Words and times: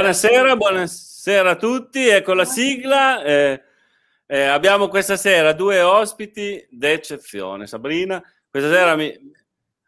Buonasera, 0.00 0.56
buonasera 0.56 1.50
a 1.50 1.56
tutti, 1.56 2.08
ecco 2.08 2.32
la 2.32 2.46
sigla. 2.46 3.22
Eh, 3.22 3.62
eh, 4.28 4.44
abbiamo 4.44 4.88
questa 4.88 5.18
sera 5.18 5.52
due 5.52 5.82
ospiti 5.82 6.66
d'eccezione. 6.70 7.66
Sabrina, 7.66 8.18
questa 8.48 8.72
sera 8.72 8.96
mi... 8.96 9.14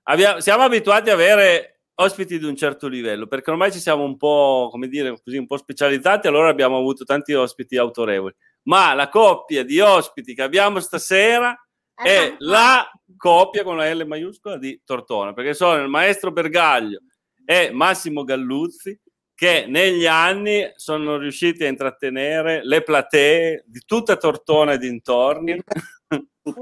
abbiamo... 0.03 0.41
siamo 0.41 0.65
abituati 0.65 1.09
ad 1.09 1.15
avere 1.15 1.85
ospiti 1.95 2.39
di 2.39 2.45
un 2.45 2.55
certo 2.55 2.89
livello 2.89 3.27
perché 3.27 3.51
ormai 3.51 3.73
ci 3.73 3.79
siamo 3.79 4.05
un 4.05 4.19
po', 4.19 4.69
come 4.71 4.89
dire, 4.89 5.19
così, 5.25 5.39
un 5.39 5.47
po' 5.47 5.57
specializzati, 5.57 6.27
allora 6.27 6.51
abbiamo 6.51 6.77
avuto 6.77 7.05
tanti 7.05 7.33
ospiti 7.33 7.79
autorevoli. 7.79 8.35
Ma 8.65 8.93
la 8.93 9.09
coppia 9.09 9.65
di 9.65 9.81
ospiti 9.81 10.35
che 10.35 10.43
abbiamo 10.43 10.79
stasera 10.81 11.59
è 11.95 12.35
la 12.41 12.87
coppia 13.17 13.63
con 13.63 13.79
la 13.79 13.91
L 13.91 14.05
maiuscola 14.07 14.59
di 14.59 14.79
Tortona, 14.85 15.33
perché 15.33 15.55
sono 15.55 15.83
il 15.83 15.89
maestro 15.89 16.31
Bergaglio 16.33 17.01
e 17.47 17.71
Massimo 17.73 18.25
Galluzzi 18.25 19.01
che 19.43 19.65
negli 19.67 20.07
anni 20.07 20.71
sono 20.77 21.17
riusciti 21.17 21.65
a 21.65 21.69
intrattenere 21.69 22.61
le 22.63 22.85
platee 22.85 23.65
di 23.67 23.83
tutta 23.85 24.15
Tortona 24.15 24.75
e 24.75 24.79
dintorni, 24.79 25.61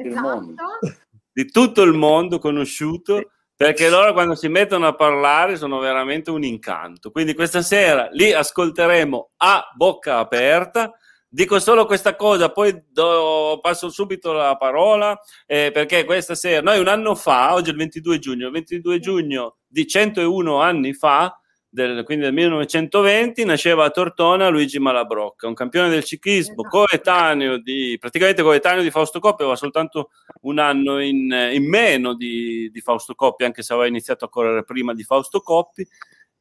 esatto. 0.02 0.54
di 1.30 1.44
tutto 1.50 1.82
il 1.82 1.92
mondo 1.92 2.38
conosciuto, 2.38 3.32
perché 3.54 3.90
loro 3.90 4.14
quando 4.14 4.34
si 4.34 4.48
mettono 4.48 4.86
a 4.86 4.94
parlare 4.94 5.58
sono 5.58 5.78
veramente 5.78 6.30
un 6.30 6.42
incanto. 6.42 7.10
Quindi 7.10 7.34
questa 7.34 7.60
sera 7.60 8.08
li 8.12 8.32
ascolteremo 8.32 9.32
a 9.36 9.70
bocca 9.76 10.16
aperta. 10.16 10.90
Dico 11.28 11.58
solo 11.58 11.84
questa 11.84 12.16
cosa, 12.16 12.50
poi 12.50 12.84
do, 12.88 13.58
passo 13.60 13.90
subito 13.90 14.32
la 14.32 14.56
parola, 14.56 15.20
eh, 15.44 15.70
perché 15.70 16.06
questa 16.06 16.34
sera, 16.34 16.62
noi 16.62 16.80
un 16.80 16.88
anno 16.88 17.14
fa, 17.14 17.52
oggi 17.52 17.68
è 17.68 17.72
il 17.72 17.78
22 17.78 18.18
giugno, 18.18 18.46
il 18.46 18.52
22 18.52 18.98
giugno 19.00 19.56
di 19.66 19.86
101 19.86 20.62
anni 20.62 20.94
fa, 20.94 21.39
del, 21.72 22.02
quindi 22.02 22.24
del 22.24 22.34
1920, 22.34 23.44
nasceva 23.44 23.84
a 23.84 23.90
Tortona 23.90 24.48
Luigi 24.48 24.80
Malabrocca, 24.80 25.46
un 25.46 25.54
campione 25.54 25.88
del 25.88 26.02
ciclismo, 26.02 26.62
esatto. 26.62 26.68
coetaneo 26.68 27.58
di, 27.58 27.96
praticamente 27.98 28.42
coetaneo 28.42 28.82
di 28.82 28.90
Fausto 28.90 29.20
Coppi, 29.20 29.42
aveva 29.42 29.56
soltanto 29.56 30.10
un 30.42 30.58
anno 30.58 31.00
in, 31.00 31.30
in 31.52 31.68
meno 31.68 32.14
di, 32.14 32.68
di, 32.72 32.80
Fausto 32.80 33.14
Coppi, 33.14 33.44
anche 33.44 33.62
se 33.62 33.72
aveva 33.72 33.88
iniziato 33.88 34.24
a 34.24 34.28
correre 34.28 34.64
prima 34.64 34.92
di 34.92 35.04
Fausto 35.04 35.40
Coppi, 35.40 35.86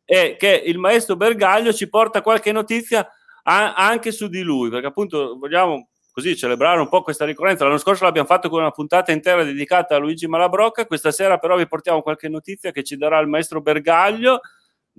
e 0.03 0.35
che 0.39 0.63
il 0.65 0.79
maestro 0.79 1.15
Bergaglio 1.15 1.71
ci 1.71 1.87
porta 1.87 2.23
qualche 2.23 2.51
notizia 2.51 3.07
a, 3.43 3.75
anche 3.75 4.11
su 4.11 4.27
di 4.27 4.41
lui, 4.41 4.69
perché 4.69 4.87
appunto 4.87 5.37
vogliamo 5.37 5.89
così 6.11 6.35
celebrare 6.35 6.79
un 6.79 6.89
po' 6.89 7.03
questa 7.03 7.23
ricorrenza. 7.23 7.65
L'anno 7.65 7.77
scorso 7.77 8.03
l'abbiamo 8.03 8.27
fatto 8.27 8.49
con 8.49 8.61
una 8.61 8.71
puntata 8.71 9.11
intera 9.11 9.43
dedicata 9.43 9.95
a 9.95 9.99
Luigi 9.99 10.27
Malabrocca, 10.27 10.87
questa 10.87 11.11
sera 11.11 11.37
però 11.37 11.55
vi 11.55 11.67
portiamo 11.67 12.01
qualche 12.01 12.27
notizia 12.29 12.71
che 12.71 12.83
ci 12.83 12.97
darà 12.97 13.19
il 13.19 13.27
maestro 13.27 13.61
Bergaglio 13.61 14.41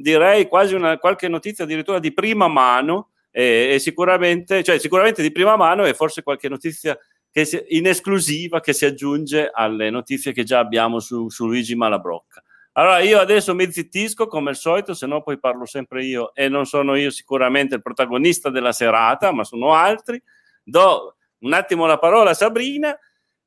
direi 0.00 0.48
quasi 0.48 0.74
una, 0.74 0.98
qualche 0.98 1.28
notizia 1.28 1.64
addirittura 1.64 1.98
di 1.98 2.12
prima 2.12 2.48
mano 2.48 3.10
e, 3.30 3.72
e 3.74 3.78
sicuramente, 3.78 4.62
cioè, 4.62 4.78
sicuramente 4.78 5.22
di 5.22 5.30
prima 5.30 5.56
mano 5.56 5.84
e 5.84 5.94
forse 5.94 6.22
qualche 6.22 6.48
notizia 6.48 6.98
si, 7.30 7.62
in 7.68 7.86
esclusiva 7.86 8.60
che 8.60 8.72
si 8.72 8.84
aggiunge 8.86 9.50
alle 9.52 9.90
notizie 9.90 10.32
che 10.32 10.42
già 10.42 10.58
abbiamo 10.58 10.98
su, 11.00 11.28
su 11.28 11.46
Luigi 11.46 11.74
Malabrocca. 11.74 12.42
Allora 12.72 13.00
io 13.00 13.18
adesso 13.18 13.54
mi 13.54 13.70
zittisco 13.70 14.26
come 14.26 14.50
al 14.50 14.56
solito, 14.56 14.94
se 14.94 15.06
no 15.06 15.22
poi 15.22 15.38
parlo 15.38 15.66
sempre 15.66 16.04
io 16.04 16.32
e 16.34 16.48
non 16.48 16.66
sono 16.66 16.94
io 16.94 17.10
sicuramente 17.10 17.74
il 17.74 17.82
protagonista 17.82 18.48
della 18.48 18.72
serata, 18.72 19.32
ma 19.32 19.44
sono 19.44 19.74
altri. 19.74 20.20
Do 20.62 21.16
un 21.40 21.52
attimo 21.52 21.86
la 21.86 21.98
parola 21.98 22.30
a 22.30 22.34
Sabrina 22.34 22.96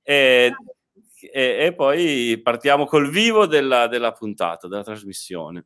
e, 0.01 0.51
e, 1.31 1.65
e 1.65 1.73
poi 1.73 2.39
partiamo 2.43 2.85
col 2.85 3.09
vivo 3.09 3.45
della, 3.45 3.87
della 3.87 4.11
puntata, 4.11 4.67
della 4.67 4.83
trasmissione. 4.83 5.65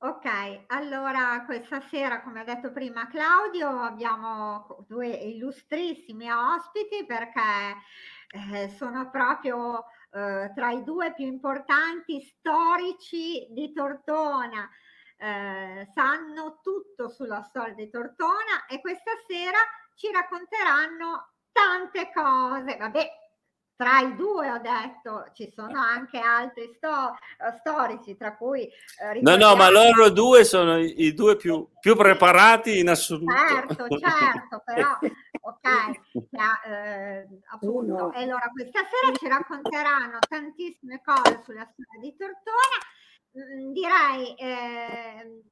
Ok, 0.00 0.64
allora 0.68 1.42
questa 1.44 1.80
sera, 1.80 2.22
come 2.22 2.40
ha 2.40 2.44
detto 2.44 2.70
prima 2.70 3.08
Claudio, 3.08 3.80
abbiamo 3.80 4.84
due 4.86 5.08
illustrissimi 5.08 6.30
ospiti 6.30 7.04
perché 7.04 7.40
eh, 8.52 8.68
sono 8.68 9.10
proprio 9.10 9.86
eh, 10.12 10.52
tra 10.54 10.70
i 10.70 10.84
due 10.84 11.12
più 11.14 11.26
importanti 11.26 12.20
storici 12.20 13.48
di 13.50 13.72
Tortona. 13.72 14.70
Eh, 15.16 15.88
sanno 15.92 16.60
tutto 16.62 17.08
sulla 17.08 17.42
storia 17.42 17.74
di 17.74 17.90
Tortona 17.90 18.66
e 18.68 18.80
questa 18.80 19.10
sera 19.26 19.58
ci 19.96 20.12
racconteranno 20.12 21.32
tante 21.50 22.12
cose. 22.14 22.76
Vabbè, 22.76 23.10
tra 23.78 24.00
i 24.00 24.16
due 24.16 24.50
ho 24.50 24.58
detto 24.58 25.30
ci 25.34 25.52
sono 25.54 25.80
anche 25.80 26.18
altri 26.18 26.68
sto- 26.74 27.14
eh, 27.14 27.56
storici 27.60 28.16
tra 28.16 28.36
cui 28.36 28.64
eh, 28.64 29.20
no 29.22 29.36
no 29.36 29.54
ma 29.54 29.70
loro 29.70 30.10
due 30.10 30.42
sono 30.42 30.78
i, 30.78 31.04
i 31.04 31.14
due 31.14 31.36
più, 31.36 31.68
più, 31.78 31.94
preparati 31.94 32.80
in 32.80 32.88
assoluto. 32.88 33.32
Certo 33.32 33.86
certo 33.88 34.62
però 34.64 34.98
ok 35.42 35.66
eh, 36.66 37.28
appunto 37.52 38.12
e 38.12 38.22
allora 38.22 38.50
questa 38.52 38.80
sera 38.80 39.16
ci 39.16 39.28
racconteranno 39.28 40.18
tantissime 40.28 41.00
cose 41.04 41.40
sulla 41.44 41.68
storia 41.72 42.00
di 42.00 42.16
Tortona. 42.16 42.78
Mm, 43.38 43.72
direi 43.72 44.34
eh, 44.34 45.42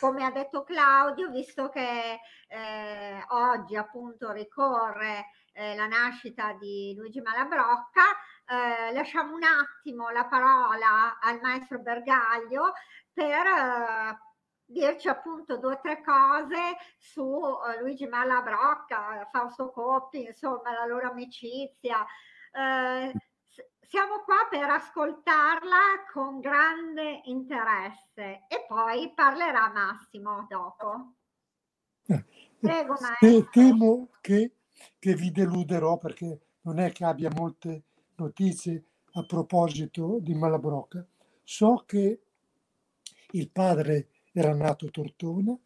come 0.00 0.24
ha 0.24 0.32
detto 0.32 0.64
Claudio 0.64 1.30
visto 1.30 1.68
che 1.68 2.18
eh, 2.48 3.24
oggi 3.28 3.76
appunto 3.76 4.32
ricorre 4.32 5.26
eh, 5.54 5.74
la 5.74 5.86
nascita 5.86 6.52
di 6.52 6.94
Luigi 6.96 7.20
Malabrocca. 7.20 8.02
Eh, 8.46 8.92
lasciamo 8.92 9.34
un 9.34 9.42
attimo 9.42 10.10
la 10.10 10.26
parola 10.26 11.18
al 11.20 11.40
maestro 11.40 11.78
Bergaglio 11.78 12.72
per 13.12 13.46
eh, 13.46 14.18
dirci 14.66 15.08
appunto 15.08 15.56
due 15.58 15.74
o 15.74 15.80
tre 15.80 16.02
cose 16.02 16.76
su 16.98 17.22
uh, 17.22 17.80
Luigi 17.80 18.06
Malabrocca, 18.06 19.28
Fausto 19.30 19.70
Coppi, 19.70 20.24
insomma 20.24 20.72
la 20.72 20.86
loro 20.86 21.10
amicizia. 21.10 22.04
Eh, 22.52 23.12
siamo 23.80 24.20
qua 24.24 24.46
per 24.50 24.68
ascoltarla 24.68 26.06
con 26.12 26.40
grande 26.40 27.20
interesse 27.24 28.44
e 28.48 28.64
poi 28.66 29.12
parlerà 29.14 29.70
Massimo 29.70 30.46
dopo. 30.48 31.12
Eh, 32.06 32.24
Prego, 32.58 32.96
maestro. 33.00 33.50
Temo 33.50 34.08
che 34.20 34.52
che 34.98 35.14
vi 35.14 35.30
deluderò 35.30 35.98
perché 35.98 36.40
non 36.62 36.78
è 36.78 36.92
che 36.92 37.04
abbia 37.04 37.30
molte 37.34 37.82
notizie 38.16 38.84
a 39.12 39.24
proposito 39.24 40.18
di 40.20 40.34
Malabrocca. 40.34 41.06
So 41.42 41.82
che 41.86 42.20
il 43.32 43.50
padre 43.50 44.08
era 44.32 44.54
nato 44.54 44.86
a 44.86 44.90
Tortona, 44.90 45.56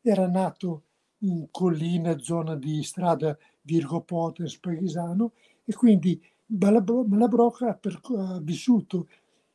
era 0.00 0.26
nato 0.28 0.82
in 1.18 1.48
collina, 1.50 2.18
zona 2.18 2.56
di 2.56 2.82
strada 2.82 3.36
Virgo 3.62 4.00
Potens, 4.00 4.58
Paesano, 4.58 5.32
e 5.64 5.74
quindi 5.74 6.20
Malabrocca 6.46 7.68
ha, 7.68 8.34
ha 8.34 8.40
vissuto 8.40 9.08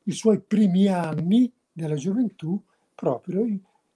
i 0.04 0.12
suoi 0.12 0.42
primi 0.42 0.88
anni 0.88 1.52
della 1.72 1.96
gioventù 1.96 2.62
proprio 2.94 3.48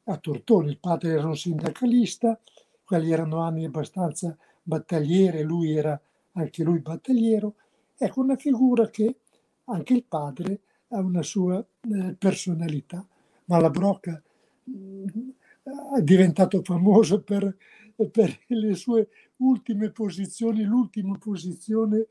a 0.06 0.18
Tortona. 0.18 0.70
Il 0.70 0.80
padre 0.80 1.12
era 1.12 1.28
un 1.28 1.36
sindacalista, 1.36 2.40
quelli 2.84 3.12
erano 3.12 3.42
anni 3.42 3.66
abbastanza 3.66 4.38
battagliere, 4.66 5.44
lui 5.44 5.76
era 5.76 6.00
anche 6.34 6.64
lui 6.64 6.80
battagliero, 6.80 7.54
ecco 7.96 8.22
una 8.22 8.36
figura 8.36 8.90
che 8.90 9.20
anche 9.66 9.94
il 9.94 10.04
padre 10.04 10.60
ha 10.90 11.00
una 11.00 11.22
sua 11.22 11.60
eh, 11.60 12.16
personalità, 12.18 13.06
ma 13.46 13.60
la 13.60 13.70
Brocca 13.70 14.22
mh, 14.64 14.74
mm, 14.74 15.30
è 15.98 16.02
diventato 16.02 16.62
famoso 16.64 17.22
per, 17.22 17.56
per, 18.12 18.40
le 18.48 18.76
sue 18.76 19.10
ultime 19.38 19.92
posizioni, 19.92 20.64
l'ultima 20.64 21.18
posizione 21.18 22.08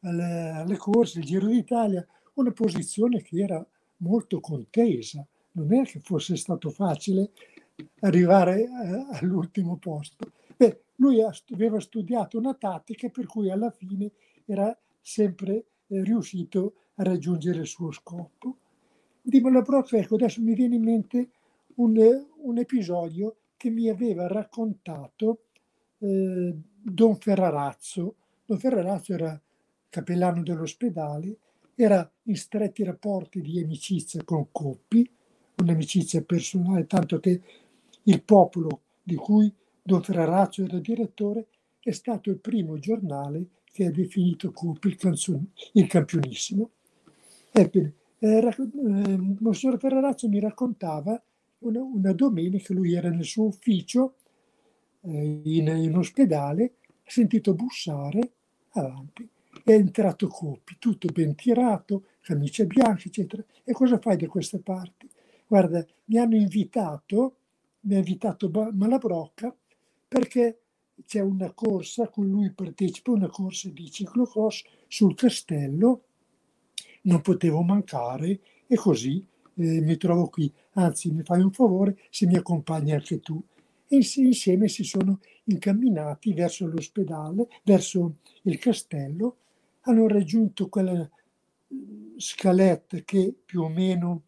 alle, 0.00 0.50
alle 0.50 0.76
corse, 0.76 1.20
il 1.20 1.24
Giro 1.24 1.46
d'Italia, 1.46 2.04
una 2.34 2.52
posizione 2.52 3.22
che 3.22 3.40
era 3.42 3.64
molto 3.98 4.40
contesa, 4.40 5.24
non 5.52 5.72
è 5.72 5.84
che 5.84 6.00
fosse 6.00 6.36
stato 6.36 6.70
facile 6.70 7.30
arrivare 8.00 8.62
eh, 8.62 9.06
all'ultimo 9.18 9.76
posto. 9.76 10.32
Lui 11.00 11.22
aveva 11.52 11.80
studiato 11.80 12.38
una 12.38 12.54
tattica 12.54 13.08
per 13.08 13.26
cui 13.26 13.50
alla 13.50 13.70
fine 13.70 14.12
era 14.44 14.76
sempre 15.00 15.64
eh, 15.86 16.02
riuscito 16.02 16.74
a 16.96 17.02
raggiungere 17.04 17.60
il 17.60 17.66
suo 17.66 17.90
scopo. 17.90 18.58
Di 19.22 19.40
Malabrocca, 19.40 19.96
ecco, 19.96 20.16
adesso 20.16 20.42
mi 20.42 20.54
viene 20.54 20.74
in 20.74 20.82
mente 20.82 21.30
un, 21.76 21.96
un 22.42 22.58
episodio 22.58 23.36
che 23.56 23.70
mi 23.70 23.88
aveva 23.88 24.26
raccontato 24.26 25.44
eh, 25.98 26.54
Don 26.82 27.16
Ferrarazzo. 27.16 28.16
Don 28.44 28.58
Ferrarazzo 28.58 29.14
era 29.14 29.40
cappellano 29.88 30.42
dell'ospedale, 30.42 31.36
era 31.74 32.10
in 32.24 32.36
stretti 32.36 32.84
rapporti 32.84 33.40
di 33.40 33.62
amicizia 33.62 34.22
con 34.22 34.48
Coppi, 34.52 35.10
un'amicizia 35.56 36.22
personale, 36.22 36.86
tanto 36.86 37.18
che 37.20 37.40
il 38.02 38.22
popolo 38.22 38.82
di 39.02 39.14
cui 39.14 39.52
Don 39.90 40.04
Ferrarazzo 40.04 40.62
era 40.62 40.78
direttore, 40.78 41.46
è 41.80 41.90
stato 41.90 42.30
il 42.30 42.38
primo 42.38 42.78
giornale 42.78 43.46
che 43.64 43.86
ha 43.86 43.90
definito 43.90 44.52
Coppi 44.52 44.86
il, 44.86 44.94
canzone, 44.94 45.46
il 45.72 45.88
campionissimo. 45.88 46.70
Ebbene, 47.50 47.94
eh, 48.20 48.38
eh, 48.38 49.18
Monsignor 49.40 49.80
Ferrarazzo 49.80 50.28
mi 50.28 50.38
raccontava 50.38 51.20
una, 51.60 51.82
una 51.82 52.12
domenica 52.12 52.72
lui 52.72 52.94
era 52.94 53.10
nel 53.10 53.24
suo 53.24 53.46
ufficio 53.46 54.14
eh, 55.00 55.40
in, 55.42 55.66
in 55.66 55.96
ospedale, 55.96 56.74
ha 56.86 57.10
sentito 57.10 57.54
bussare 57.54 58.30
avanti. 58.74 59.28
È 59.64 59.72
entrato 59.72 60.28
Coppi, 60.28 60.76
tutto 60.78 61.08
ben 61.12 61.34
tirato, 61.34 62.04
camicia 62.20 62.62
bianca, 62.62 63.06
eccetera. 63.06 63.44
E 63.64 63.72
cosa 63.72 63.98
fai 63.98 64.16
da 64.16 64.28
queste 64.28 64.60
parti? 64.60 65.10
Guarda, 65.48 65.84
mi 66.04 66.18
hanno 66.18 66.36
invitato, 66.36 67.34
mi 67.80 67.96
ha 67.96 67.98
invitato 67.98 68.52
Malabrocca 68.72 69.52
perché 70.10 70.62
c'è 71.06 71.20
una 71.20 71.52
corsa 71.52 72.08
cui 72.08 72.26
lui 72.26 72.50
partecipa, 72.50 73.12
una 73.12 73.28
corsa 73.28 73.68
di 73.68 73.88
ciclocross 73.88 74.64
sul 74.88 75.14
castello, 75.14 76.02
non 77.02 77.20
potevo 77.20 77.62
mancare 77.62 78.40
e 78.66 78.74
così 78.74 79.24
eh, 79.54 79.80
mi 79.80 79.96
trovo 79.96 80.28
qui. 80.28 80.52
Anzi, 80.72 81.12
mi 81.12 81.22
fai 81.22 81.40
un 81.42 81.52
favore 81.52 81.96
se 82.10 82.26
mi 82.26 82.36
accompagni 82.36 82.90
anche 82.90 83.20
tu. 83.20 83.40
E 83.86 84.00
insieme 84.16 84.66
si 84.66 84.82
sono 84.82 85.20
incamminati 85.44 86.34
verso 86.34 86.66
l'ospedale, 86.66 87.46
verso 87.62 88.16
il 88.42 88.58
castello, 88.58 89.36
hanno 89.82 90.08
raggiunto 90.08 90.68
quella 90.68 91.08
mm, 91.72 92.16
scaletta 92.16 92.98
che 93.04 93.32
più 93.44 93.62
o 93.62 93.68
meno 93.68 94.24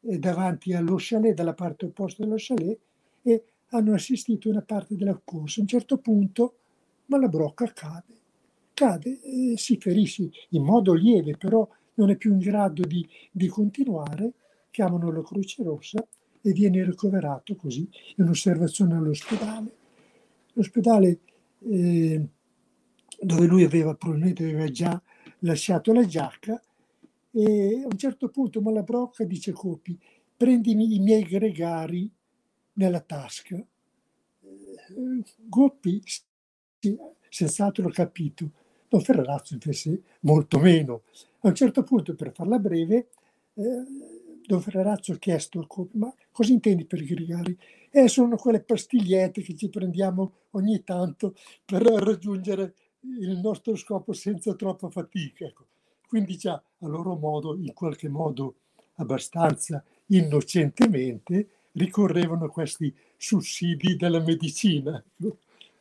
è 0.00 0.16
davanti 0.16 0.72
allo 0.72 0.96
chalet, 0.98 1.34
dalla 1.34 1.52
parte 1.52 1.84
opposta 1.84 2.22
dello 2.22 2.36
chalet, 2.38 2.78
hanno 3.70 3.94
assistito 3.94 4.48
a 4.48 4.52
una 4.52 4.62
parte 4.62 4.96
della 4.96 5.20
corsa. 5.22 5.60
A 5.60 5.62
un 5.62 5.68
certo 5.68 5.98
punto 5.98 6.54
Malabrocca 7.06 7.72
cade, 7.72 8.16
cade 8.74 9.20
e 9.22 9.54
si 9.56 9.78
ferisce 9.78 10.30
in 10.50 10.62
modo 10.62 10.94
lieve, 10.94 11.36
però 11.36 11.66
non 11.94 12.10
è 12.10 12.16
più 12.16 12.32
in 12.32 12.38
grado 12.38 12.82
di, 12.82 13.06
di 13.30 13.48
continuare, 13.48 14.32
chiamano 14.70 15.10
la 15.10 15.22
Croce 15.22 15.62
Rossa 15.62 16.06
e 16.40 16.52
viene 16.52 16.84
ricoverato 16.84 17.56
così 17.56 17.88
in 18.16 18.28
osservazione 18.28 18.94
all'ospedale. 18.94 19.76
L'ospedale 20.52 21.18
eh, 21.60 22.26
dove 23.20 23.46
lui 23.46 23.64
aveva 23.64 23.94
probabilmente 23.94 24.44
aveva 24.44 24.70
già 24.70 25.00
lasciato 25.40 25.92
la 25.92 26.04
giacca 26.04 26.60
e 27.30 27.82
a 27.82 27.86
un 27.86 27.98
certo 27.98 28.28
punto 28.28 28.60
Malabrocca 28.60 29.24
dice 29.24 29.52
Copi 29.52 29.98
prendimi 30.36 30.94
i 30.94 31.00
miei 31.00 31.24
gregari 31.24 32.10
nella 32.78 33.00
tasca. 33.00 33.62
Goppi 35.36 36.02
sì, 36.04 36.96
senz'altro 37.28 37.88
capito, 37.90 38.50
Don 38.88 39.00
Ferrazzo 39.00 39.54
invece 39.54 40.02
molto 40.20 40.58
meno. 40.58 41.02
A 41.40 41.48
un 41.48 41.54
certo 41.54 41.82
punto, 41.82 42.14
per 42.14 42.32
farla 42.32 42.58
breve, 42.58 43.08
eh, 43.54 43.84
Don 44.46 44.60
Ferrazzo 44.60 45.12
ha 45.12 45.18
chiesto 45.18 45.60
a 45.60 45.66
Coppi, 45.66 45.98
ma 45.98 46.12
cosa 46.32 46.52
intendi 46.52 46.86
per 46.86 47.04
gregari? 47.04 47.56
Eh, 47.90 48.08
sono 48.08 48.36
quelle 48.36 48.60
pastigliette 48.60 49.42
che 49.42 49.54
ci 49.56 49.68
prendiamo 49.68 50.32
ogni 50.52 50.82
tanto 50.84 51.34
per 51.64 51.82
raggiungere 51.82 52.74
il 53.00 53.38
nostro 53.38 53.76
scopo 53.76 54.12
senza 54.12 54.54
troppa 54.54 54.88
fatica. 54.88 55.44
Ecco. 55.44 55.66
Quindi 56.06 56.36
già 56.36 56.54
a 56.54 56.86
loro 56.86 57.14
modo, 57.16 57.56
in 57.56 57.72
qualche 57.74 58.08
modo 58.08 58.54
abbastanza 58.94 59.84
innocentemente, 60.06 61.48
ricorrevano 61.78 62.44
a 62.44 62.50
questi 62.50 62.94
sussidi 63.16 63.96
della 63.96 64.20
medicina. 64.20 65.02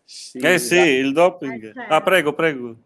Sì, 0.03 0.37
eh 0.37 0.57
sì, 0.57 0.79
il 0.79 1.11
doping. 1.11 1.63
Eh, 1.69 1.73
certo. 1.73 1.93
Ah, 1.93 2.01
prego, 2.01 2.33
prego. 2.33 2.77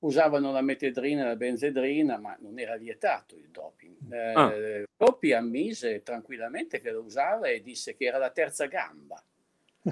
Usavano 0.00 0.52
la 0.52 0.60
metedrina 0.60 1.22
e 1.22 1.26
la 1.26 1.36
benzedrina, 1.36 2.18
ma 2.18 2.36
non 2.40 2.58
era 2.58 2.76
vietato 2.76 3.34
il 3.34 3.48
doping. 3.50 4.12
Eh, 4.12 4.32
ah. 4.32 4.52
Coppi 4.96 5.32
ammise 5.32 6.02
tranquillamente 6.04 6.80
che 6.80 6.92
lo 6.92 7.02
usava 7.02 7.48
e 7.48 7.62
disse 7.62 7.96
che 7.96 8.04
era 8.04 8.18
la 8.18 8.30
terza 8.30 8.66
gamba. 8.66 9.20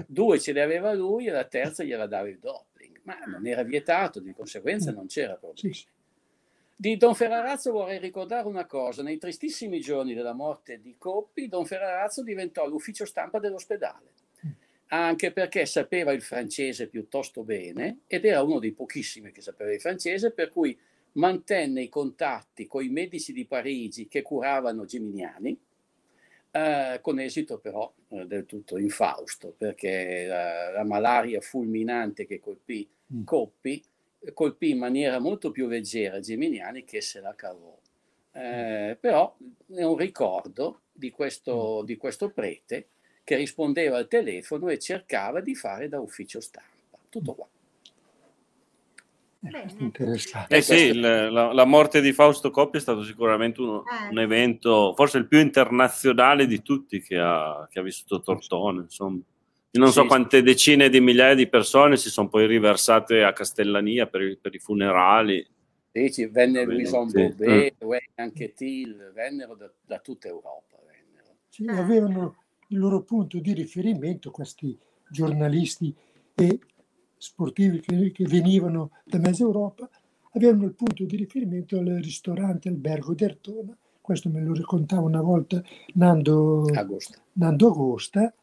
Due 0.05 0.39
ce 0.39 0.53
le 0.53 0.61
aveva 0.61 0.93
lui 0.93 1.27
e 1.27 1.31
la 1.31 1.45
terza 1.45 1.83
gliela 1.83 2.07
dava 2.07 2.29
il 2.29 2.39
doping, 2.39 2.99
ma 3.03 3.17
non 3.25 3.45
era 3.47 3.63
vietato, 3.63 4.19
di 4.19 4.31
conseguenza 4.33 4.91
non 4.91 5.07
c'era 5.07 5.35
problema. 5.35 5.75
Sì. 5.75 5.85
Di 6.79 6.95
Don 6.95 7.15
Ferrarazzo 7.15 7.71
vorrei 7.71 7.97
ricordare 7.97 8.47
una 8.47 8.67
cosa. 8.67 9.01
Nei 9.01 9.17
tristissimi 9.17 9.79
giorni 9.79 10.13
della 10.13 10.33
morte 10.33 10.79
di 10.79 10.93
Coppi, 10.99 11.47
Don 11.47 11.65
Ferrarazzo 11.65 12.21
diventò 12.21 12.67
l'ufficio 12.67 13.03
stampa 13.03 13.39
dell'ospedale, 13.39 14.11
anche 14.89 15.31
perché 15.31 15.65
sapeva 15.65 16.11
il 16.11 16.21
francese 16.21 16.87
piuttosto 16.87 17.43
bene 17.43 18.01
ed 18.05 18.25
era 18.25 18.43
uno 18.43 18.59
dei 18.59 18.73
pochissimi 18.73 19.31
che 19.31 19.41
sapeva 19.41 19.73
il 19.73 19.81
francese, 19.81 20.29
per 20.29 20.51
cui 20.51 20.77
mantenne 21.13 21.81
i 21.81 21.89
contatti 21.89 22.67
con 22.67 22.83
i 22.83 22.89
medici 22.89 23.33
di 23.33 23.47
Parigi 23.47 24.07
che 24.07 24.21
curavano 24.21 24.85
Geminiani, 24.85 25.59
eh, 26.51 26.99
con 27.01 27.19
esito 27.19 27.57
però 27.57 27.91
eh, 28.09 28.27
del 28.27 28.45
tutto 28.45 28.77
infausto, 28.77 29.51
perché 29.57 30.27
la, 30.27 30.69
la 30.73 30.83
malaria 30.83 31.41
fulminante 31.41 32.27
che 32.27 32.39
colpì 32.39 32.87
mm. 33.11 33.23
Coppi 33.23 33.83
colpì 34.33 34.69
in 34.71 34.77
maniera 34.77 35.19
molto 35.19 35.51
più 35.51 35.67
leggera 35.67 36.19
Geminiani 36.19 36.83
che 36.83 37.01
se 37.01 37.21
la 37.21 37.35
cavò. 37.35 37.75
Eh, 38.31 38.97
però 38.99 39.35
è 39.73 39.83
un 39.83 39.97
ricordo 39.97 40.81
di 40.91 41.09
questo, 41.09 41.79
mm. 41.81 41.85
di 41.85 41.97
questo 41.97 42.29
prete 42.29 42.87
che 43.23 43.35
rispondeva 43.35 43.97
al 43.97 44.07
telefono 44.07 44.69
e 44.69 44.79
cercava 44.79 45.41
di 45.41 45.55
fare 45.55 45.89
da 45.89 45.99
ufficio 45.99 46.39
stampa. 46.39 46.97
Tutto 47.09 47.33
qua. 47.33 47.47
Eh 50.49 50.61
sì, 50.61 50.85
il, 50.85 50.99
la, 50.99 51.53
la, 51.53 51.65
morte 51.65 52.01
di 52.01 52.11
Fausto 52.11 52.49
Coppi 52.49 52.77
è 52.77 52.81
stato 52.81 53.03
sicuramente 53.03 53.61
uno, 53.61 53.83
eh. 53.83 54.09
un 54.09 54.19
evento, 54.19 54.93
forse 54.95 55.19
il 55.19 55.27
più 55.27 55.39
internazionale 55.39 56.47
di 56.47 56.61
tutti 56.61 57.01
che 57.01 57.17
ha, 57.17 57.67
che 57.69 57.79
ha 57.79 57.83
vissuto 57.83 58.21
Tortone. 58.21 58.81
Insomma 58.81 59.19
non 59.77 59.91
so 59.91 60.05
quante 60.05 60.41
decine 60.41 60.89
di 60.89 60.99
migliaia 60.99 61.35
di 61.35 61.47
persone 61.47 61.97
si 61.97 62.09
sono 62.09 62.27
poi 62.27 62.47
riversate 62.47 63.23
a 63.23 63.33
Castellania 63.33 64.07
per, 64.07 64.21
i, 64.21 64.37
per 64.37 64.53
i 64.53 64.59
funerali. 64.59 65.45
Sì, 65.91 66.11
ci 66.11 66.25
venne 66.25 66.63
Louison 66.65 67.09
sì. 67.09 67.21
Bobet, 67.21 67.83
mm. 67.83 67.91
anche 68.15 68.53
Till, 68.53 69.11
vennero 69.13 69.55
da, 69.55 69.71
da 69.85 69.99
tutta 69.99 70.27
Europa. 70.27 70.75
Sì, 71.49 71.65
avevano 71.67 72.35
il 72.67 72.77
loro 72.77 73.01
punto 73.01 73.39
di 73.39 73.53
riferimento 73.53 74.29
questi 74.29 74.77
giornalisti 75.09 75.91
e 76.35 76.59
sportivi 77.17 77.79
che, 77.79 78.11
che 78.11 78.25
venivano 78.25 78.91
da 79.03 79.17
mezza 79.17 79.43
Europa, 79.43 79.89
avevano 80.33 80.65
il 80.65 80.73
punto 80.73 81.03
di 81.05 81.15
riferimento 81.15 81.79
al 81.79 81.99
ristorante 82.03 82.69
Albergo 82.69 83.15
d'Ertona, 83.15 83.75
questo 83.99 84.29
me 84.29 84.41
lo 84.41 84.53
raccontava 84.53 85.01
una 85.01 85.21
volta 85.21 85.61
Nando 85.95 86.65
Agosta, 86.73 87.17
Nando 87.33 87.67
Agosta 87.67 88.33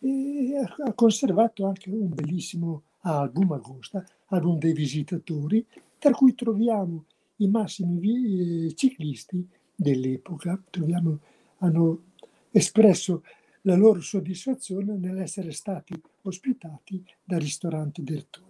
e 0.00 0.54
ha 0.56 0.92
conservato 0.92 1.66
anche 1.66 1.90
un 1.90 2.08
bellissimo 2.14 2.82
album, 3.00 3.52
Agosta, 3.52 4.04
album 4.26 4.58
dei 4.58 4.72
visitatori, 4.72 5.64
tra 5.98 6.12
cui 6.12 6.34
troviamo 6.34 7.04
i 7.36 7.48
massimi 7.48 8.66
eh, 8.66 8.74
ciclisti 8.74 9.46
dell'epoca. 9.74 10.60
Troviamo, 10.70 11.18
hanno 11.58 12.02
espresso 12.50 13.22
la 13.62 13.74
loro 13.74 14.00
soddisfazione 14.00 14.96
nell'essere 14.96 15.52
stati 15.52 15.94
ospitati 16.22 17.04
dal 17.24 17.40
ristorante 17.40 18.02
Dertona. 18.02 18.46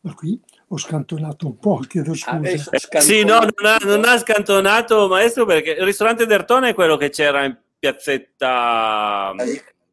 Ma 0.00 0.14
qui 0.14 0.38
ho 0.68 0.76
scantonato 0.76 1.46
un 1.46 1.58
po', 1.58 1.78
chiedo 1.88 2.14
scusa. 2.14 2.70
Ah, 2.90 3.00
sì, 3.00 3.24
no, 3.24 3.38
non 3.38 3.64
ha, 3.64 3.76
non 3.84 4.04
ha, 4.04 4.18
scantonato, 4.18 5.08
maestro, 5.08 5.46
perché 5.46 5.70
il 5.70 5.84
ristorante 5.84 6.26
Dertona 6.26 6.68
è 6.68 6.74
quello 6.74 6.96
che 6.96 7.08
c'era 7.08 7.44
in 7.44 7.56
piazzetta 7.78 9.34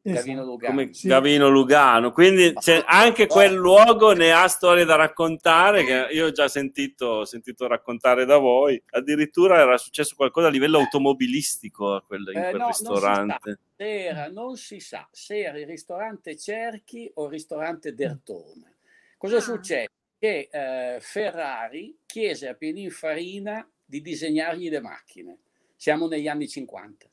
Gavino 0.03 0.43
Lugano. 0.43 0.74
Come 0.74 0.93
sì. 0.93 1.08
Gavino 1.08 1.50
Lugano. 1.50 2.12
Quindi 2.12 2.53
anche 2.86 3.27
quel 3.27 3.53
luogo 3.53 4.13
ne 4.13 4.31
ha 4.31 4.48
storie 4.48 4.84
da 4.84 4.96
raccontare 4.96 5.84
che 5.84 6.08
io 6.12 6.27
ho 6.27 6.31
già 6.31 6.48
sentito, 6.48 7.24
sentito 7.25 7.67
raccontare 7.67 8.25
da 8.25 8.38
voi. 8.38 8.81
Addirittura 8.91 9.60
era 9.60 9.77
successo 9.77 10.15
qualcosa 10.15 10.48
a 10.48 10.50
livello 10.50 10.79
automobilistico 10.79 11.93
a 11.93 12.01
quel, 12.01 12.31
in 12.34 12.39
eh, 12.39 12.50
quel 12.50 12.62
no, 12.62 12.67
ristorante. 12.67 13.39
Non 13.43 13.58
si, 13.77 13.84
era, 13.84 14.29
non 14.29 14.58
si, 14.58 14.79
sa 14.79 15.08
se 15.12 15.39
era 15.39 15.60
il 15.60 15.67
ristorante 15.67 16.36
Cerchi 16.36 17.12
o 17.15 17.25
il 17.25 17.31
ristorante 17.31 17.93
Dertone. 17.93 18.77
Cosa 19.17 19.38
ah. 19.38 19.41
succede? 19.41 19.89
Che 20.17 20.50
eh, 20.51 20.98
Ferrari 21.00 21.98
chiese 22.08 22.48
a 22.48 22.53
Pininfarina 22.55 23.67
di 23.86 24.01
disegnargli 24.01 24.70
le 24.70 24.81
macchine. 24.81 25.38
Siamo 25.75 26.08
negli 26.08 26.27
anni 26.27 26.48
50 26.48 27.08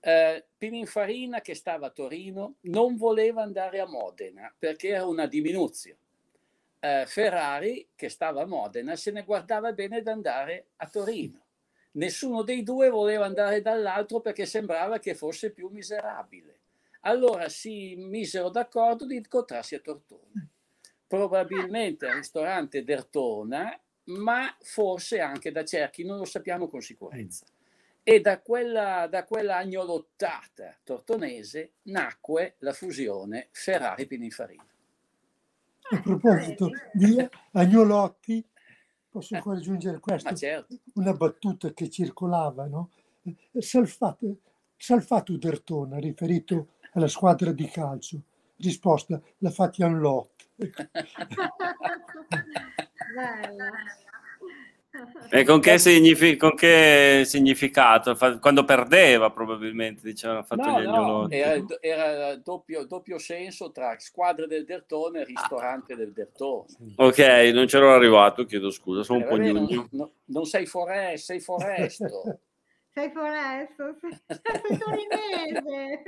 eh, 0.00 0.44
Pininfarina, 0.56 1.40
che 1.40 1.54
stava 1.54 1.86
a 1.86 1.90
Torino, 1.90 2.56
non 2.62 2.96
voleva 2.96 3.42
andare 3.42 3.80
a 3.80 3.86
Modena 3.86 4.52
perché 4.56 4.88
era 4.88 5.06
una 5.06 5.26
diminuzione. 5.26 5.98
Eh, 6.80 7.04
Ferrari, 7.06 7.88
che 7.94 8.08
stava 8.08 8.42
a 8.42 8.46
Modena, 8.46 8.94
se 8.94 9.10
ne 9.10 9.24
guardava 9.24 9.72
bene 9.72 10.02
da 10.02 10.12
andare 10.12 10.66
a 10.76 10.88
Torino. 10.88 11.44
Nessuno 11.92 12.42
dei 12.42 12.62
due 12.62 12.90
voleva 12.90 13.24
andare 13.24 13.60
dall'altro 13.60 14.20
perché 14.20 14.46
sembrava 14.46 14.98
che 14.98 15.14
fosse 15.14 15.50
più 15.50 15.68
miserabile. 15.68 16.60
Allora 17.02 17.48
si 17.48 17.96
misero 17.96 18.50
d'accordo 18.50 19.06
di 19.06 19.16
incontrarsi 19.16 19.74
a 19.74 19.80
Tortona. 19.80 20.46
Probabilmente 21.06 22.06
al 22.06 22.16
ristorante 22.16 22.84
Dertona, 22.84 23.76
ma 24.04 24.54
forse 24.60 25.20
anche 25.20 25.50
da 25.50 25.64
Cerchi, 25.64 26.04
non 26.04 26.18
lo 26.18 26.24
sappiamo 26.24 26.68
con 26.68 26.82
sicurezza 26.82 27.46
E 28.10 28.22
da 28.22 28.40
quella, 28.40 29.06
da 29.06 29.26
quella 29.26 29.58
agnolottata 29.58 30.74
tortonese 30.82 31.72
nacque 31.82 32.54
la 32.60 32.72
fusione 32.72 33.48
Ferrari-Pininfarina. 33.50 34.66
A 35.90 36.00
proposito 36.00 36.70
di 36.94 37.22
agnolotti, 37.52 38.42
posso 39.10 39.34
ancora 39.34 39.58
aggiungere 39.58 40.00
questo? 40.00 40.34
Certo. 40.34 40.74
Una 40.94 41.12
battuta 41.12 41.70
che 41.74 41.90
circolava, 41.90 42.64
no? 42.64 42.92
Salfato, 43.58 44.38
Salfato 44.74 45.36
Dertona, 45.36 45.98
riferito 45.98 46.76
alla 46.92 47.08
squadra 47.08 47.52
di 47.52 47.68
calcio. 47.68 48.22
Risposta, 48.56 49.20
la 49.40 49.50
fatti 49.50 49.82
un 49.82 49.98
lot. 49.98 50.48
E 55.30 55.44
con 55.44 55.60
che, 55.60 55.78
signifi- 55.78 56.36
con 56.36 56.54
che, 56.54 57.22
significato? 57.24 58.16
Quando 58.40 58.64
perdeva 58.64 59.30
probabilmente 59.30 60.00
dicevano 60.02 60.42
fatto 60.42 60.70
no, 60.70 60.80
gli. 60.80 60.84
No, 60.86 61.30
era, 61.30 61.62
era 61.80 62.36
doppio, 62.36 62.86
doppio, 62.86 63.18
senso 63.18 63.70
tra 63.70 63.94
squadra 63.98 64.46
del 64.46 64.64
Dertone 64.64 65.20
e 65.20 65.24
ristorante 65.24 65.94
del 65.94 66.12
Dertone. 66.12 66.66
Ok, 66.96 67.18
non 67.52 67.66
c'ero 67.66 67.92
arrivato, 67.92 68.44
chiedo 68.44 68.70
scusa, 68.70 69.02
sono 69.02 69.20
eh, 69.20 69.22
un 69.22 69.28
po' 69.28 69.36
non, 69.36 69.88
non, 69.90 70.10
non 70.26 70.44
sei 70.46 70.66
foresto, 70.66 71.26
sei 71.26 71.40
foresto. 71.40 72.38
sei 72.90 73.10
foresto, 73.12 73.94
sei, 74.00 74.18
sei 74.26 74.78
torinese. 74.78 76.02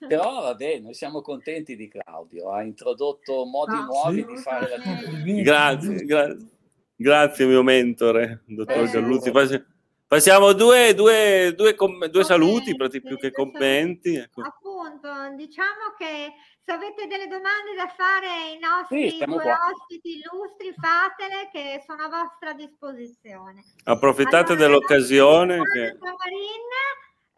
Però 0.08 0.40
vabbè, 0.42 0.78
noi 0.78 0.94
siamo 0.94 1.20
contenti 1.20 1.76
di 1.76 1.88
Claudio, 1.88 2.50
ha 2.50 2.62
introdotto 2.62 3.44
modi 3.44 3.76
ah, 3.76 3.84
nuovi 3.84 4.20
sì, 4.22 4.26
di 4.26 4.36
fare 4.38 4.68
la 4.68 5.42
Grazie, 5.42 6.04
grazie. 6.04 6.56
Grazie 7.00 7.46
mio 7.46 7.62
mentore, 7.62 8.42
dottor 8.44 8.82
eh, 8.82 8.90
Gialluzzi. 8.90 9.30
Passiamo 10.08 10.52
due, 10.52 10.94
due, 10.94 11.54
due, 11.54 11.76
com- 11.76 12.06
due 12.06 12.24
saluti, 12.24 12.74
più 12.74 13.16
che 13.16 13.30
commenti. 13.30 14.16
Ecco. 14.16 14.42
Appunto, 14.42 15.08
diciamo 15.36 15.94
che 15.96 16.32
se 16.64 16.72
avete 16.72 17.06
delle 17.06 17.28
domande 17.28 17.76
da 17.76 17.86
fare 17.86 18.26
ai 18.26 18.58
nostri 18.58 19.10
sì, 19.10 19.24
due 19.24 19.40
qua. 19.40 19.58
ospiti 19.70 20.18
illustri, 20.18 20.74
fatele 20.74 21.50
che 21.52 21.84
sono 21.86 22.02
a 22.02 22.08
vostra 22.08 22.52
disposizione. 22.52 23.62
Approfittate 23.84 24.54
allora, 24.54 24.66
dell'occasione. 24.66 25.54
Che... 25.62 25.96
Marina, 26.00 26.82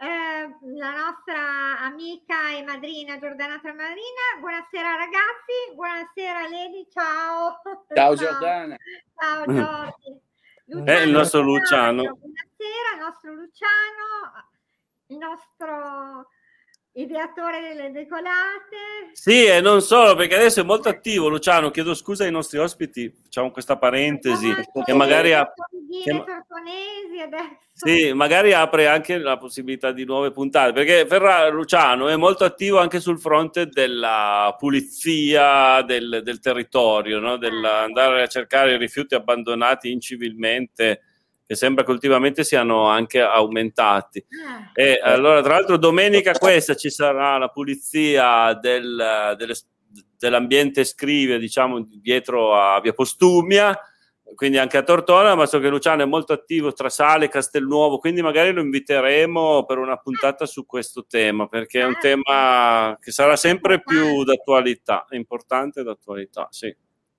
eh, 0.00 0.48
la 0.78 0.92
nostra 0.94 1.80
amica 1.80 2.52
e 2.56 2.62
madrina 2.62 3.18
Giordana 3.18 3.58
Tramarina. 3.60 4.40
Buonasera 4.40 4.96
ragazzi, 4.96 5.74
buonasera 5.74 6.48
Lady, 6.48 6.88
ciao. 6.90 7.60
Ciao, 7.94 8.16
ciao. 8.16 8.30
Giordana. 8.30 8.76
Ciao 9.14 9.44
Giorgi. 9.44 10.20
Luciano, 10.64 10.90
eh, 10.90 11.02
il 11.02 11.10
nostro 11.10 11.40
Luciano. 11.42 12.02
Buonasera, 12.02 12.94
il 12.94 13.00
nostro 13.00 13.34
Luciano, 13.34 14.48
il 15.08 15.16
nostro 15.18 16.28
ideatore 16.92 17.60
delle 17.60 17.92
decolate. 17.92 19.10
Sì, 19.12 19.44
e 19.44 19.60
non 19.60 19.80
solo, 19.80 20.14
perché 20.14 20.34
adesso 20.34 20.60
è 20.60 20.64
molto 20.64 20.88
attivo 20.88 21.28
Luciano, 21.28 21.70
chiedo 21.70 21.94
scusa 21.94 22.24
ai 22.24 22.30
nostri 22.30 22.58
ospiti, 22.58 23.12
facciamo 23.22 23.50
questa 23.50 23.76
parentesi, 23.76 24.52
che 24.84 24.92
magari, 24.92 25.32
ha, 25.32 25.50
che, 26.02 26.24
sì, 27.72 28.12
magari 28.12 28.52
apre 28.52 28.88
anche 28.88 29.18
la 29.18 29.36
possibilità 29.36 29.92
di 29.92 30.04
nuove 30.04 30.32
puntate, 30.32 30.72
perché 30.72 31.06
Ferra 31.06 31.48
Luciano 31.48 32.08
è 32.08 32.16
molto 32.16 32.44
attivo 32.44 32.78
anche 32.78 33.00
sul 33.00 33.20
fronte 33.20 33.66
della 33.66 34.54
pulizia 34.58 35.82
del, 35.82 36.20
del 36.24 36.40
territorio, 36.40 37.20
no? 37.20 37.36
dell'andare 37.36 38.22
a 38.22 38.28
cercare 38.28 38.74
i 38.74 38.78
rifiuti 38.78 39.14
abbandonati 39.14 39.90
incivilmente 39.92 41.02
che 41.50 41.56
sembra 41.56 41.82
che 41.82 41.90
ultimamente 41.90 42.44
siano 42.44 42.86
anche 42.86 43.20
aumentati. 43.20 44.24
Ah. 44.46 44.70
E 44.72 45.00
allora, 45.02 45.42
tra 45.42 45.54
l'altro, 45.54 45.78
domenica 45.78 46.30
questa 46.30 46.76
ci 46.76 46.90
sarà 46.90 47.38
la 47.38 47.48
pulizia 47.48 48.54
del, 48.54 49.34
delle, 49.36 49.54
dell'ambiente 50.16 50.84
scrive, 50.84 51.40
diciamo, 51.40 51.84
dietro 51.88 52.54
a 52.54 52.80
Via 52.80 52.92
Postumia, 52.92 53.76
quindi 54.36 54.58
anche 54.58 54.76
a 54.76 54.84
Tortona, 54.84 55.34
ma 55.34 55.44
so 55.44 55.58
che 55.58 55.68
Luciano 55.68 56.02
è 56.02 56.06
molto 56.06 56.32
attivo 56.32 56.72
tra 56.72 56.88
Sale 56.88 57.24
e 57.24 57.28
Castelnuovo, 57.28 57.98
quindi 57.98 58.22
magari 58.22 58.52
lo 58.52 58.60
inviteremo 58.60 59.64
per 59.64 59.78
una 59.78 59.96
puntata 59.96 60.46
su 60.46 60.64
questo 60.66 61.04
tema, 61.04 61.48
perché 61.48 61.80
è 61.80 61.84
un 61.84 61.96
ah. 61.96 62.00
tema 62.00 62.98
che 63.00 63.10
sarà 63.10 63.34
sempre 63.34 63.82
più 63.82 64.22
d'attualità, 64.22 65.04
importante 65.10 65.82
d'attualità, 65.82 66.46
sì. 66.52 66.72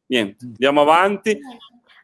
Niente, 0.05 0.45
andiamo 0.45 0.79
avanti. 0.79 1.37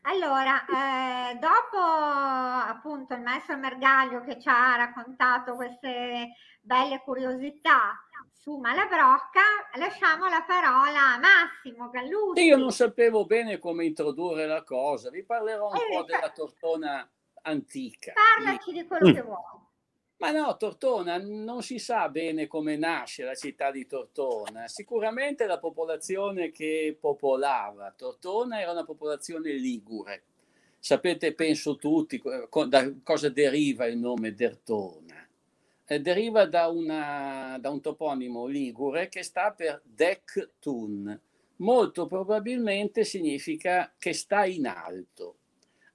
Allora, 0.08 0.64
eh, 0.66 1.36
dopo 1.36 1.78
appunto 1.78 3.14
il 3.14 3.22
maestro 3.22 3.58
Mergaglio 3.58 4.22
che 4.22 4.40
ci 4.40 4.48
ha 4.48 4.78
raccontato 4.78 5.56
queste 5.56 6.32
belle 6.62 7.02
curiosità 7.04 7.92
su 8.32 8.56
Malabrocca, 8.56 9.42
lasciamo 9.78 10.30
la 10.30 10.46
parola 10.48 11.16
a 11.16 11.20
Massimo 11.20 11.90
Gallucci. 11.90 12.42
Io 12.42 12.56
non 12.56 12.72
sapevo 12.72 13.26
bene 13.26 13.58
come 13.58 13.84
introdurre 13.84 14.46
la 14.46 14.64
cosa, 14.64 15.10
vi 15.10 15.26
parlerò 15.26 15.72
un 15.72 15.76
eh, 15.76 15.98
po' 15.98 16.04
della 16.04 16.30
tortona 16.30 17.06
antica. 17.42 18.14
Parlaci 18.14 18.72
di 18.72 18.88
quello 18.88 19.10
mm. 19.10 19.14
che 19.14 19.22
vuoi. 19.22 19.67
Ma 20.20 20.32
no, 20.32 20.58
Tortona 20.58 21.20
non 21.20 21.62
si 21.62 21.78
sa 21.78 22.10
bene 22.10 22.48
come 22.48 22.76
nasce 22.76 23.24
la 23.24 23.36
città 23.36 23.70
di 23.70 23.86
Tortona. 23.86 24.68
Sicuramente 24.68 25.46
la 25.46 25.60
popolazione 25.60 26.50
che 26.52 26.98
popolava 27.00 27.94
Tortona 27.96 28.60
era 28.60 28.72
una 28.72 28.84
popolazione 28.84 29.52
ligure. 29.52 30.24
Sapete, 30.80 31.34
penso 31.34 31.76
tutti, 31.76 32.20
da 32.68 32.94
cosa 33.04 33.30
deriva 33.30 33.86
il 33.86 33.98
nome 33.98 34.34
Dertona. 34.34 35.28
Eh, 35.86 36.02
deriva 36.02 36.46
da, 36.46 36.68
una, 36.68 37.58
da 37.60 37.70
un 37.70 37.82
toponimo 37.82 38.48
ligure 38.48 39.10
che 39.10 39.22
sta 39.22 39.52
per 39.52 39.82
Dec-tun. 39.84 41.22
Molto 41.58 42.08
probabilmente 42.08 43.04
significa 43.04 43.94
che 44.00 44.14
sta 44.14 44.46
in 44.46 44.66
alto 44.66 45.36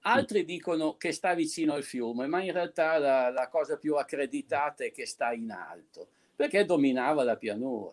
Altri 0.05 0.45
dicono 0.45 0.97
che 0.97 1.13
sta 1.13 1.35
vicino 1.35 1.75
al 1.75 1.85
fiume, 1.85 2.27
ma 2.27 2.43
in 2.43 2.53
realtà 2.53 2.99
la, 2.99 3.31
la 3.31 3.49
cosa 3.49 3.77
più 3.77 3.95
accreditata 3.95 4.85
è 4.85 4.91
che 4.91 5.07
sta 5.07 5.33
in 5.33 5.51
alto, 5.53 6.09
perché 6.35 6.65
dominava 6.65 7.23
la 7.23 7.37
pianura. 7.37 7.93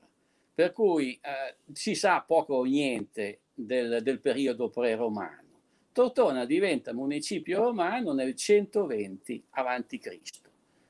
Per 0.55 0.73
cui 0.73 1.19
eh, 1.21 1.55
si 1.71 1.93
sa 1.93 2.21
poco 2.25 2.55
o 2.55 2.63
niente 2.63 3.41
del, 3.53 4.01
del 4.01 4.19
periodo 4.19 4.69
pre-romano. 4.69 5.47
Tortona 5.91 6.45
diventa 6.45 6.93
municipio 6.93 7.61
romano 7.61 8.13
nel 8.13 8.35
120 8.35 9.43
a.C. 9.51 10.19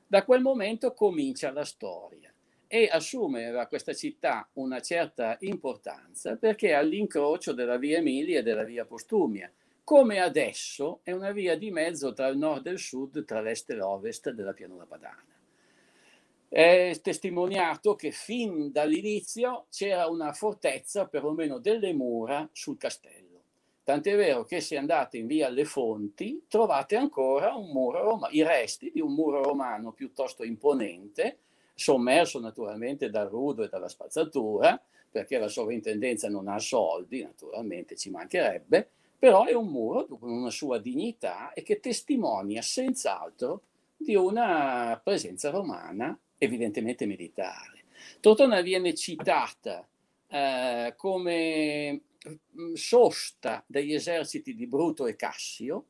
Da 0.06 0.24
quel 0.24 0.40
momento 0.40 0.94
comincia 0.94 1.52
la 1.52 1.64
storia 1.64 2.32
e 2.66 2.88
assume 2.90 3.66
questa 3.68 3.92
città 3.92 4.48
una 4.54 4.80
certa 4.80 5.36
importanza 5.40 6.36
perché 6.36 6.68
è 6.68 6.72
all'incrocio 6.74 7.52
della 7.52 7.76
via 7.76 7.98
Emilia 7.98 8.38
e 8.38 8.42
della 8.42 8.62
via 8.62 8.84
Postumia 8.84 9.50
come 9.90 10.20
adesso 10.20 11.00
è 11.02 11.10
una 11.10 11.32
via 11.32 11.58
di 11.58 11.72
mezzo 11.72 12.12
tra 12.12 12.28
il 12.28 12.38
nord 12.38 12.64
e 12.68 12.70
il 12.70 12.78
sud, 12.78 13.24
tra 13.24 13.40
l'est 13.40 13.70
e 13.70 13.74
l'ovest 13.74 14.30
della 14.30 14.52
pianura 14.52 14.86
padana. 14.86 15.24
È 16.48 16.96
testimoniato 17.02 17.96
che 17.96 18.12
fin 18.12 18.70
dall'inizio 18.70 19.66
c'era 19.68 20.06
una 20.06 20.32
fortezza, 20.32 21.08
perlomeno 21.08 21.58
delle 21.58 21.92
mura, 21.92 22.48
sul 22.52 22.78
castello. 22.78 23.42
Tant'è 23.82 24.14
vero 24.14 24.44
che 24.44 24.60
se 24.60 24.76
andate 24.76 25.16
in 25.18 25.26
via 25.26 25.48
alle 25.48 25.64
Fonti 25.64 26.44
trovate 26.46 26.94
ancora 26.94 27.56
un 27.56 27.72
muro 27.72 28.00
romano, 28.04 28.32
i 28.32 28.44
resti 28.44 28.92
di 28.94 29.00
un 29.00 29.12
muro 29.12 29.42
romano 29.42 29.90
piuttosto 29.90 30.44
imponente, 30.44 31.38
sommerso 31.74 32.38
naturalmente 32.38 33.10
dal 33.10 33.28
rudo 33.28 33.64
e 33.64 33.68
dalla 33.68 33.88
spazzatura, 33.88 34.80
perché 35.10 35.36
la 35.38 35.48
sovrintendenza 35.48 36.28
non 36.28 36.46
ha 36.46 36.60
soldi, 36.60 37.24
naturalmente 37.24 37.96
ci 37.96 38.10
mancherebbe, 38.10 38.90
però 39.20 39.44
è 39.44 39.52
un 39.52 39.68
muro 39.68 40.06
con 40.06 40.30
una 40.30 40.48
sua 40.48 40.78
dignità 40.78 41.52
e 41.52 41.62
che 41.62 41.78
testimonia 41.78 42.62
senz'altro 42.62 43.64
di 43.94 44.14
una 44.14 44.98
presenza 45.04 45.50
romana, 45.50 46.18
evidentemente 46.38 47.04
militare. 47.04 47.84
Tortona 48.20 48.62
viene 48.62 48.94
citata 48.94 49.86
eh, 50.26 50.94
come 50.96 52.00
mm, 52.26 52.72
sosta 52.72 53.62
degli 53.66 53.92
eserciti 53.92 54.54
di 54.54 54.66
Bruto 54.66 55.06
e 55.06 55.16
Cassio, 55.16 55.84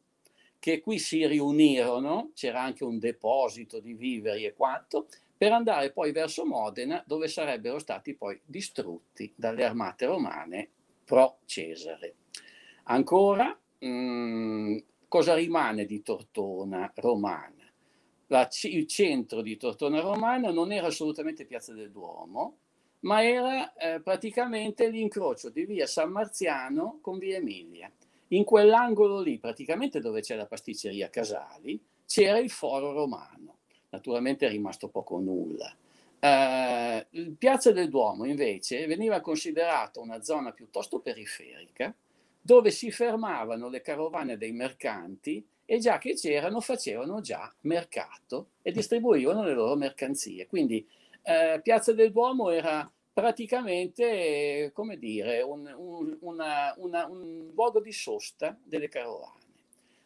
che 0.59 0.81
qui 0.81 0.99
si 0.99 1.25
riunirono, 1.25 2.33
c'era 2.35 2.61
anche 2.61 2.83
un 2.83 2.99
deposito 2.99 3.79
di 3.79 3.95
viveri 3.95 4.45
e 4.45 4.55
quanto, 4.55 5.07
per 5.37 5.53
andare 5.53 5.93
poi 5.93 6.11
verso 6.11 6.45
Modena, 6.45 7.01
dove 7.07 7.29
sarebbero 7.29 7.79
stati 7.79 8.13
poi 8.15 8.41
distrutti 8.45 9.33
dalle 9.37 9.65
armate 9.65 10.07
romane 10.07 10.69
pro 11.05 11.39
Cesare. 11.45 12.17
Ancora, 12.91 13.57
mh, 13.79 13.87
mm, 13.89 14.77
cosa 15.07 15.35
rimane 15.35 15.85
di 15.85 16.03
Tortona 16.03 16.91
romana? 16.97 17.55
La, 18.27 18.49
il 18.63 18.87
centro 18.89 19.43
di 19.43 19.57
Tortona 19.57 20.01
romana 20.01 20.51
non 20.51 20.73
era 20.73 20.89
assolutamente 20.89 21.47
Piazza 21.47 21.73
del 21.73 21.93
Duomo, 21.93 22.57
ma 23.01 23.25
era 23.25 23.73
eh, 23.75 24.01
praticamente 24.01 24.89
l'incrocio 24.89 25.51
di 25.51 25.65
via 25.67 25.87
San 25.87 26.11
Marziano 26.11 26.99
con 27.01 27.19
via 27.19 27.37
Emilia. 27.37 27.91
In 28.29 28.43
quell'angolo 28.43 29.21
lì, 29.21 29.39
praticamente 29.39 30.01
dove 30.01 30.21
c'è 30.21 30.35
la 30.35 30.47
pasticceria 30.47 31.11
Casali, 31.11 31.81
c'era 32.07 32.39
il 32.39 32.51
foro 32.51 32.93
romano. 32.93 33.59
naturalmente 33.91 34.47
è 34.47 34.51
rimasto 34.51 34.89
poco 34.89 35.17
o 35.17 35.21
nulla. 35.21 35.73
Eh, 36.19 37.07
Piazza 37.39 37.71
del 37.73 37.89
Duomo 37.89 38.25
invece 38.25 38.87
veniva 38.87 39.21
considerata 39.21 40.01
una 40.01 40.23
zona 40.23 40.53
piuttosto 40.53 40.99
periferica 40.99 41.95
dove 42.41 42.71
si 42.71 42.91
fermavano 42.91 43.69
le 43.69 43.81
carovane 43.81 44.37
dei 44.37 44.53
mercanti 44.53 45.47
e 45.65 45.79
già 45.79 45.99
che 45.99 46.15
c'erano 46.15 46.61
facevano 46.61 47.21
già 47.21 47.53
mercato 47.63 48.49
e 48.63 48.73
distribuivano 48.73 49.45
le 49.45 49.55
loro 49.55 49.77
mercanzie. 49.77 50.47
Quindi 50.47 50.87
eh, 51.23 51.61
Piazza 51.63 51.93
del 51.93 52.11
Duomo 52.11 52.51
era 52.51 52.91
praticamente, 53.13 54.71
come 54.73 54.97
dire, 54.97 55.43
un, 55.43 55.73
un, 55.77 56.17
una, 56.21 56.75
una, 56.79 57.07
un 57.07 57.51
luogo 57.55 57.81
di 57.81 57.93
sosta 57.93 58.57
delle 58.63 58.89
carovane. 58.89 59.39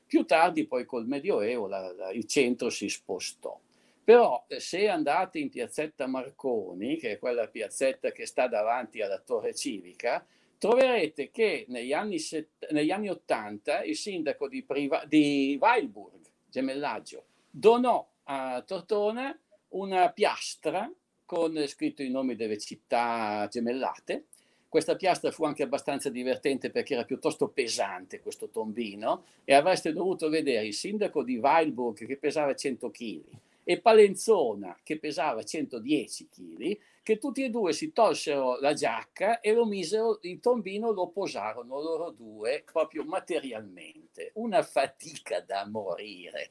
Più 0.06 0.24
tardi, 0.24 0.66
poi 0.66 0.84
col 0.84 1.06
Medioevo, 1.06 1.66
la, 1.66 1.92
la, 1.92 2.10
il 2.10 2.26
centro 2.26 2.70
si 2.70 2.88
spostò. 2.88 3.58
Però 4.02 4.44
eh, 4.48 4.60
se 4.60 4.88
andate 4.88 5.38
in 5.38 5.48
piazzetta 5.48 6.06
Marconi, 6.06 6.96
che 6.96 7.12
è 7.12 7.18
quella 7.18 7.46
piazzetta 7.46 8.10
che 8.10 8.26
sta 8.26 8.48
davanti 8.48 9.00
alla 9.00 9.18
torre 9.18 9.54
civica, 9.54 10.26
troverete 10.64 11.30
che 11.30 11.66
negli 11.68 11.92
anni, 11.92 12.18
set, 12.18 12.70
negli 12.70 12.90
anni 12.90 13.10
80 13.10 13.82
il 13.82 13.96
sindaco 13.96 14.48
di, 14.48 14.62
Priva, 14.62 15.04
di 15.04 15.58
Weilburg, 15.60 16.20
gemellaggio, 16.48 17.24
donò 17.50 18.08
a 18.22 18.62
Tortona 18.62 19.38
una 19.68 20.10
piastra 20.10 20.90
con 21.26 21.62
scritto 21.66 22.02
i 22.02 22.08
nomi 22.08 22.34
delle 22.34 22.56
città 22.56 23.46
gemellate. 23.50 24.24
Questa 24.66 24.96
piastra 24.96 25.30
fu 25.30 25.44
anche 25.44 25.62
abbastanza 25.62 26.08
divertente 26.08 26.70
perché 26.70 26.94
era 26.94 27.04
piuttosto 27.04 27.48
pesante 27.48 28.20
questo 28.20 28.48
tombino 28.48 29.24
e 29.44 29.52
avreste 29.52 29.92
dovuto 29.92 30.30
vedere 30.30 30.64
il 30.64 30.72
sindaco 30.72 31.22
di 31.22 31.36
Weilburg 31.36 32.06
che 32.06 32.16
pesava 32.16 32.54
100 32.54 32.90
kg 32.90 33.22
e 33.64 33.80
Palenzona 33.80 34.78
che 34.82 34.98
pesava 34.98 35.42
110 35.42 36.28
kg 36.28 36.78
che 37.04 37.18
tutti 37.18 37.44
e 37.44 37.50
due 37.50 37.74
si 37.74 37.92
tolsero 37.92 38.58
la 38.60 38.72
giacca 38.72 39.40
e 39.40 39.52
lo 39.52 39.66
misero, 39.66 40.20
il 40.22 40.40
tombino 40.40 40.90
lo 40.90 41.08
posarono 41.08 41.78
loro 41.78 42.10
due 42.10 42.64
proprio 42.64 43.04
materialmente. 43.04 44.30
Una 44.36 44.62
fatica 44.62 45.40
da 45.40 45.68
morire. 45.68 46.48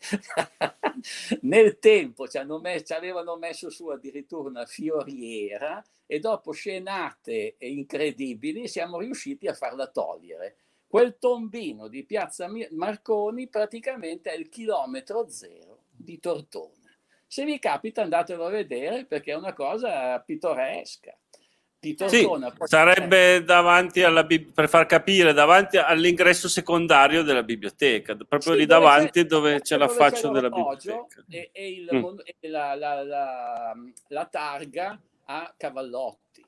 Nel 1.41 1.79
tempo 1.79 2.27
ci, 2.27 2.39
me- 2.61 2.83
ci 2.83 2.93
avevano 2.93 3.35
messo 3.35 3.71
su 3.71 3.87
addirittura 3.87 4.47
una 4.47 4.65
fioriera 4.67 5.83
e 6.05 6.19
dopo 6.19 6.51
scenate 6.51 7.55
incredibili 7.57 8.67
siamo 8.67 8.99
riusciti 8.99 9.47
a 9.47 9.55
farla 9.55 9.87
togliere. 9.87 10.57
Quel 10.85 11.17
tombino 11.17 11.87
di 11.87 12.03
Piazza 12.03 12.47
Marconi 12.69 13.47
praticamente 13.47 14.29
è 14.29 14.37
il 14.37 14.49
chilometro 14.49 15.27
zero 15.27 15.85
di 15.89 16.19
Tortona. 16.19 16.82
Se 17.33 17.45
vi 17.45 17.57
capita 17.57 18.03
andatelo 18.03 18.45
a 18.45 18.49
vedere 18.51 19.05
perché 19.05 19.31
è 19.31 19.35
una 19.35 19.53
cosa 19.53 20.19
pittoresca. 20.19 21.17
Sì, 21.79 22.27
sarebbe 22.65 23.43
davanti 23.43 24.03
alla 24.03 24.23
per 24.23 24.69
far 24.69 24.85
capire 24.85 25.33
davanti 25.33 25.77
all'ingresso 25.77 26.47
secondario 26.47 27.23
della 27.23 27.41
biblioteca, 27.41 28.15
proprio 28.15 28.53
sì, 28.53 28.59
lì 28.59 28.65
davanti 28.67 29.25
dove 29.25 29.61
c'è 29.61 29.77
la 29.77 29.87
faccia 29.87 30.29
della 30.29 30.51
biblioteca. 30.51 31.25
E, 31.27 31.49
e, 31.51 31.71
il, 31.71 31.89
mm. 31.91 32.19
e 32.39 32.49
la, 32.49 32.75
la, 32.75 33.01
la, 33.01 33.73
la, 34.09 34.25
targa 34.25 35.01
a 35.25 35.51
Cavallotti, 35.57 36.45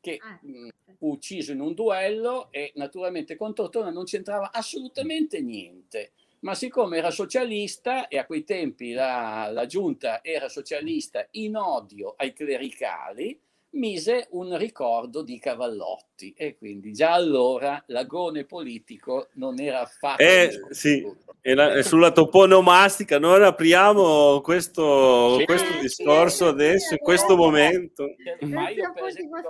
che 0.00 0.20
ah, 0.22 0.38
mh, 0.40 0.48
mm, 0.48 0.68
fu 0.96 1.10
ucciso 1.10 1.50
in 1.50 1.60
un 1.60 1.74
duello 1.74 2.52
e 2.52 2.70
naturalmente 2.76 3.34
con 3.34 3.52
Tortona 3.52 3.90
non 3.90 4.04
c'entrava 4.04 4.52
assolutamente 4.52 5.40
niente 5.40 6.12
ma 6.40 6.54
siccome 6.54 6.98
era 6.98 7.10
socialista 7.10 8.08
e 8.08 8.18
a 8.18 8.26
quei 8.26 8.44
tempi 8.44 8.92
la, 8.92 9.48
la 9.52 9.66
giunta 9.66 10.22
era 10.22 10.48
socialista 10.48 11.26
in 11.32 11.56
odio 11.56 12.14
ai 12.16 12.32
clericali, 12.32 13.40
mise 13.70 14.28
un 14.30 14.56
ricordo 14.56 15.22
di 15.22 15.38
Cavallotti. 15.38 16.32
E 16.36 16.56
quindi 16.56 16.92
già 16.92 17.12
allora 17.12 17.82
l'agone 17.88 18.44
politico 18.44 19.28
non 19.34 19.60
era 19.60 19.80
affatto 19.80 20.22
eh, 20.22 20.50
sì, 20.70 21.04
e, 21.40 21.54
la, 21.54 21.74
e 21.74 21.82
sulla 21.82 22.10
toponomastica 22.10 23.18
noi 23.18 23.42
apriamo 23.42 24.40
questo, 24.40 25.38
sì, 25.38 25.44
questo 25.44 25.80
discorso 25.80 26.44
sì, 26.44 26.50
adesso 26.50 26.92
in 26.94 27.00
questo 27.00 27.36
momento. 27.36 28.14
Ma 28.40 28.70
io 28.70 28.92
per 28.92 29.04
esempio, 29.04 29.42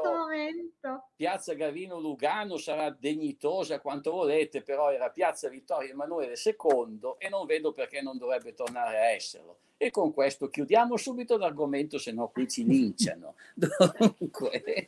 Piazza 1.19 1.55
Gavino 1.55 1.99
Lugano 1.99 2.59
sarà 2.59 2.91
dignitosa 2.91 3.81
quanto 3.81 4.13
volete 4.13 4.63
però 4.63 4.93
era 4.93 5.11
Piazza 5.11 5.49
Vittorio 5.49 5.91
Emanuele 5.91 6.35
II 6.37 7.17
e 7.19 7.29
non 7.29 7.45
vedo 7.45 7.73
perché 7.73 8.01
non 8.01 8.19
dovrebbe 8.19 8.55
tornare 8.55 8.99
a 8.99 9.07
esserlo 9.07 9.59
e 9.77 9.91
con 9.91 10.13
questo 10.13 10.49
chiudiamo 10.49 10.97
subito 10.97 11.37
l'argomento, 11.37 11.99
se 11.99 12.13
no 12.13 12.29
qui 12.29 12.49
ci 12.49 12.65
linciano. 12.65 13.35
Dunque, 13.55 14.87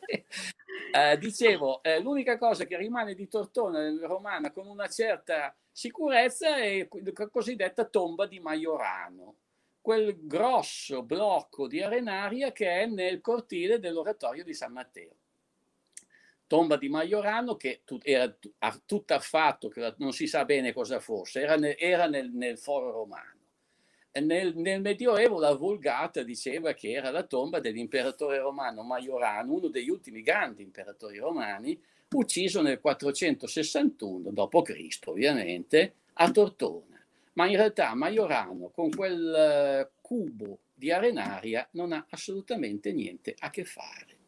eh, 0.93 1.17
dicevo, 1.17 1.83
eh, 1.83 1.99
l'unica 1.99 2.37
cosa 2.37 2.63
che 2.63 2.77
rimane 2.77 3.13
di 3.13 3.27
Tortona 3.27 3.93
romana 4.01 4.51
con 4.51 4.67
una 4.67 4.87
certa 4.87 5.53
sicurezza 5.69 6.55
è 6.55 6.87
la 6.89 7.27
cosiddetta 7.29 7.83
tomba 7.83 8.25
di 8.25 8.39
Maiorano, 8.39 9.35
quel 9.81 10.25
grosso 10.25 11.03
blocco 11.03 11.67
di 11.67 11.81
arenaria 11.81 12.53
che 12.53 12.81
è 12.81 12.85
nel 12.85 13.19
cortile 13.19 13.79
dell'oratorio 13.79 14.45
di 14.45 14.53
San 14.53 14.71
Matteo. 14.71 15.15
Tomba 16.51 16.75
di 16.75 16.89
Maiorano 16.89 17.55
che 17.55 17.79
era 18.03 18.35
tutta 18.85 19.15
affatto, 19.15 19.69
che 19.69 19.93
non 19.99 20.11
si 20.11 20.27
sa 20.27 20.43
bene 20.43 20.73
cosa 20.73 20.99
fosse, 20.99 21.39
era 21.39 21.55
nel, 21.55 21.77
era 21.79 22.07
nel, 22.07 22.29
nel 22.29 22.57
foro 22.57 22.91
romano 22.91 23.39
nel, 24.19 24.53
nel, 24.57 24.81
Medioevo 24.81 25.39
la 25.39 25.53
Vulgata 25.53 26.23
diceva 26.23 26.73
che 26.73 26.91
era 26.91 27.09
la 27.09 27.23
tomba 27.23 27.61
dell'imperatore 27.61 28.39
romano 28.39 28.83
Maiorano, 28.83 29.53
uno 29.53 29.67
degli 29.69 29.89
ultimi 29.89 30.21
grandi 30.21 30.61
imperatori 30.61 31.19
romani, 31.19 31.81
ucciso 32.09 32.61
nel 32.61 32.81
461 32.81 34.31
d.C., 34.31 34.99
ovviamente, 35.05 35.93
a 36.15 36.29
Tortona. 36.31 37.01
Ma 37.31 37.47
in 37.47 37.55
realtà 37.55 37.95
Maiorano 37.95 38.71
con 38.71 38.89
quel 38.89 39.87
uh, 39.87 39.89
cubo 40.01 40.59
di 40.73 40.91
arenaria 40.91 41.65
non 41.71 41.93
ha 41.93 42.05
assolutamente 42.09 42.91
niente 42.91 43.33
a 43.39 43.49
che 43.49 43.63
fare. 43.63 44.19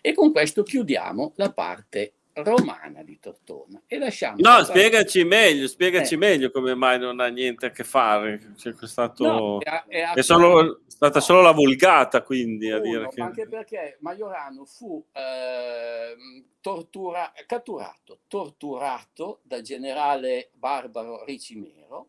E 0.00 0.14
con 0.14 0.32
questo 0.32 0.62
chiudiamo 0.62 1.32
la 1.36 1.52
parte 1.52 2.14
romana 2.32 3.02
di 3.02 3.18
Tortona 3.18 3.82
e 3.86 3.98
lasciamo 3.98 4.36
no 4.38 4.62
spiegaci 4.62 5.24
meglio 5.24 5.66
spiegaci 5.66 6.14
eh. 6.14 6.18
meglio 6.18 6.50
come 6.50 6.74
mai 6.74 6.98
non 6.98 7.20
ha 7.20 7.26
niente 7.26 7.66
a 7.66 7.70
che 7.70 7.84
fare 7.84 8.52
c'è 8.56 8.72
stato 8.82 9.24
no, 9.24 9.58
è, 9.58 9.84
è, 9.88 10.12
è 10.14 10.22
solo, 10.22 10.82
stata 10.86 11.20
solo 11.20 11.42
la 11.42 11.52
vulgata 11.52 12.22
quindi 12.22 12.70
uno, 12.70 12.76
a 12.76 12.80
dire 12.80 13.08
che... 13.08 13.20
anche 13.20 13.48
perché 13.48 13.98
Majorano 14.00 14.64
fu 14.64 15.04
eh, 15.12 16.44
tortura, 16.60 17.32
catturato 17.46 18.20
torturato 18.28 19.40
dal 19.42 19.62
generale 19.62 20.50
barbaro 20.54 21.24
Ricimero 21.24 22.08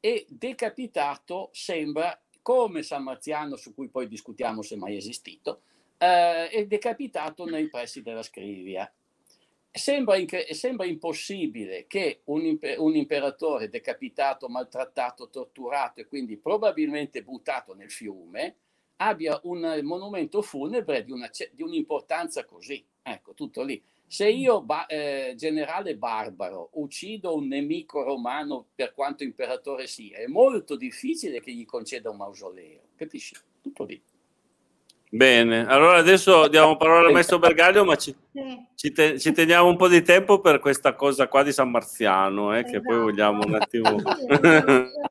e 0.00 0.26
decapitato 0.28 1.48
sembra 1.52 2.20
come 2.42 2.82
San 2.82 3.04
Marziano 3.04 3.56
su 3.56 3.72
cui 3.72 3.88
poi 3.88 4.08
discutiamo 4.08 4.62
se 4.62 4.76
mai 4.76 4.96
esistito 4.96 5.62
eh, 6.02 6.48
è 6.48 6.66
decapitato 6.66 7.44
nei 7.44 7.68
pressi 7.68 8.02
della 8.02 8.22
Scrivia 8.22 8.92
Sembra, 9.74 10.16
inc- 10.16 10.52
sembra, 10.52 10.84
impossibile 10.84 11.86
che 11.86 12.20
un, 12.24 12.44
imper- 12.44 12.78
un, 12.78 12.94
imperatore 12.94 13.70
decapitato, 13.70 14.48
maltrattato, 14.48 15.30
torturato 15.30 16.00
e 16.00 16.06
quindi 16.06 16.36
probabilmente 16.36 17.22
buttato 17.22 17.74
nel 17.74 17.90
fiume 17.90 18.56
abbia 18.96 19.40
un 19.44 19.80
monumento 19.82 20.42
funebre 20.42 21.04
di, 21.04 21.10
una, 21.10 21.30
di 21.52 21.62
un'importanza 21.62 22.44
così. 22.44 22.84
Ecco, 23.00 23.32
tutto 23.32 23.62
lì. 23.62 23.82
Se 24.06 24.28
io, 24.28 24.60
ba- 24.60 24.84
eh, 24.84 25.32
generale 25.38 25.96
barbaro, 25.96 26.68
uccido 26.74 27.34
un 27.34 27.46
nemico 27.46 28.02
romano 28.02 28.66
per 28.74 28.92
quanto 28.92 29.24
imperatore 29.24 29.86
sia, 29.86 30.18
è 30.18 30.26
molto 30.26 30.76
difficile 30.76 31.40
che 31.40 31.50
gli 31.50 31.64
conceda 31.64 32.10
un 32.10 32.18
mausoleo. 32.18 32.88
Capisci? 32.94 33.34
Tutto 33.62 33.84
lì. 33.84 34.02
Bene, 35.14 35.66
allora 35.66 35.98
adesso 35.98 36.48
diamo 36.48 36.78
parola 36.78 37.06
al 37.06 37.12
maestro 37.12 37.38
Bergaglio, 37.38 37.84
ma 37.84 37.96
ci, 37.96 38.16
ci, 38.74 38.92
te, 38.92 39.18
ci, 39.20 39.32
teniamo 39.32 39.68
un 39.68 39.76
po' 39.76 39.86
di 39.86 40.00
tempo 40.00 40.40
per 40.40 40.58
questa 40.58 40.94
cosa 40.94 41.28
qua 41.28 41.42
di 41.42 41.52
San 41.52 41.68
Marziano, 41.68 42.54
eh, 42.54 42.60
esatto. 42.60 42.70
che 42.70 42.80
poi 42.80 42.94
esatto. 42.94 43.10
vogliamo 43.10 43.42
un 43.44 43.54
attimo... 43.54 43.98
Sì, 43.98 44.26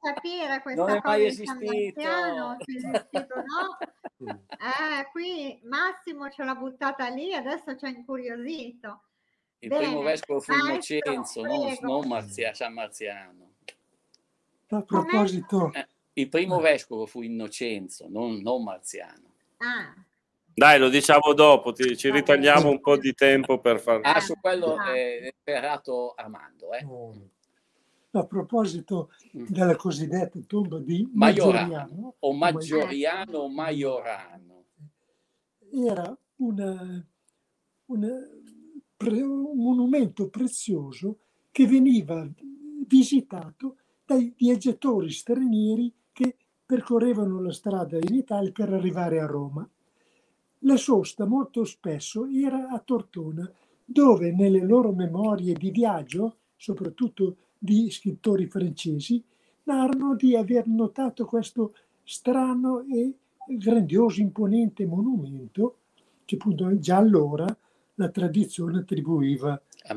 capire 0.02 0.62
questa 0.64 0.82
non 0.82 0.90
è 0.90 1.02
mai 1.04 1.26
esistito. 1.28 2.02
Marziano, 2.02 2.58
esistito 2.66 3.36
no? 3.36 4.36
eh, 4.50 5.08
qui 5.12 5.60
Massimo 5.66 6.32
ce 6.32 6.46
l'ha 6.46 6.56
buttata 6.56 7.08
lì, 7.10 7.36
adesso 7.36 7.78
ci 7.78 7.86
ha 7.86 7.90
incuriosito. 7.90 9.02
Il 9.60 9.70
Bene. 9.70 9.86
primo 9.86 10.02
vescovo 10.02 10.40
fu 10.40 10.52
Innocenzo, 10.52 11.44
non, 11.44 11.78
non 11.80 12.08
Marzia, 12.08 12.56
San 12.56 12.74
Marziano. 12.74 13.52
A 14.70 14.82
proposito... 14.82 15.72
Eh, 15.74 15.88
il 16.14 16.28
primo 16.28 16.60
vescovo 16.60 17.06
fu 17.06 17.22
Innocenzo, 17.22 18.08
non, 18.10 18.40
non 18.42 18.64
Marziano. 18.64 19.31
Ah. 19.62 19.94
Dai, 20.54 20.80
lo 20.80 20.90
diciamo 20.90 21.34
dopo, 21.34 21.72
ti, 21.72 21.96
ci 21.96 22.12
ritagliamo 22.12 22.70
un 22.70 22.82
po' 22.82 22.98
di 22.98 23.14
tempo 23.14 23.60
per 23.60 23.80
fare... 23.80 24.02
Ah, 24.02 24.20
su 24.20 24.34
quello 24.40 24.78
è 24.84 25.34
ferrato 25.42 26.14
Armando. 26.16 26.74
Eh. 26.74 26.86
a 28.12 28.26
proposito 28.26 29.12
mm. 29.36 29.46
della 29.48 29.76
cosiddetta 29.76 30.40
tomba 30.46 30.80
di 30.80 31.10
Maggioriano, 31.14 32.16
o 32.20 32.34
Maggioriano 32.34 33.38
o 33.38 33.50
Maiorano. 33.50 34.66
Era 35.72 36.18
una, 36.38 37.08
una, 37.86 38.30
un 38.98 39.52
monumento 39.56 40.30
prezioso 40.30 41.20
che 41.50 41.66
veniva 41.66 42.28
visitato 42.86 43.78
dai 44.06 44.34
viaggiatori 44.36 45.12
stranieri 45.12 45.94
percorrevano 46.72 47.42
la 47.42 47.52
strada 47.52 47.98
in 47.98 48.16
Italia 48.16 48.50
per 48.54 48.72
arrivare 48.72 49.20
a 49.20 49.26
Roma. 49.26 49.68
La 50.60 50.78
sosta 50.78 51.26
molto 51.26 51.66
spesso 51.66 52.26
era 52.28 52.70
a 52.70 52.80
Tortona, 52.80 53.52
dove 53.84 54.32
nelle 54.32 54.64
loro 54.64 54.94
memorie 54.94 55.52
di 55.52 55.70
viaggio, 55.70 56.38
soprattutto 56.56 57.36
di 57.58 57.90
scrittori 57.92 58.48
francesi, 58.48 59.22
narrano 59.64 60.16
di 60.16 60.34
aver 60.38 60.66
notato 60.68 61.26
questo 61.26 61.76
strano 62.04 62.84
e 62.84 63.18
grandioso, 63.58 64.22
imponente 64.22 64.86
monumento 64.86 65.76
che 66.24 66.36
appunto 66.36 66.80
già 66.80 66.96
allora 66.96 67.46
la 67.96 68.08
tradizione 68.08 68.80
attribuiva 68.80 69.62
a 69.88 69.94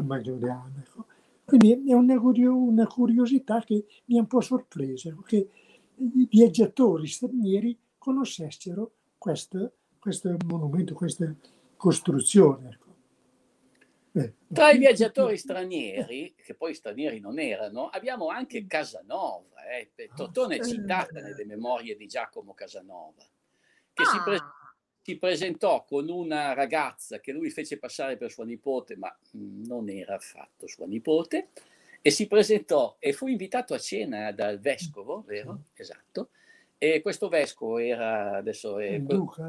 Maggioriano. 0.00 0.72
Ecco. 0.78 1.04
Quindi 1.44 1.84
è 1.86 1.92
una, 1.92 2.86
curiosità 2.86 3.60
che 3.60 3.84
mi 4.06 4.16
ha 4.16 4.20
un 4.20 4.26
po' 4.26 4.40
sorpresa, 4.40 5.14
che 5.26 5.50
i 5.96 6.26
viaggiatori 6.30 7.06
stranieri 7.06 7.78
conoscessero 7.98 8.92
questo, 9.18 9.72
questo 9.98 10.36
monumento, 10.46 10.94
questa 10.94 11.32
costruzione. 11.76 12.68
Ecco. 12.70 12.84
Eh. 14.16 14.32
Tra 14.52 14.70
i 14.70 14.78
viaggiatori 14.78 15.36
stranieri, 15.36 16.34
che 16.36 16.54
poi 16.54 16.74
stranieri 16.74 17.18
non 17.18 17.40
erano, 17.40 17.88
abbiamo 17.88 18.28
anche 18.28 18.66
Casanova. 18.66 19.64
Eh. 19.66 19.90
Tortone 20.14 20.56
è 20.56 20.60
ah, 20.60 20.64
citata 20.64 21.20
nelle 21.20 21.44
memorie 21.44 21.96
di 21.96 22.06
Giacomo 22.06 22.54
Casanova, 22.54 23.24
che 23.92 24.02
ah. 24.02 24.06
si, 24.06 24.18
pre- 24.22 24.40
si, 25.02 25.18
presentò 25.18 25.84
con 25.84 26.08
una 26.08 26.52
ragazza 26.52 27.18
che 27.18 27.32
lui 27.32 27.50
fece 27.50 27.78
passare 27.78 28.16
per 28.16 28.30
sua 28.30 28.44
nipote, 28.44 28.96
ma 28.96 29.12
non 29.32 29.88
era 29.88 30.14
affatto 30.14 30.68
sua 30.68 30.86
nipote, 30.86 31.48
e 32.06 32.10
si 32.10 32.26
presentò 32.26 32.96
e 32.98 33.14
fu 33.14 33.28
invitato 33.28 33.72
a 33.72 33.78
cena 33.78 34.30
dal 34.30 34.60
vescovo, 34.60 35.22
vero? 35.26 35.62
Esatto 35.74 36.28
e 36.84 37.00
questo 37.00 37.28
vescovo 37.28 37.78
era 37.78 38.36
adesso 38.36 38.78
è, 38.78 39.00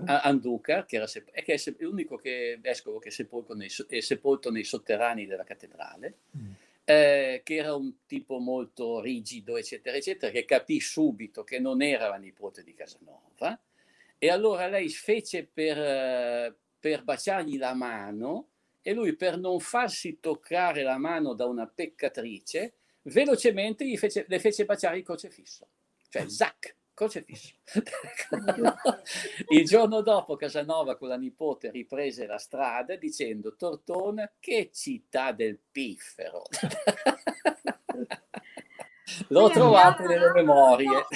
Anducar, 0.05 0.85
che, 0.85 0.95
era 0.95 1.05
sep- 1.05 1.31
che 1.31 1.53
è 1.53 1.73
l'unico 1.79 2.15
che, 2.15 2.57
vescovo 2.61 2.97
che 2.97 3.09
è 3.09 3.11
sepolto, 3.11 3.53
nei, 3.53 3.69
è 3.89 3.99
sepolto 3.99 4.51
nei 4.51 4.63
sotterranei 4.63 5.25
della 5.25 5.43
cattedrale, 5.43 6.17
mm. 6.37 6.51
eh, 6.85 7.41
che 7.43 7.55
era 7.55 7.75
un 7.75 8.05
tipo 8.05 8.37
molto 8.37 9.01
rigido, 9.01 9.57
eccetera, 9.57 9.97
eccetera, 9.97 10.31
che 10.31 10.45
capì 10.45 10.79
subito 10.79 11.43
che 11.43 11.59
non 11.59 11.81
era 11.81 12.07
la 12.07 12.15
nipote 12.15 12.63
di 12.63 12.73
Casanova. 12.73 13.59
E 14.17 14.29
allora 14.29 14.67
lei 14.67 14.87
fece 14.87 15.45
per, 15.51 16.55
per 16.79 17.03
baciargli 17.03 17.57
la 17.57 17.73
mano 17.73 18.47
e 18.87 18.93
lui 18.93 19.15
per 19.15 19.39
non 19.39 19.59
farsi 19.59 20.19
toccare 20.19 20.83
la 20.83 20.99
mano 20.99 21.33
da 21.33 21.47
una 21.47 21.65
peccatrice, 21.65 22.75
velocemente 23.05 23.83
fece, 23.97 24.25
le 24.27 24.37
fece 24.37 24.65
baciare 24.65 24.99
il 24.99 25.03
crocefisso. 25.03 25.67
Cioè, 26.07 26.29
zac, 26.29 26.75
crocifisso. 26.93 27.55
il 29.49 29.65
giorno 29.65 30.01
dopo 30.01 30.35
Casanova 30.35 30.97
con 30.97 31.07
la 31.07 31.17
nipote 31.17 31.71
riprese 31.71 32.27
la 32.27 32.37
strada 32.37 32.95
dicendo 32.95 33.55
Tortona 33.55 34.31
che 34.39 34.69
città 34.71 35.31
del 35.31 35.59
piffero. 35.71 36.43
Lo 39.29 39.49
trovate 39.49 40.05
nelle 40.05 40.31
memorie. 40.31 41.07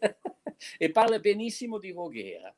e 0.78 0.90
parla 0.90 1.18
benissimo 1.18 1.76
di 1.76 1.92
Voghera, 1.92 2.50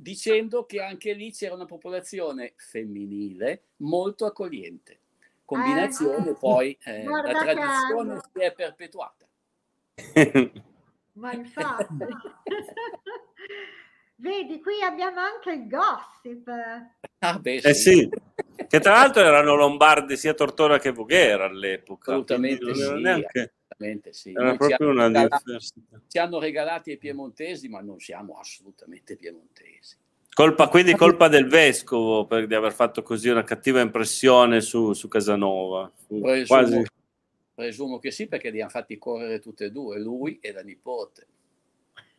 dicendo 0.00 0.64
che 0.64 0.80
anche 0.80 1.12
lì 1.12 1.32
c'era 1.32 1.54
una 1.54 1.64
popolazione 1.64 2.52
femminile 2.56 3.62
molto 3.78 4.26
accogliente. 4.26 5.00
Combinazione 5.44 6.30
eh, 6.30 6.34
poi 6.34 6.78
eh, 6.84 7.04
la 7.04 7.22
tradizione 7.22 8.20
si 8.32 8.40
è 8.40 8.52
perpetuata. 8.52 9.26
Ma 11.14 11.32
infatti, 11.32 11.96
vedi, 14.16 14.60
qui 14.60 14.82
abbiamo 14.82 15.18
anche 15.18 15.50
il 15.50 15.66
gossip. 15.66 16.48
Ah, 17.18 17.38
beh, 17.38 17.60
sì. 17.60 17.66
Eh 17.66 17.74
sì. 17.74 18.08
che 18.68 18.78
tra 18.78 18.92
l'altro 18.92 19.22
erano 19.22 19.56
lombardi 19.56 20.16
sia 20.16 20.34
Tortona 20.34 20.78
che 20.78 20.92
Voghera 20.92 21.46
all'epoca. 21.46 22.12
Assolutamente 22.12 22.72
sì. 22.72 22.92
Neanche... 23.00 23.54
Assolutamente 23.78 24.12
sì. 24.12 24.32
Era 24.32 24.56
proprio 24.56 24.90
una 24.90 25.06
regalati, 25.06 25.58
ci 26.08 26.18
hanno 26.18 26.38
regalati 26.40 26.90
i 26.90 26.98
piemontesi, 26.98 27.68
ma 27.68 27.80
non 27.80 28.00
siamo 28.00 28.38
assolutamente 28.38 29.16
piemontesi. 29.16 29.96
Colpa, 30.34 30.68
quindi 30.68 30.94
colpa 30.94 31.28
del 31.28 31.46
vescovo 31.46 32.26
per 32.26 32.46
di 32.46 32.54
aver 32.54 32.72
fatto 32.72 33.02
così 33.02 33.28
una 33.28 33.42
cattiva 33.42 33.80
impressione 33.80 34.60
su, 34.60 34.92
su 34.92 35.08
Casanova. 35.08 35.90
Presumo, 36.06 36.44
Quasi 36.46 36.84
Presumo 37.54 37.98
che 37.98 38.12
sì, 38.12 38.28
perché 38.28 38.50
li 38.50 38.60
hanno 38.60 38.70
fatti 38.70 38.98
correre 38.98 39.40
tutte 39.40 39.64
e 39.64 39.70
due, 39.72 39.98
lui 39.98 40.38
e 40.40 40.52
la 40.52 40.62
nipote. 40.62 41.26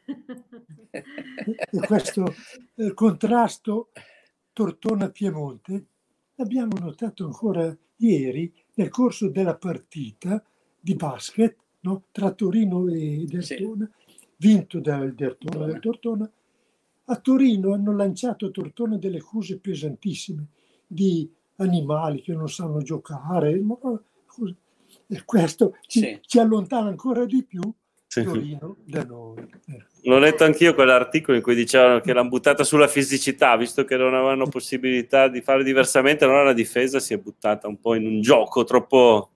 e 0.04 1.80
questo 1.86 2.34
eh, 2.76 2.93
contrasto 2.93 3.91
Tortona-Piemonte 4.52 5.86
l'abbiamo 6.36 6.78
notato 6.80 7.26
ancora 7.26 7.74
ieri 7.98 8.52
nel 8.74 8.89
corso 8.89 9.30
della 9.30 9.56
partita 9.56 10.43
di 10.80 10.96
basket 10.96 11.56
no? 11.82 12.04
tra 12.12 12.32
Torino 12.32 12.88
e 12.88 13.26
Dertona, 13.28 13.89
sì. 14.06 14.15
vinto 14.38 14.80
dal 14.80 15.13
Dertona, 15.13 15.65
del 15.65 15.80
Tortona. 15.80 16.32
A 17.06 17.15
Torino 17.18 17.74
hanno 17.74 17.96
lanciato 17.96 18.48
a 18.48 18.50
Tortona 18.50 18.98
delle 18.98 19.18
accuse 19.18 19.60
pesantissime 19.60 20.48
di 20.86 21.30
animali 21.58 22.22
che 22.22 22.34
non 22.34 22.50
sanno 22.50 22.82
giocare, 22.82 23.60
e 25.08 25.24
questo 25.26 25.76
ci, 25.88 26.00
sì. 26.00 26.20
ci 26.22 26.39
allontana 26.39 26.89
ancora 26.89 27.26
di 27.26 27.44
più 27.44 27.62
sì. 28.10 28.24
Torino 28.24 28.78
da 28.86 29.04
noi. 29.04 29.38
Eh. 29.38 29.86
L'ho 30.04 30.18
letto 30.18 30.44
anch'io 30.44 30.74
quell'articolo 30.74 31.38
in 31.38 31.44
cui 31.44 31.54
dicevano 31.54 32.00
che 32.00 32.12
l'hanno 32.12 32.30
buttata 32.30 32.63
sulla 32.63 32.88
fisicità, 32.88 33.56
visto 33.56 33.86
che 33.86 33.98
non 33.98 34.15
avevano 34.15 34.48
possibilità 34.48 35.28
di 35.28 35.42
fare 35.42 35.63
diversamente, 35.63 36.24
allora 36.24 36.44
la 36.44 36.54
difesa 36.54 37.00
si 37.00 37.13
è 37.13 37.18
buttata 37.18 37.68
un 37.68 37.80
po' 37.80 37.94
in 37.94 38.08
un 38.08 38.22
gioco 38.22 38.63
troppo, 38.63 39.30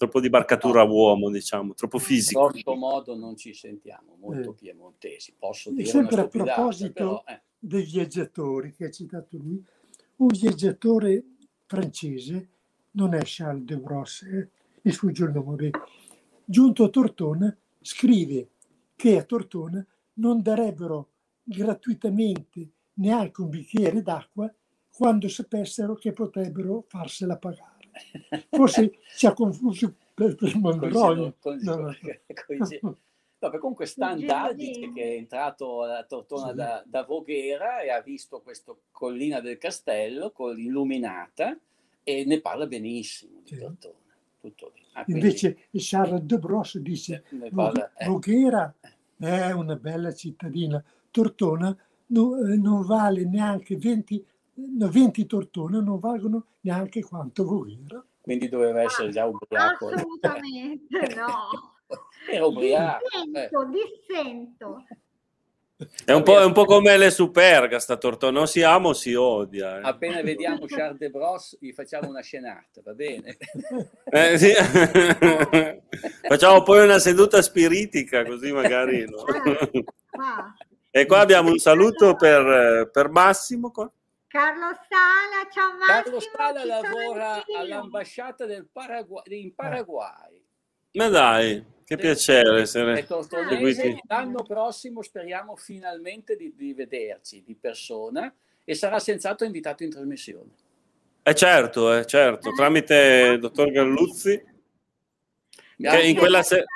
troppo 0.00 0.20
di 0.20 0.30
barcatura 0.30 0.82
no. 0.82 0.92
uomo, 0.94 1.28
diciamo, 1.28 1.74
troppo 1.74 1.98
fisico. 1.98 2.46
In 2.46 2.50
questo 2.52 2.74
modo 2.74 3.14
non 3.14 3.36
ci 3.36 3.52
sentiamo 3.52 4.16
molto 4.18 4.52
eh. 4.52 4.54
piemontesi, 4.54 5.34
posso 5.38 5.70
dire 5.70 5.86
Sempre 5.86 6.22
a 6.22 6.26
proposito 6.26 6.92
però, 6.92 7.24
eh. 7.26 7.42
dei 7.58 7.84
viaggiatori 7.84 8.72
che 8.72 8.86
ha 8.86 8.90
citato 8.90 9.36
lui, 9.36 9.62
un 10.16 10.28
viaggiatore 10.28 11.22
francese, 11.66 12.48
non 12.92 13.12
è 13.12 13.20
Charles 13.24 13.64
de 13.64 13.76
Brosse, 13.76 14.50
mi 14.80 14.90
sfugge 14.90 15.24
il 15.24 15.32
nome, 15.32 15.70
giunto 16.46 16.84
a 16.84 16.88
Tortona, 16.88 17.54
scrive 17.82 18.48
che 18.96 19.18
a 19.18 19.22
Tortona 19.22 19.86
non 20.14 20.40
darebbero 20.40 21.10
gratuitamente 21.42 22.70
neanche 22.94 23.42
un 23.42 23.50
bicchiere 23.50 24.00
d'acqua 24.00 24.50
quando 24.90 25.28
sapessero 25.28 25.94
che 25.94 26.12
potrebbero 26.12 26.84
farsela 26.88 27.36
pagare. 27.36 27.69
Forse 28.50 28.98
ci 29.16 29.26
ha 29.26 29.32
confuso 29.32 29.94
per, 30.14 30.34
per 30.34 30.56
Mondroni. 30.56 31.34
No, 31.62 33.50
comunque 33.58 33.86
Stendhal 33.86 34.54
dice 34.54 34.92
che 34.92 35.02
è 35.02 35.16
entrato 35.16 35.82
a 35.82 36.02
Tortona 36.04 36.50
sì. 36.50 36.54
da, 36.54 36.82
da, 36.86 37.04
Voghera 37.04 37.80
e 37.80 37.90
ha 37.90 38.00
visto 38.00 38.40
questa 38.40 38.74
collina 38.90 39.40
del 39.40 39.58
castello 39.58 40.30
con 40.30 40.58
illuminata 40.58 41.56
e 42.02 42.24
ne 42.24 42.40
parla 42.40 42.66
benissimo 42.66 43.40
di 43.42 43.54
sì. 43.54 43.58
Tortona 43.58 43.98
tutto 44.40 44.72
lì. 44.74 44.82
Ah, 44.92 45.04
Invece 45.06 45.68
Charles 45.72 46.22
de 46.22 46.38
Bros 46.38 46.78
dice 46.78 47.24
parla, 47.54 47.92
eh. 47.94 48.06
Voghera 48.06 48.74
è 49.18 49.50
una 49.52 49.76
bella 49.76 50.12
cittadina, 50.14 50.82
Tortona 51.10 51.76
non, 52.06 52.50
eh, 52.50 52.56
non 52.56 52.84
vale 52.84 53.24
neanche 53.24 53.76
20, 53.76 54.24
20 54.88 55.26
Tortona 55.26 55.80
non 55.80 55.98
valgono 55.98 56.46
neanche 56.60 57.02
quanto 57.02 57.44
Voghera. 57.44 58.04
Quindi 58.20 58.48
doveva 58.48 58.82
essere 58.82 59.10
già 59.10 59.26
ubriaco. 59.26 59.88
Assolutamente 59.88 61.14
no. 61.16 61.74
Era 62.30 62.46
ubriaco. 62.46 63.04
Dissento, 63.24 63.60
eh. 63.60 63.68
dissento. 63.70 64.84
È 66.04 66.12
un, 66.12 66.22
è 66.24 66.44
un, 66.44 66.52
po', 66.52 66.66
come 66.66 66.98
le 66.98 67.10
superga 67.10 67.78
sta 67.78 67.96
tortona, 67.96 68.36
non 68.36 68.46
si 68.46 68.62
ama 68.62 68.88
o 68.88 68.92
si 68.92 69.14
odia. 69.14 69.78
Eh. 69.78 69.82
Appena 69.82 70.20
vediamo 70.20 70.66
Charles 70.66 70.98
de 70.98 71.08
Bros 71.08 71.56
gli 71.58 71.72
facciamo 71.72 72.10
una 72.10 72.20
scenata, 72.20 72.82
va 72.84 72.92
bene? 72.92 73.36
Eh, 74.12 74.38
sì. 74.38 74.52
facciamo 76.28 76.62
poi 76.62 76.84
una 76.84 76.98
seduta 76.98 77.40
spiritica 77.40 78.24
così 78.24 78.52
magari... 78.52 79.06
No? 79.08 79.24
E 80.90 81.06
qua 81.06 81.20
abbiamo 81.20 81.50
un 81.50 81.58
saluto 81.58 82.14
per, 82.16 82.90
per 82.92 83.08
Massimo. 83.08 83.70
Qua. 83.70 83.90
Carlo 84.30 84.78
Sala, 84.88 85.50
ciao 85.50 85.76
Massimo. 85.76 86.02
Carlo 86.02 86.20
Sala 86.20 86.64
lavora 86.64 87.44
all'ambasciata 87.58 88.46
del 88.46 88.68
Paragu- 88.70 89.26
in 89.26 89.52
Paraguay. 89.56 90.40
Ma 90.92 91.08
dai, 91.08 91.64
che 91.84 91.96
sì. 91.96 92.00
piacere 92.00 92.60
essere 92.60 93.04
seguiti. 93.08 94.00
L'anno 94.06 94.44
prossimo 94.44 95.02
speriamo 95.02 95.56
finalmente 95.56 96.36
di, 96.36 96.54
di, 96.54 96.72
vederci 96.74 97.42
di 97.42 97.56
persona 97.56 98.32
e 98.62 98.74
sarà 98.76 99.00
senz'altro 99.00 99.46
invitato 99.46 99.82
in 99.82 99.90
trasmissione. 99.90 100.50
Eh 101.24 101.34
certo, 101.34 101.92
eh, 101.92 102.06
certo, 102.06 102.52
tramite 102.52 103.32
il 103.34 103.40
dottor 103.40 103.72
Galluzzi. 103.72 104.40
Che 105.76 106.02
in 106.06 106.16
quella 106.16 106.44
se- 106.44 106.66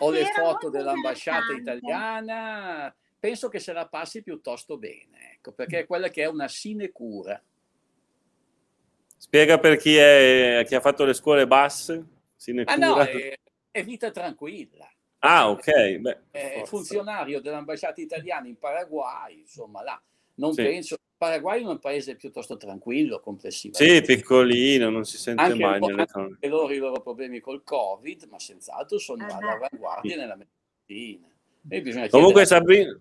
Ho 0.00 0.10
le 0.10 0.26
foto 0.26 0.68
dell'ambasciata 0.68 1.54
italiana, 1.54 2.94
penso 3.26 3.48
che 3.48 3.58
se 3.58 3.72
la 3.72 3.88
passi 3.88 4.22
piuttosto 4.22 4.78
bene, 4.78 5.32
ecco, 5.34 5.50
perché 5.50 5.80
è 5.80 5.86
quella 5.86 6.10
che 6.10 6.22
è 6.22 6.26
una 6.26 6.46
sinecura. 6.46 7.42
Spiega 9.16 9.58
per 9.58 9.78
chi, 9.78 9.96
è, 9.96 10.62
chi 10.64 10.76
ha 10.76 10.80
fatto 10.80 11.04
le 11.04 11.12
scuole 11.12 11.44
basse? 11.48 12.04
Sinecura. 12.36 12.72
Ah 12.72 12.78
no, 12.78 13.00
è, 13.00 13.36
è 13.72 13.82
vita 13.82 14.12
tranquilla. 14.12 14.88
Ah, 15.18 15.50
ok. 15.50 15.96
Beh, 15.96 16.18
è 16.30 16.62
funzionario 16.66 17.40
dell'ambasciata 17.40 18.00
italiana 18.00 18.46
in 18.46 18.58
Paraguay, 18.58 19.40
insomma, 19.40 19.82
là. 19.82 20.00
Non 20.34 20.52
sì. 20.52 20.62
penso. 20.62 20.96
Paraguay 21.16 21.64
è 21.64 21.66
un 21.66 21.80
paese 21.80 22.14
piuttosto 22.14 22.56
tranquillo, 22.56 23.18
complessivamente. 23.18 23.96
Sì, 23.96 24.02
piccolino, 24.02 24.88
non 24.88 25.04
si 25.04 25.16
sente 25.16 25.42
anche 25.42 25.58
mai. 25.58 25.80
Anche 25.80 26.46
loro 26.46 26.72
i 26.72 26.78
loro 26.78 27.00
problemi 27.00 27.40
col 27.40 27.64
Covid, 27.64 28.28
ma 28.30 28.38
senz'altro 28.38 28.98
sono 28.98 29.26
all'avanguardia 29.26 30.14
nella 30.14 30.36
medicina. 30.36 31.26
Comunque. 32.10 32.46
Sabrina, 32.46 32.96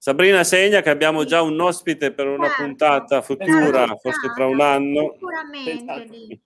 Sabrina 0.00 0.44
segna 0.44 0.80
che 0.80 0.90
abbiamo 0.90 1.24
già 1.24 1.42
un 1.42 1.60
ospite 1.60 2.12
per 2.12 2.28
una 2.28 2.46
certo. 2.46 2.62
puntata 2.62 3.20
futura, 3.20 3.86
certo. 3.86 3.96
forse 3.96 4.32
tra 4.32 4.46
un 4.46 4.60
anno. 4.60 5.10
Sicuramente. 5.14 6.06
Dico. 6.08 6.42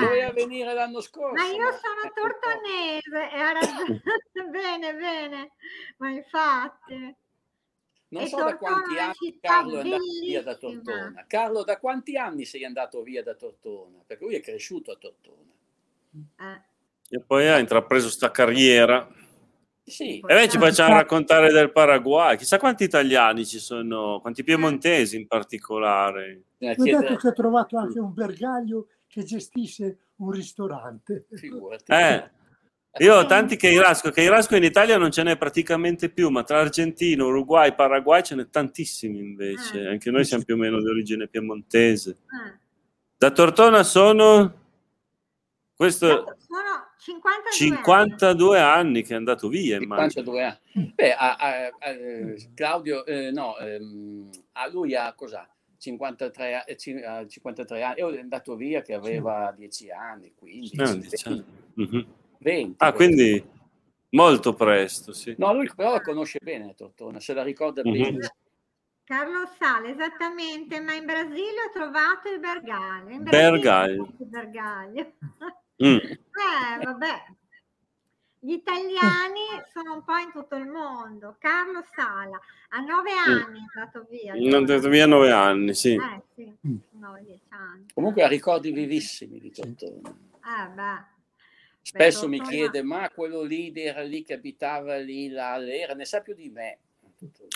Doveva 0.00 0.32
venire 0.32 0.74
l'anno 0.74 1.00
scorso. 1.00 1.34
Ma 1.34 1.44
io 1.44 1.70
sono 1.72 2.12
tortonese, 2.12 3.30
era 3.32 3.60
bene, 4.50 4.94
bene, 4.94 5.52
ma 5.98 6.10
infatti. 6.10 7.16
Non 8.08 8.22
e 8.22 8.26
so 8.26 8.36
Tortona 8.36 8.50
da 8.50 8.56
quanti 8.56 8.98
anni 8.98 9.38
Carlo 9.40 9.76
è 9.76 9.82
andato 9.82 10.02
via 10.20 10.42
da 10.42 10.54
Tortona. 10.56 11.24
Carlo, 11.28 11.64
da 11.64 11.78
quanti 11.78 12.16
anni 12.16 12.44
sei 12.44 12.64
andato 12.64 13.02
via 13.02 13.22
da 13.22 13.34
Tortona? 13.34 14.02
Perché 14.04 14.24
lui 14.24 14.34
è 14.34 14.40
cresciuto 14.40 14.90
a 14.90 14.96
Tortona. 14.96 15.52
Eh. 16.40 16.74
E 17.08 17.20
poi 17.20 17.46
ha 17.46 17.58
intrapreso 17.58 18.08
sta 18.10 18.32
carriera. 18.32 19.08
Sì. 19.88 20.18
E 20.18 20.34
noi 20.34 20.48
ci 20.48 20.58
facciamo 20.58 20.94
raccontare 20.94 21.52
del 21.52 21.70
Paraguay. 21.70 22.36
Chissà 22.36 22.58
quanti 22.58 22.82
italiani 22.82 23.46
ci 23.46 23.60
sono, 23.60 24.18
quanti 24.20 24.42
piemontesi 24.42 25.14
in 25.14 25.28
particolare. 25.28 26.42
Ho 26.58 26.82
detto 26.82 27.14
che 27.14 27.28
ho 27.28 27.32
trovato 27.32 27.78
anche 27.78 28.00
un 28.00 28.12
bergaglio 28.12 28.88
che 29.06 29.22
gestisce 29.22 29.98
un 30.16 30.32
ristorante. 30.32 31.26
Figurati. 31.30 31.92
Eh. 31.92 32.30
Io 32.98 33.14
ho 33.14 33.26
tanti 33.26 33.56
che 33.56 33.68
Irasco, 33.68 34.10
che 34.10 34.22
Irasco 34.22 34.56
in 34.56 34.64
Italia 34.64 34.98
non 34.98 35.12
ce 35.12 35.22
n'è 35.22 35.36
praticamente 35.36 36.08
più, 36.08 36.30
ma 36.30 36.42
tra 36.42 36.60
Argentina, 36.60 37.24
Uruguay, 37.24 37.72
Paraguay 37.74 38.22
ce 38.24 38.34
n'è 38.34 38.48
tantissimi 38.48 39.18
invece. 39.18 39.86
Ah. 39.86 39.90
Anche 39.90 40.10
noi 40.10 40.24
siamo 40.24 40.42
più 40.42 40.54
o 40.54 40.58
meno 40.58 40.80
di 40.80 40.88
origine 40.88 41.28
piemontese. 41.28 42.16
Ah. 42.26 42.58
Da 43.16 43.30
Tortona 43.30 43.84
sono... 43.84 44.64
Questo... 45.76 46.06
Sono 46.38 46.85
52, 47.06 47.52
52 47.52 48.58
anni. 48.58 48.80
anni. 48.80 49.02
che 49.02 49.12
è 49.12 49.16
andato 49.16 49.48
via, 49.48 49.78
52 49.78 50.42
anni. 50.42 50.92
Beh, 50.92 51.14
a, 51.14 51.36
a, 51.36 51.66
a, 51.66 51.94
Claudio, 52.52 53.06
eh, 53.06 53.30
no, 53.30 53.56
ehm, 53.58 54.28
a 54.52 54.68
lui 54.68 54.96
ha 54.96 55.14
cos'ha? 55.14 55.48
53, 55.78 56.64
eh, 56.66 56.76
53 56.76 57.82
anni, 57.82 58.00
è 58.00 58.18
andato 58.18 58.56
via 58.56 58.82
che 58.82 58.94
aveva 58.94 59.54
10 59.56 59.90
anni, 59.92 60.32
15. 60.34 60.80
Ah, 60.80 60.94
10 60.94 61.28
anni. 61.28 61.44
Mm-hmm. 61.80 62.00
20. 62.38 62.74
Ah, 62.78 62.92
quindi 62.92 63.44
molto 64.10 64.54
presto, 64.54 65.12
sì. 65.12 65.34
No, 65.38 65.54
lui 65.54 65.70
però 65.72 65.92
la 65.92 66.00
conosce 66.00 66.40
bene 66.42 66.74
Tortona, 66.74 67.20
se 67.20 67.34
la 67.34 67.44
ricorda 67.44 67.82
mm-hmm. 67.86 68.02
bene. 68.02 68.34
Carlo 69.04 69.48
Sale, 69.56 69.92
esattamente, 69.92 70.80
ma 70.80 70.94
in 70.94 71.04
Brasile 71.04 71.66
ho 71.68 71.72
trovato 71.72 72.28
il 72.28 72.40
bergaglio. 72.40 73.10
In 73.10 73.22
bergaglio. 73.22 75.12
Mm. 75.84 75.96
Eh, 75.96 76.84
vabbè. 76.84 77.24
Gli 78.38 78.52
italiani 78.52 79.40
sono 79.72 79.94
un 79.94 80.04
po' 80.04 80.16
in 80.16 80.30
tutto 80.30 80.56
il 80.56 80.66
mondo. 80.66 81.36
Carlo 81.38 81.82
Sala, 81.94 82.38
a 82.70 82.80
nove 82.80 83.10
mm. 83.12 83.32
anni 83.32 83.60
mm. 83.60 83.64
è 83.64 83.78
andato 83.78 84.06
via. 84.08 84.34
È 84.34 84.54
andato 84.54 84.88
via 84.88 85.04
a 85.04 85.08
nove 85.08 85.30
anni, 85.32 85.74
sì. 85.74 85.94
Eh, 85.94 86.22
sì. 86.34 86.56
Mm. 86.66 86.76
9, 86.92 87.40
anni. 87.48 87.86
Comunque 87.92 88.22
ha 88.22 88.28
ricordi 88.28 88.70
vivissimi 88.70 89.38
di 89.40 89.50
Tortona. 89.50 90.08
Eh, 90.08 90.68
beh. 90.74 91.14
Spesso 91.82 92.26
mi 92.26 92.40
chiede, 92.40 92.82
ma 92.82 93.08
quello 93.10 93.42
lì 93.42 93.72
era 93.74 94.02
lì 94.02 94.24
che 94.24 94.34
abitava 94.34 94.96
lì, 94.96 95.28
là, 95.28 95.64
era, 95.64 95.94
ne 95.94 96.04
sa 96.04 96.20
più 96.20 96.34
di 96.34 96.50
me. 96.50 96.78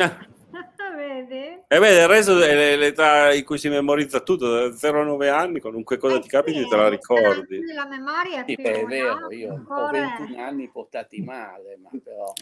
Ah. 0.01 0.27
Vedi? 0.97 1.35
E 1.35 1.65
eh 1.69 1.79
beh, 1.79 2.01
il 2.01 2.09
resto 2.09 2.41
è 2.41 2.77
l'età 2.77 3.33
in 3.33 3.45
cui 3.45 3.59
si 3.59 3.69
memorizza 3.69 4.21
tutto, 4.21 4.69
da 4.69 4.77
0 4.77 5.03
a 5.03 5.05
9 5.05 5.29
anni, 5.29 5.61
qualunque 5.61 5.97
cosa 5.99 6.17
eh 6.17 6.21
ti 6.21 6.29
capiti 6.29 6.59
sì, 6.59 6.69
te 6.69 6.77
la 6.77 6.89
ricordi. 6.89 7.61
La 7.73 7.87
memoria 7.87 8.45
sì, 8.45 8.57
beh, 8.57 8.81
è 8.81 8.85
vero, 8.85 9.31
io 9.33 9.65
ho 9.67 9.91
21 9.91 10.43
anni 10.43 10.69
portati 10.69 11.23
male, 11.23 11.79
ma 11.81 11.91
però... 12.03 12.33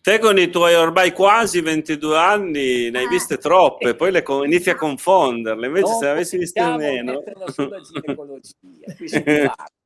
Te 0.00 0.20
con 0.20 0.38
i 0.38 0.48
tuoi 0.50 0.74
ormai 0.74 1.10
quasi 1.12 1.60
22 1.60 2.16
anni 2.16 2.90
ne 2.90 2.98
hai 2.98 3.04
eh. 3.06 3.08
viste 3.08 3.38
troppe, 3.38 3.96
poi 3.96 4.12
le 4.12 4.22
co- 4.22 4.44
inizi 4.44 4.70
a 4.70 4.76
confonderle, 4.76 5.66
invece 5.66 5.88
non 5.88 5.98
se 5.98 6.04
ne 6.04 6.10
avessi 6.10 6.38
viste 6.38 6.64
meno... 6.76 7.22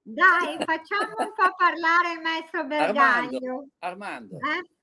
Dai, 0.02 0.56
facciamo 0.64 1.14
un 1.18 1.32
po' 1.36 1.54
parlare 1.56 2.14
il 2.14 2.20
maestro 2.22 2.64
Bergaglio. 2.64 3.68
Armando. 3.78 4.36
Armando. 4.36 4.36
Eh? 4.36 4.79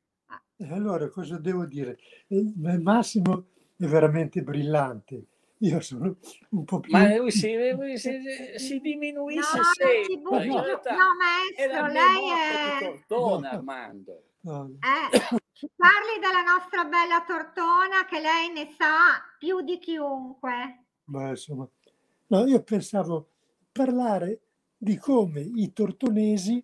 Allora, 0.69 1.09
cosa 1.09 1.37
devo 1.37 1.65
dire? 1.65 1.99
Il 2.27 2.53
Massimo 2.81 3.47
è 3.77 3.85
veramente 3.85 4.41
brillante. 4.41 5.25
Io 5.59 5.79
sono 5.79 6.17
un 6.49 6.63
po' 6.65 6.79
più... 6.79 6.91
Ma 6.91 7.15
lui 7.15 7.31
si, 7.31 7.55
lui 7.73 7.97
si, 7.97 8.11
si 8.57 8.79
diminuisce 8.79 9.57
no, 9.57 9.63
sempre. 9.73 10.45
No, 10.45 10.61
no, 10.61 11.07
maestro, 11.17 11.87
lei 11.87 12.29
è... 12.29 13.03
Tortona, 13.07 13.51
no. 13.51 13.57
Armando. 13.57 14.23
No. 14.41 14.77
Eh, 14.79 15.17
parli 15.75 16.19
della 16.21 16.43
nostra 16.43 16.85
bella 16.85 17.23
Tortona 17.25 18.05
che 18.07 18.19
lei 18.19 18.51
ne 18.53 18.73
sa 18.77 19.21
più 19.37 19.61
di 19.61 19.79
chiunque. 19.79 20.85
Ma 21.05 21.29
insomma, 21.29 21.67
no, 22.27 22.45
io 22.45 22.61
pensavo 22.61 23.31
parlare 23.71 24.41
di 24.77 24.97
come 24.97 25.41
i 25.41 25.73
tortonesi 25.73 26.63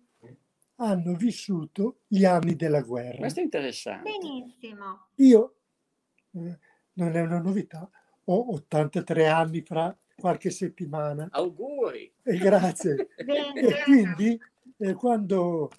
hanno 0.76 1.14
vissuto 1.14 2.00
gli 2.06 2.24
anni 2.24 2.56
della 2.56 2.82
guerra. 2.82 3.18
Questo 3.18 3.40
è 3.40 3.42
interessante. 3.42 4.10
Benissimo. 4.10 5.08
Io, 5.16 5.54
eh, 6.32 6.58
non 6.94 7.16
è 7.16 7.20
una 7.20 7.40
novità, 7.40 7.88
ho 8.24 8.52
83 8.54 9.28
anni 9.28 9.62
fra 9.62 9.96
qualche 10.16 10.50
settimana. 10.50 11.28
Auguri! 11.30 12.12
E 12.22 12.36
grazie. 12.38 13.08
e 13.16 13.82
quindi 13.84 14.38
eh, 14.78 14.94
quando 14.94 15.70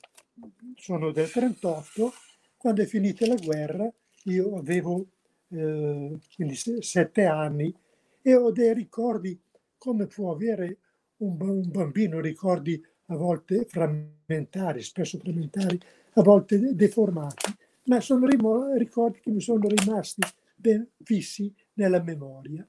sono 0.75 1.11
del 1.11 1.29
38, 1.29 2.13
quando 2.57 2.81
è 2.81 2.85
finita 2.85 3.25
la 3.27 3.35
guerra, 3.35 3.91
io 4.25 4.57
avevo 4.57 5.07
eh, 5.49 6.17
quindi 6.35 6.55
sette 6.55 7.25
anni 7.25 7.73
e 8.21 8.35
ho 8.35 8.51
dei 8.51 8.73
ricordi 8.73 9.39
come 9.77 10.07
può 10.07 10.31
avere 10.31 10.77
un, 11.17 11.37
un 11.39 11.69
bambino 11.69 12.19
ricordi 12.19 12.83
a 13.07 13.15
volte 13.15 13.65
frammentari, 13.65 14.81
spesso 14.81 15.17
frammentari, 15.19 15.79
a 16.13 16.21
volte 16.21 16.73
deformati, 16.73 17.53
ma 17.85 17.99
sono 17.99 18.27
ricordi 18.75 19.19
che 19.19 19.29
mi 19.29 19.41
sono 19.41 19.67
rimasti 19.67 20.21
ben 20.55 20.87
fissi 21.03 21.53
nella 21.73 22.01
memoria. 22.01 22.67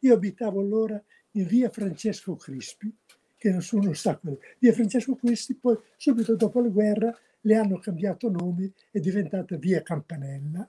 Io 0.00 0.14
abitavo 0.14 0.60
allora 0.60 1.02
in 1.32 1.46
via 1.46 1.70
Francesco 1.70 2.36
Crispi, 2.36 2.94
che 3.36 3.50
nessuno 3.50 3.92
sa 3.92 4.16
quello. 4.16 4.38
Via 4.58 4.72
Francesco 4.72 5.14
Crispi, 5.16 5.54
poi 5.54 5.76
subito 5.96 6.36
dopo 6.36 6.60
la 6.60 6.68
guerra 6.68 7.16
le 7.40 7.56
hanno 7.56 7.78
cambiato 7.78 8.30
nome, 8.30 8.72
è 8.90 9.00
diventata 9.00 9.56
via 9.56 9.82
Campanella. 9.82 10.68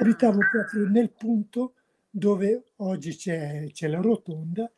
Abitavo 0.00 0.38
proprio 0.50 0.88
nel 0.88 1.10
punto 1.10 1.74
dove 2.08 2.62
oggi 2.76 3.14
c'è, 3.14 3.66
c'è 3.72 3.88
la 3.88 4.00
rotonda 4.00 4.70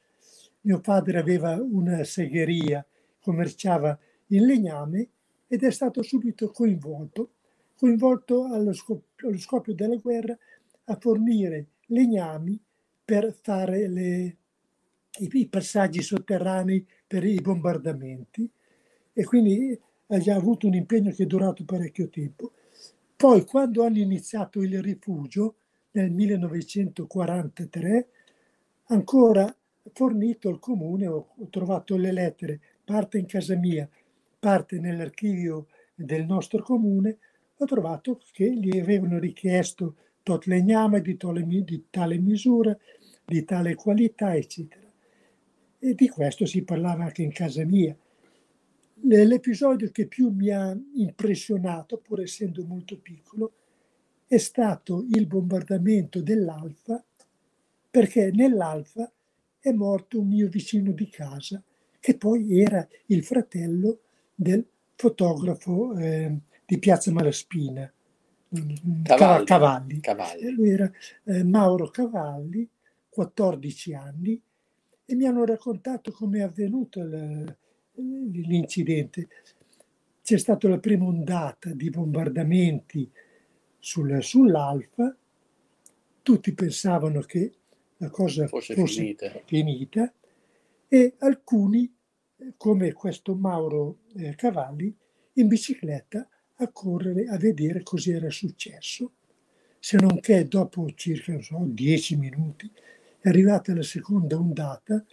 mio 0.65 0.81
padre 0.81 1.19
aveva 1.19 1.61
una 1.61 2.05
segheria, 2.05 2.85
commerciava 3.25 3.99
in 4.29 4.45
legname 4.45 5.09
ed 5.49 5.65
è 5.65 5.71
stato 5.71 6.03
subito 6.03 6.51
coinvolto, 6.51 7.31
coinvolto 7.75 8.45
allo 8.45 8.75
scoppio, 8.75 9.29
allo 9.29 9.39
scoppio 9.39 9.73
della 9.75 9.97
guerra 9.97 10.37
a 10.85 10.99
fornire 11.01 11.69
legnami 11.87 12.61
per 13.03 13.33
fare 13.33 13.89
le, 13.89 14.37
i, 15.21 15.31
i, 15.33 15.49
passaggi 15.49 16.03
sotterranei 16.03 16.87
per 17.07 17.25
i 17.25 17.41
bombardamenti 17.41 18.51
e 19.15 19.25
quindi 19.25 19.81
ha 20.09 20.35
avuto 20.35 20.67
un 20.67 20.75
impegno 20.75 21.11
che 21.11 21.23
è 21.23 21.27
durato 21.27 21.65
parecchio 21.65 22.11
tempo. 22.11 22.53
Poi 23.17 23.47
quando 23.47 23.85
hanno 23.85 23.99
iniziato 23.99 24.61
il 24.61 24.83
rifugio 24.83 25.55
nel 25.93 26.11
1943, 26.11 28.09
ancora 28.89 29.57
fornito 29.93 30.49
al 30.49 30.59
comune, 30.59 31.07
ho 31.07 31.29
trovato 31.49 31.97
le 31.97 32.13
lettere, 32.13 32.61
parte 32.85 33.19
in 33.19 33.27
casa 33.27 33.57
mia, 33.57 33.89
parte 34.39 34.79
nell'archivio 34.79 35.69
del 35.95 36.27
nostro 36.27 36.63
comune, 36.63 37.19
ho 37.57 37.65
trovato 37.65 38.21
che 38.33 38.53
gli 38.53 38.79
avevano 38.79 39.19
richiesto 39.19 39.97
tot 40.23 40.47
legname 40.47 41.01
di, 41.01 41.17
di 41.65 41.85
tale 41.91 42.19
misura, 42.19 42.77
di 43.25 43.45
tale 43.45 43.75
qualità, 43.75 44.35
eccetera. 44.35 44.91
E 45.79 45.95
di 45.95 46.09
questo 46.09 46.47
si 46.47 46.63
parlava 46.63 47.05
anche 47.05 47.23
in 47.23 47.33
casa 47.33 47.65
mia. 47.65 47.97
L'episodio 49.03 49.91
che 49.91 50.07
più 50.07 50.31
mi 50.31 50.51
ha 50.51 50.77
impressionato, 50.95 51.99
pur 51.99 52.23
essendo 52.23 52.65
molto 52.65 52.99
piccolo, 52.99 53.53
è 54.27 54.39
stato 54.39 55.05
il 55.11 55.27
bombardamento 55.27 56.23
dell'Alfa, 56.23 57.05
perché 57.91 58.31
nell'Alfa 58.33 59.13
è 59.61 59.71
morto 59.73 60.21
un 60.21 60.29
mio 60.29 60.49
vicino 60.49 60.93
di 60.93 61.09
casa, 61.09 61.63
che 62.05 62.19
poi 62.19 62.61
era 62.61 62.87
il 63.07 63.25
fratello 63.25 64.01
del 64.35 64.63
fotografo 64.95 65.97
eh, 65.97 66.39
di 66.67 66.79
Piazza 66.79 67.11
Malaspina, 67.11 67.91
mm, 68.59 69.05
Cavalli. 69.05 69.45
Cavalli. 69.47 70.01
Cavalli. 70.01 70.51
Lui 70.51 70.69
era 70.69 70.93
eh, 71.25 71.43
Mauro 71.45 71.89
Cavalli, 71.89 72.69
14 73.09 73.95
anni, 73.95 74.39
e 75.07 75.15
mi 75.15 75.25
hanno 75.25 75.47
raccontato 75.47 76.13
come 76.13 76.41
è 76.41 76.43
avvenuto 76.43 77.01
l'incidente. 77.95 79.29
C'è 80.23 80.37
stata 80.37 80.69
la 80.69 80.79
prima 80.79 81.07
ondata 81.07 81.73
di 81.73 81.89
bombardamenti 81.89 83.11
sul, 83.79 84.23
sull'Alfa, 84.23 85.17
tutti 86.21 86.53
pensavano 86.53 87.23
che 87.23 87.51
la 87.97 88.11
cosa 88.11 88.47
fosse, 88.47 88.75
fosse 88.75 88.95
finita. 88.95 89.33
finita. 89.47 90.13
e 90.87 91.15
alcuni, 91.21 91.94
come 92.57 92.93
questo 92.93 93.35
Mauro 93.35 93.99
eh, 94.17 94.35
Cavalli, 94.35 94.95
in 95.35 95.49
bicicletta 95.49 96.29
a 96.59 96.69
correre 96.71 97.27
a 97.27 97.37
vedere 97.37 97.83
cosa 97.83 98.13
era 98.13 98.31
successo, 98.31 99.13
se 99.79 99.99
non 99.99 100.21
che 100.21 100.47
dopo 100.47 100.91
circa 100.95 101.41
so, 101.41 101.63
dieci 101.67 102.17
minuti 102.17 102.71
è 103.21 103.29
arrivata 103.29 103.75
la 103.75 103.83
seconda 103.83 104.37
ondata, 104.37 105.05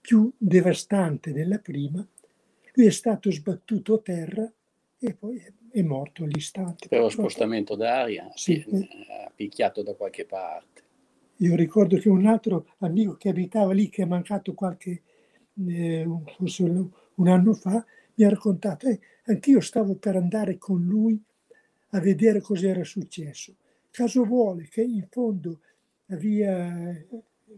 più 0.00 0.32
devastante 0.38 1.32
della 1.32 1.58
prima, 1.58 2.06
lui 2.72 2.86
è 2.86 2.90
stato 2.90 3.30
sbattuto 3.30 3.94
a 3.94 3.98
terra 3.98 4.52
e 4.98 5.14
poi 5.14 5.42
è 5.70 5.82
morto 5.82 6.24
all'istante. 6.24 6.88
Per 6.88 7.00
lo 7.00 7.08
spostamento 7.08 7.74
d'aria, 7.76 8.30
sì, 8.34 8.64
eh, 8.64 9.30
picchiato 9.34 9.82
da 9.82 9.94
qualche 9.94 10.24
parte. 10.24 10.82
Io 11.36 11.54
ricordo 11.54 11.98
che 11.98 12.08
un 12.08 12.26
altro 12.26 12.74
amico 12.78 13.16
che 13.16 13.28
abitava 13.28 13.72
lì, 13.72 13.88
che 13.88 14.02
è 14.02 14.06
mancato 14.06 14.54
qualche, 14.54 15.02
eh, 15.66 16.06
forse 16.36 16.62
un 16.62 17.28
anno 17.28 17.52
fa, 17.54 17.84
mi 18.14 18.24
ha 18.24 18.28
raccontato, 18.28 18.88
eh, 18.88 19.00
anch'io 19.24 19.60
stavo 19.60 19.94
per 19.94 20.16
andare 20.16 20.58
con 20.58 20.84
lui 20.84 21.20
a 21.90 22.00
vedere 22.00 22.40
cosa 22.40 22.68
era 22.68 22.84
successo. 22.84 23.54
Caso 23.90 24.24
vuole 24.24 24.68
che 24.68 24.82
in 24.82 25.06
fondo 25.08 25.60
via, 26.06 26.94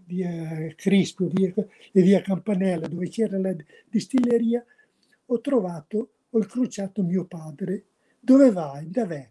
via 0.07 0.73
Crispio 0.77 1.29
via, 1.29 1.53
e 1.93 2.03
via 2.03 2.21
Campanella, 2.21 2.87
dove 2.87 3.09
c'era 3.09 3.39
la 3.39 3.55
distilleria, 3.89 4.65
ho 5.27 5.41
trovato, 5.41 6.11
ho 6.31 6.39
incrociato 6.39 7.03
mio 7.03 7.25
padre. 7.25 7.85
Dove 8.21 8.51
vai? 8.51 8.91
Dov'è? 8.91 9.31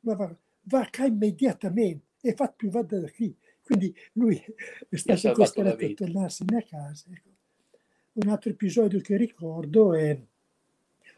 Ma 0.00 0.14
va, 0.14 0.36
va 0.62 0.88
qua 0.90 1.06
immediatamente 1.06 2.04
e 2.20 2.34
fa 2.34 2.48
più 2.48 2.70
vada 2.70 2.98
da 2.98 3.10
qui. 3.10 3.34
Quindi 3.62 3.94
lui 4.14 4.42
è 4.88 4.96
stato 4.96 5.32
costretto 5.32 5.84
a 5.84 5.94
tornarsene 5.94 6.56
a 6.56 6.62
casa. 6.62 7.06
Ecco. 7.10 7.29
Un 8.12 8.28
altro 8.28 8.50
episodio 8.50 9.00
che 9.00 9.16
ricordo 9.16 9.94
è 9.94 10.20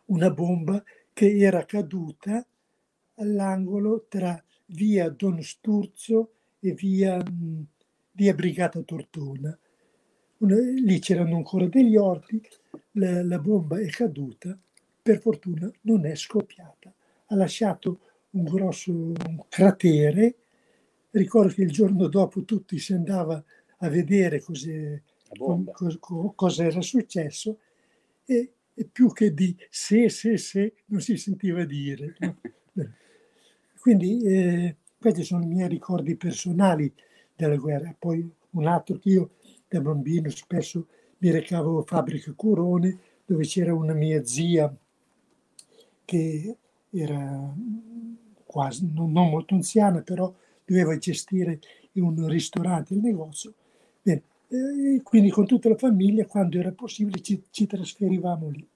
una 0.06 0.30
bomba 0.30 0.84
che 1.14 1.38
era 1.38 1.64
caduta 1.64 2.46
all'angolo 3.14 4.04
tra 4.10 4.42
via 4.66 5.08
Don 5.08 5.40
Sturzo 5.40 6.32
e 6.60 6.72
via, 6.74 7.22
via 8.12 8.34
Brigata 8.34 8.82
Tortona. 8.82 9.58
Una, 10.38 10.56
lì 10.58 10.98
c'erano 10.98 11.36
ancora 11.36 11.66
degli 11.66 11.96
orti, 11.96 12.42
la, 12.92 13.22
la 13.24 13.38
bomba 13.38 13.80
è 13.80 13.86
caduta, 13.86 14.58
per 15.00 15.18
fortuna 15.18 15.72
non 15.82 16.04
è 16.04 16.14
scoppiata. 16.14 16.92
Ha 17.26 17.34
lasciato 17.34 18.00
un 18.32 18.44
grosso 18.44 18.92
un 18.92 19.44
cratere. 19.48 20.36
Ricordo 21.10 21.54
che 21.54 21.62
il 21.62 21.72
giorno 21.72 22.06
dopo 22.08 22.44
tutti 22.44 22.78
si 22.78 22.92
andava 22.92 23.42
a 23.78 23.88
vedere 23.88 24.42
cosa, 24.42 24.70
cosa 26.34 26.64
era 26.64 26.80
successo 26.80 27.58
e 28.24 28.52
e 28.74 28.88
più 28.90 29.12
che 29.12 29.34
di 29.34 29.56
se, 29.68 30.08
se, 30.08 30.38
se, 30.38 30.74
non 30.86 31.00
si 31.00 31.16
sentiva 31.16 31.64
dire. 31.64 32.16
Quindi 33.78 34.22
eh, 34.22 34.76
questi 34.98 35.24
sono 35.24 35.42
i 35.42 35.48
miei 35.48 35.68
ricordi 35.68 36.16
personali 36.16 36.92
della 37.34 37.56
guerra. 37.56 37.94
Poi 37.98 38.28
un 38.50 38.66
altro 38.66 38.98
che 38.98 39.08
io 39.08 39.30
da 39.68 39.80
bambino 39.80 40.28
spesso 40.30 40.86
mi 41.18 41.30
recavo 41.30 41.80
a 41.80 41.84
Fabbrica 41.84 42.32
Curone, 42.32 42.98
dove 43.24 43.44
c'era 43.44 43.74
una 43.74 43.94
mia 43.94 44.24
zia 44.24 44.74
che 46.04 46.56
era 46.90 47.54
quasi 48.44 48.88
non, 48.92 49.12
non 49.12 49.30
molto 49.30 49.54
anziana, 49.54 50.02
però 50.02 50.32
doveva 50.64 50.96
gestire 50.96 51.60
un 51.94 52.26
ristorante, 52.28 52.94
il 52.94 53.00
negozio. 53.00 53.54
E 54.54 55.00
quindi 55.02 55.30
con 55.30 55.46
tutta 55.46 55.70
la 55.70 55.78
famiglia, 55.78 56.26
quando 56.26 56.58
era 56.58 56.72
possibile, 56.72 57.22
ci, 57.22 57.42
ci 57.48 57.66
trasferivamo 57.66 58.50
lì. 58.50 58.68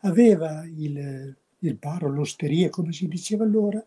Aveva 0.00 0.64
il, 0.64 1.36
il 1.58 1.74
bar 1.74 2.04
l'osteria, 2.04 2.70
come 2.70 2.92
si 2.92 3.06
diceva 3.06 3.44
allora, 3.44 3.84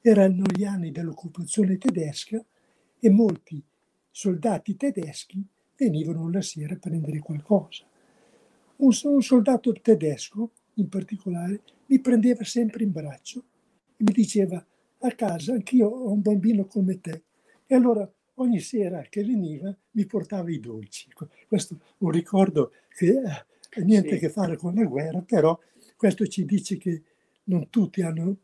erano 0.00 0.44
gli 0.54 0.62
anni 0.62 0.92
dell'occupazione 0.92 1.76
tedesca 1.76 2.40
e 3.00 3.10
molti 3.10 3.60
soldati 4.12 4.76
tedeschi 4.76 5.44
venivano 5.76 6.30
la 6.30 6.40
sera 6.40 6.74
a 6.74 6.78
prendere 6.78 7.18
qualcosa. 7.18 7.82
Un, 8.76 8.92
un 9.02 9.22
soldato 9.22 9.72
tedesco, 9.72 10.52
in 10.74 10.88
particolare, 10.88 11.62
mi 11.86 11.98
prendeva 11.98 12.44
sempre 12.44 12.84
in 12.84 12.92
braccio 12.92 13.42
e 13.96 14.04
mi 14.04 14.12
diceva 14.12 14.64
a 15.00 15.10
casa 15.16 15.52
anch'io 15.52 15.88
ho 15.88 16.12
un 16.12 16.22
bambino 16.22 16.66
come 16.66 17.00
te. 17.00 17.22
E 17.66 17.74
allora 17.74 18.08
ogni 18.36 18.60
sera 18.60 19.02
che 19.02 19.22
veniva 19.24 19.74
mi 19.92 20.06
portava 20.06 20.50
i 20.50 20.60
dolci. 20.60 21.08
Questo 21.46 21.74
è 21.74 21.84
un 21.98 22.10
ricordo 22.10 22.72
che 22.88 23.18
ha 23.20 23.80
niente 23.80 24.10
sì. 24.10 24.14
a 24.14 24.18
che 24.18 24.28
fare 24.28 24.56
con 24.56 24.74
la 24.74 24.84
guerra, 24.84 25.20
però 25.20 25.58
questo 25.96 26.26
ci 26.26 26.44
dice 26.44 26.76
che 26.76 27.02
non 27.44 27.68
tutti 27.70 28.02
hanno, 28.02 28.36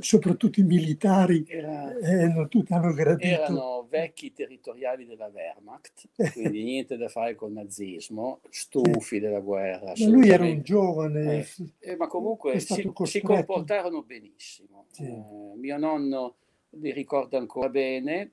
soprattutto 0.00 0.60
i 0.60 0.64
militari, 0.64 1.44
Era, 1.46 1.96
eh, 1.98 2.28
non 2.28 2.48
tutti 2.48 2.72
hanno 2.72 2.92
gradito. 2.92 3.26
Erano 3.26 3.86
vecchi 3.88 4.32
territoriali 4.32 5.06
della 5.06 5.30
Wehrmacht, 5.32 6.08
quindi 6.32 6.62
niente 6.62 6.96
da 6.96 7.08
fare 7.08 7.34
col 7.34 7.52
nazismo, 7.52 8.40
stufi 8.50 9.18
della 9.18 9.40
guerra. 9.40 9.92
Ma 9.96 10.06
lui 10.06 10.28
era 10.28 10.44
un 10.44 10.62
giovane. 10.62 11.38
Eh, 11.38 11.90
eh, 11.90 11.96
ma 11.96 12.06
comunque 12.06 12.60
si, 12.60 12.90
si, 13.04 13.20
comportarono 13.20 14.02
benissimo. 14.02 14.86
Sì. 14.90 15.04
Eh, 15.04 15.52
mio 15.56 15.78
nonno 15.78 16.36
li 16.70 16.92
ricordo 16.92 17.38
ancora 17.38 17.68
bene, 17.68 18.32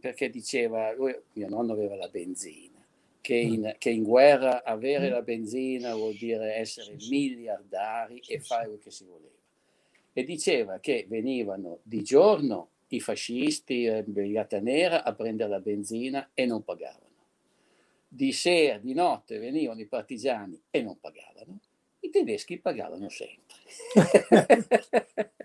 perché 0.00 0.30
diceva, 0.30 0.92
lui, 0.92 1.14
mio 1.34 1.48
nonno 1.48 1.72
aveva 1.72 1.94
la 1.94 2.08
benzina, 2.08 2.84
che 3.20 3.34
in, 3.34 3.74
che 3.78 3.90
in, 3.90 4.02
guerra 4.02 4.64
avere 4.64 5.08
la 5.08 5.22
benzina 5.22 5.94
vuol 5.94 6.14
dire 6.14 6.54
essere 6.54 6.96
miliardari 7.08 8.20
e 8.26 8.40
fare 8.40 8.66
quel 8.66 8.80
che 8.80 8.90
si 8.90 9.04
voleva. 9.04 9.28
E 10.12 10.24
diceva 10.24 10.80
che 10.80 11.06
venivano 11.08 11.78
di 11.82 12.02
giorno 12.02 12.70
i 12.88 13.00
fascisti, 13.00 13.84
la 13.84 14.02
Brigata 14.02 14.58
Nera, 14.58 15.04
a 15.04 15.14
prendere 15.14 15.50
la 15.50 15.60
benzina 15.60 16.30
e 16.34 16.46
non 16.46 16.64
pagavano. 16.64 17.08
Di 18.08 18.32
sera, 18.32 18.78
di 18.78 18.92
notte 18.92 19.38
venivano 19.38 19.80
i 19.80 19.86
partigiani 19.86 20.60
e 20.68 20.82
non 20.82 20.98
pagavano. 20.98 21.60
I 22.00 22.10
tedeschi 22.10 22.58
pagavano 22.58 23.08
sempre. 23.08 23.56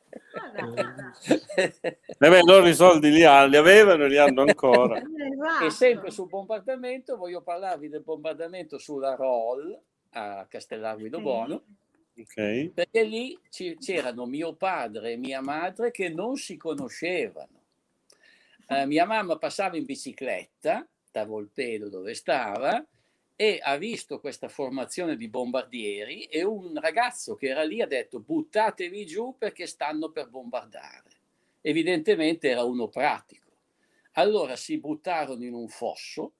eh 2.18 2.30
beh, 2.30 2.42
loro 2.44 2.68
i 2.68 2.74
soldi 2.74 3.12
li, 3.12 3.24
ha, 3.24 3.44
li 3.46 3.58
avevano 3.58 4.06
e 4.06 4.08
li 4.08 4.18
hanno 4.18 4.42
ancora. 4.42 5.02
Esatto. 5.36 5.66
E 5.66 5.70
sempre 5.70 6.12
sul 6.12 6.28
bombardamento, 6.28 7.18
voglio 7.18 7.42
parlarvi 7.42 7.90
del 7.90 8.02
bombardamento 8.02 8.78
sulla 8.78 9.16
Roll 9.16 9.78
a 10.12 10.46
Castellarguido 10.50 11.20
Bono. 11.20 11.64
Okay. 12.18 12.70
Perché 12.70 13.04
lì 13.04 13.38
c'erano 13.50 14.26
mio 14.26 14.54
padre 14.54 15.12
e 15.12 15.18
mia 15.18 15.42
madre 15.42 15.92
che 15.92 16.08
non 16.10 16.38
si 16.38 16.56
conoscevano. 16.56 17.64
Eh, 18.68 18.86
mia 18.86 19.06
mamma 19.06 19.38
passava 19.38 19.76
in 19.78 19.84
bicicletta 19.84 20.88
da 21.12 21.26
Volpedo 21.26 21.90
dove 21.90 22.14
stava 22.14 22.84
e 23.36 23.60
ha 23.62 23.76
visto 23.76 24.20
questa 24.20 24.48
formazione 24.48 25.18
di 25.18 25.28
bombardieri 25.28 26.24
e 26.24 26.44
un 26.44 26.80
ragazzo 26.80 27.36
che 27.36 27.48
era 27.48 27.64
lì 27.64 27.82
ha 27.82 27.88
detto 27.88 28.20
buttatevi 28.20 29.06
giù 29.06 29.36
perché 29.38 29.68
stanno 29.68 30.10
per 30.10 30.30
bombardare. 30.30 31.12
Evidentemente 31.62 32.50
era 32.50 32.64
uno 32.64 32.88
pratico. 32.88 33.52
Allora 34.14 34.56
si 34.56 34.78
buttarono 34.78 35.44
in 35.44 35.54
un 35.54 35.68
fosso 35.68 36.34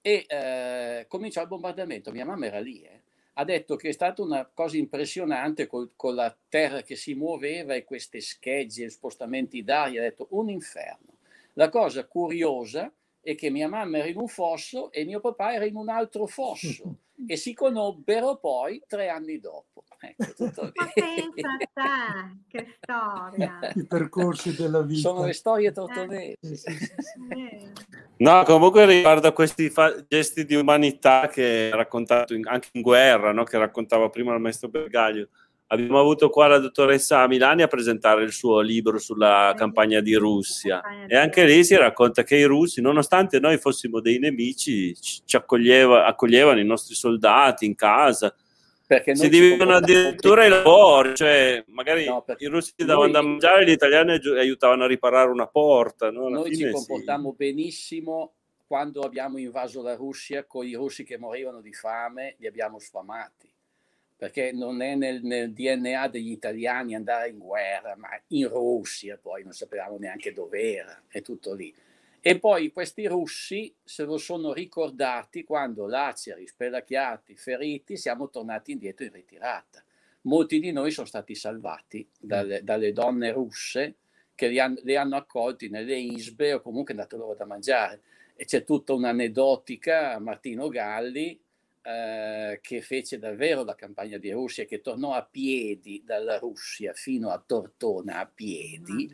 e 0.00 0.24
eh, 0.26 1.06
cominciò 1.06 1.40
il 1.42 1.48
bombardamento. 1.48 2.10
Mia 2.10 2.24
mamma 2.24 2.46
era 2.46 2.58
lì, 2.58 2.82
eh. 2.82 3.02
ha 3.34 3.44
detto 3.44 3.76
che 3.76 3.90
è 3.90 3.92
stata 3.92 4.20
una 4.20 4.44
cosa 4.52 4.76
impressionante 4.76 5.68
col, 5.68 5.92
con 5.94 6.16
la 6.16 6.36
terra 6.48 6.82
che 6.82 6.96
si 6.96 7.14
muoveva 7.14 7.74
e 7.74 7.84
queste 7.84 8.20
schegge, 8.20 8.90
spostamenti 8.90 9.62
d'aria, 9.62 10.00
ha 10.00 10.04
detto 10.04 10.26
un 10.30 10.48
inferno. 10.50 11.18
La 11.52 11.68
cosa 11.68 12.04
curiosa 12.06 12.86
è 12.86 13.03
che 13.34 13.48
mia 13.48 13.68
mamma 13.68 13.98
era 13.98 14.06
in 14.08 14.18
un 14.18 14.28
fosso 14.28 14.92
e 14.92 15.04
mio 15.04 15.20
papà 15.20 15.54
era 15.54 15.64
in 15.64 15.76
un 15.76 15.88
altro 15.88 16.26
fosso 16.26 16.96
e 17.26 17.36
si 17.36 17.54
conobbero 17.54 18.36
poi 18.36 18.82
tre 18.86 19.08
anni 19.08 19.40
dopo. 19.40 19.84
Ecco, 19.98 20.34
tutto 20.34 20.70
Ma 20.74 20.90
pensa 20.92 21.48
a 21.48 21.56
te, 21.56 22.36
che 22.48 22.76
storia! 22.78 23.72
I 23.74 23.86
percorsi 23.86 24.54
della 24.54 24.82
vita. 24.82 25.08
Sono 25.08 25.24
le 25.24 25.32
storie 25.32 25.72
tortonesi. 25.72 26.36
Eh. 27.30 27.72
No, 28.18 28.42
comunque 28.44 28.84
riguardo 28.84 29.28
a 29.28 29.32
questi 29.32 29.70
fa- 29.70 30.04
gesti 30.06 30.44
di 30.44 30.54
umanità 30.54 31.28
che 31.28 31.70
ha 31.72 31.76
raccontato 31.76 32.34
in- 32.34 32.46
anche 32.46 32.68
in 32.72 32.82
guerra, 32.82 33.32
no? 33.32 33.44
che 33.44 33.56
raccontava 33.56 34.10
prima 34.10 34.34
il 34.34 34.40
maestro 34.40 34.68
Bergaglio, 34.68 35.28
Abbiamo 35.68 35.98
avuto 35.98 36.28
qua 36.28 36.46
la 36.46 36.58
dottoressa 36.58 37.26
Milani 37.26 37.62
a 37.62 37.68
presentare 37.68 38.22
il 38.22 38.32
suo 38.32 38.60
libro 38.60 38.98
sulla 38.98 39.54
campagna 39.56 40.00
di 40.00 40.14
Russia 40.14 40.82
e 41.08 41.16
anche 41.16 41.44
lì 41.46 41.64
si 41.64 41.74
racconta 41.74 42.22
che 42.22 42.36
i 42.36 42.44
russi, 42.44 42.82
nonostante 42.82 43.40
noi 43.40 43.56
fossimo 43.56 44.00
dei 44.00 44.18
nemici, 44.18 44.94
ci 44.94 45.36
accoglieva, 45.36 46.04
accoglievano 46.04 46.60
i 46.60 46.64
nostri 46.64 46.94
soldati 46.94 47.64
in 47.64 47.74
casa. 47.74 48.34
Perché 48.86 49.16
si 49.16 49.30
dividono 49.30 49.72
addirittura 49.72 50.44
i 50.44 50.50
lavori, 50.50 51.14
cioè 51.14 51.64
magari 51.68 52.04
no, 52.04 52.22
i 52.36 52.46
russi 52.46 52.74
davano 52.76 53.10
da 53.10 53.22
mangiare, 53.22 53.64
gli 53.64 53.70
italiani 53.70 54.20
aiutavano 54.36 54.84
a 54.84 54.86
riparare 54.86 55.30
una 55.30 55.46
porta. 55.46 56.10
No? 56.10 56.28
noi 56.28 56.54
ci 56.54 56.68
comportammo 56.68 57.30
sì. 57.30 57.36
benissimo 57.36 58.34
quando 58.66 59.00
abbiamo 59.00 59.38
invaso 59.38 59.80
la 59.82 59.94
Russia 59.94 60.44
con 60.44 60.66
i 60.66 60.74
russi 60.74 61.04
che 61.04 61.16
morivano 61.16 61.62
di 61.62 61.72
fame, 61.72 62.36
li 62.38 62.46
abbiamo 62.46 62.78
sfamati 62.78 63.53
perché 64.24 64.52
non 64.52 64.80
è 64.80 64.94
nel, 64.94 65.22
nel, 65.22 65.52
DNA 65.52 66.08
degli 66.08 66.30
italiani 66.30 66.94
andare 66.94 67.28
in 67.28 67.36
guerra, 67.36 67.94
ma 67.94 68.08
in 68.28 68.48
Russia 68.48 69.18
poi 69.20 69.42
non 69.42 69.52
sapevamo 69.52 69.98
neanche 69.98 70.32
dove 70.32 70.76
era, 70.76 71.02
è 71.08 71.20
tutto 71.20 71.52
lì. 71.52 71.74
E 72.22 72.38
poi 72.38 72.72
questi 72.72 73.06
russi 73.06 73.74
se 73.84 74.04
lo 74.04 74.16
sono 74.16 74.54
ricordati 74.54 75.44
quando 75.44 75.86
laceri, 75.86 76.46
spelacchiati, 76.46 77.36
feriti, 77.36 77.98
siamo 77.98 78.30
tornati 78.30 78.72
indietro 78.72 79.04
in 79.04 79.12
ritirata. 79.12 79.84
Molti 80.22 80.58
di 80.58 80.72
noi 80.72 80.90
sono 80.90 81.06
stati 81.06 81.34
salvati 81.34 82.08
dalle, 82.18 82.64
dalle 82.64 82.94
donne 82.94 83.30
russe 83.30 83.96
che 84.34 84.48
li, 84.48 84.58
han, 84.58 84.74
li 84.84 84.96
hanno 84.96 85.16
accolti 85.16 85.68
nelle 85.68 85.98
isbe 85.98 86.54
o 86.54 86.62
comunque 86.62 86.94
andate 86.94 87.16
loro 87.16 87.34
da 87.34 87.44
mangiare. 87.44 88.00
E 88.34 88.46
c'è 88.46 88.64
tutta 88.64 88.94
un'aneddotica, 88.94 90.18
Martino 90.18 90.68
Galli, 90.68 91.38
eh, 91.86 92.60
che 92.62 92.80
fece 92.80 93.18
davvero 93.18 93.62
la 93.62 93.74
campagna 93.74 94.16
di 94.16 94.30
Russia 94.30 94.62
e 94.62 94.66
che 94.66 94.80
tornò 94.80 95.12
a 95.12 95.22
piedi 95.22 96.02
dalla 96.02 96.38
Russia 96.38 96.94
fino 96.94 97.28
a 97.28 97.42
Tortona 97.44 98.20
a 98.20 98.26
piedi, 98.26 99.12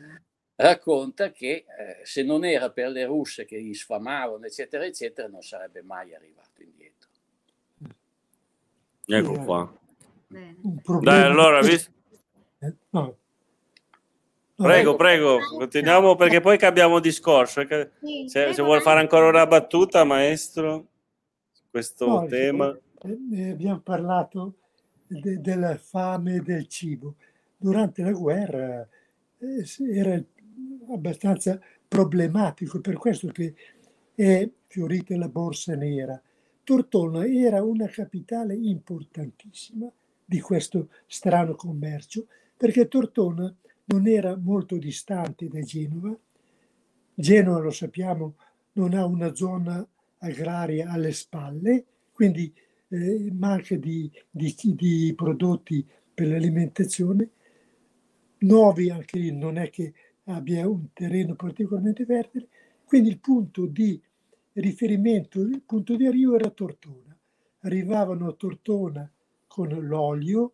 racconta 0.55 1.31
che 1.31 1.65
eh, 1.65 1.65
se 2.03 2.23
non 2.23 2.45
era 2.45 2.71
per 2.71 2.89
le 2.91 3.03
russe 3.03 3.43
che 3.43 3.61
gli 3.61 3.73
sfamavano, 3.73 4.45
eccetera, 4.45 4.85
eccetera, 4.85 5.27
non 5.27 5.41
sarebbe 5.41 5.81
mai 5.81 6.15
arrivato 6.15 6.61
indietro. 6.61 7.09
Ecco 9.05 9.43
qua. 9.43 9.77
Dai, 10.29 11.23
allora, 11.23 11.59
vis- 11.59 11.91
eh, 12.59 12.73
no. 12.91 13.17
Prego, 14.55 14.95
prego, 14.95 15.39
continuiamo 15.57 16.15
perché 16.15 16.39
poi 16.39 16.57
cambiamo 16.57 16.99
discorso. 16.99 17.65
Se, 17.67 18.53
se 18.53 18.61
vuole 18.61 18.79
fare 18.79 19.01
ancora 19.01 19.27
una 19.27 19.45
battuta, 19.45 20.05
maestro 20.05 20.90
questo 21.71 22.05
no, 22.05 22.25
tema? 22.25 22.77
Ne 23.29 23.51
abbiamo 23.51 23.79
parlato 23.79 24.57
de, 25.07 25.39
della 25.39 25.77
fame 25.77 26.35
e 26.35 26.41
del 26.41 26.67
cibo. 26.67 27.15
Durante 27.57 28.03
la 28.03 28.11
guerra 28.11 28.87
eh, 29.37 29.65
era 29.91 30.21
abbastanza 30.89 31.59
problematico, 31.87 32.81
per 32.81 32.95
questo 32.97 33.29
che 33.29 33.55
è 34.13 34.49
fiorita 34.67 35.15
la 35.15 35.29
borsa 35.29 35.75
nera. 35.75 36.21
Tortona 36.63 37.25
era 37.25 37.63
una 37.63 37.87
capitale 37.87 38.53
importantissima 38.55 39.89
di 40.23 40.39
questo 40.41 40.89
strano 41.07 41.55
commercio, 41.55 42.27
perché 42.55 42.87
Tortona 42.87 43.53
non 43.85 44.07
era 44.07 44.37
molto 44.37 44.77
distante 44.77 45.47
da 45.47 45.61
Genova. 45.61 46.15
Genova, 47.13 47.59
lo 47.59 47.71
sappiamo, 47.71 48.35
non 48.73 48.93
ha 48.93 49.05
una 49.05 49.33
zona 49.33 49.85
agraria 50.21 50.89
alle 50.89 51.11
spalle, 51.11 51.85
quindi 52.11 52.53
eh, 52.89 53.29
manca 53.31 53.75
di, 53.75 54.11
di, 54.29 54.55
di, 54.75 55.13
prodotti 55.15 55.85
per 56.13 56.27
l'alimentazione, 56.27 57.29
nuovi 58.39 58.89
anche 58.89 59.17
lì 59.17 59.31
non 59.31 59.57
è 59.57 59.69
che 59.69 59.93
abbia 60.25 60.67
un 60.67 60.91
terreno 60.93 61.35
particolarmente 61.35 62.05
fertile, 62.05 62.47
quindi 62.85 63.09
il 63.09 63.19
punto 63.19 63.65
di 63.65 64.01
riferimento, 64.53 65.41
il 65.41 65.61
punto 65.61 65.95
di 65.95 66.05
arrivo 66.05 66.35
era 66.35 66.49
Tortona. 66.49 67.17
Arrivavano 67.59 68.27
a 68.27 68.33
Tortona 68.33 69.09
con 69.47 69.69
l'olio, 69.69 70.51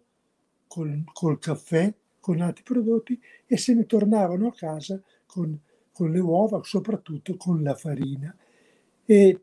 col, 0.67 1.03
col 1.11 1.39
caffè, 1.39 1.93
con 2.19 2.41
altri 2.41 2.63
prodotti 2.63 3.19
e 3.45 3.57
se 3.57 3.73
ne 3.73 3.85
tornavano 3.85 4.47
a 4.47 4.53
casa 4.53 5.01
con, 5.25 5.57
con 5.91 6.11
le 6.11 6.19
uova, 6.19 6.61
soprattutto 6.63 7.37
con 7.37 7.63
la 7.63 7.73
farina. 7.73 8.35
E 9.05 9.41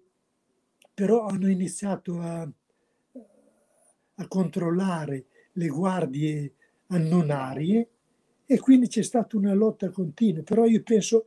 però 0.94 1.26
hanno 1.26 1.50
iniziato 1.50 2.20
a, 2.20 2.48
a 4.14 4.28
controllare 4.28 5.26
le 5.52 5.66
guardie 5.66 6.52
annonarie 6.88 7.88
e 8.46 8.58
quindi 8.60 8.86
c'è 8.86 9.02
stata 9.02 9.36
una 9.36 9.54
lotta 9.54 9.90
continua. 9.90 10.42
Però 10.42 10.64
io 10.66 10.82
penso 10.82 11.26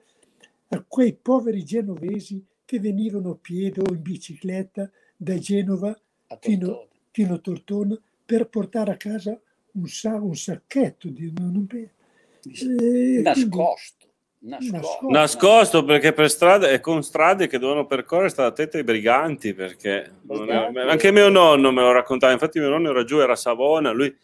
a 0.70 0.84
quei 0.88 1.14
poveri 1.14 1.64
genovesi 1.64 2.44
che 2.64 2.80
venivano 2.80 3.32
a 3.32 3.36
piedi 3.36 3.80
o 3.80 3.94
in 3.94 4.02
bicicletta 4.02 4.90
da 5.16 5.38
Genova 5.38 5.98
fino, 6.40 6.88
fino, 7.12 7.34
a 7.34 7.38
Tortona 7.40 8.00
per 8.26 8.48
portare 8.50 8.92
a 8.92 8.98
casa 8.98 9.40
un, 9.74 9.88
sa, 9.88 10.16
un 10.16 10.36
sacchetto 10.36 11.10
di 11.10 11.32
non, 11.34 11.68
eh, 11.72 13.22
nascosto 13.22 13.97
nascosto. 14.48 15.08
nascosto 15.10 15.84
perché 15.84 16.14
per 16.14 16.30
strade 16.30 16.72
e 16.72 16.80
con 16.80 17.04
strade 17.04 17.48
che 17.48 17.60
dovevano 17.60 17.86
percorrere 17.86 18.30
stata 18.30 18.50
attenta 18.50 18.78
ai 18.78 18.84
briganti 18.84 19.54
perché 19.54 20.04
è, 20.04 20.12
anche 20.88 21.12
mio 21.12 21.30
nonno 21.30 21.72
me 21.72 21.82
lo 21.82 21.92
raccontava 21.92 22.32
infatti 22.32 22.60
mio 22.60 22.70
nonno 22.70 22.90
era 22.90 23.04
giù 23.04 23.20
era 23.20 23.34
a 23.34 23.38
Savona 23.38 23.92
lui 23.92 24.16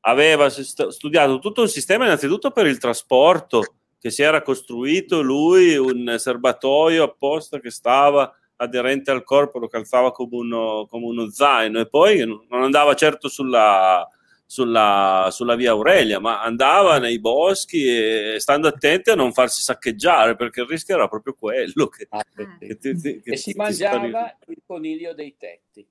aveva 0.00 0.50
studiato 0.50 1.38
tutto 1.38 1.62
un 1.62 1.68
sistema 1.68 2.04
innanzitutto 2.04 2.50
per 2.50 2.66
il 2.66 2.78
trasporto 2.78 3.62
che 3.98 4.10
si 4.10 4.22
era 4.22 4.42
costruito 4.42 5.22
lui 5.22 5.76
un 5.76 6.14
serbatoio 6.18 7.02
apposta 7.02 7.58
che 7.58 7.70
stava 7.70 8.30
aderente 8.56 9.10
al 9.10 9.24
corpo 9.24 9.58
lo 9.58 9.68
calzava 9.68 10.12
come 10.12 10.36
uno, 10.36 10.86
come 10.88 11.06
uno 11.06 11.30
zaino 11.30 11.80
e 11.80 11.88
poi 11.88 12.24
non 12.26 12.62
andava 12.62 12.94
certo 12.94 13.28
sulla 13.28 14.06
sulla, 14.54 15.30
sulla, 15.32 15.56
via 15.56 15.72
Aurelia, 15.72 16.20
ma 16.20 16.40
andava 16.40 16.98
nei 16.98 17.18
boschi 17.18 17.84
e 17.84 18.36
stando 18.38 18.68
attenti 18.68 19.10
a 19.10 19.16
non 19.16 19.32
farsi 19.32 19.60
saccheggiare 19.60 20.36
perché 20.36 20.60
il 20.60 20.68
rischio 20.68 20.94
era 20.94 21.08
proprio 21.08 21.34
quello. 21.34 21.88
Che, 21.88 22.06
ah, 22.08 22.24
che 22.58 22.78
ti, 22.78 22.94
ti, 22.94 23.20
che 23.20 23.32
e 23.32 23.36
si 23.36 23.52
mangiava 23.56 24.38
il 24.46 24.62
coniglio 24.64 25.12
dei 25.12 25.34
tetti. 25.36 25.84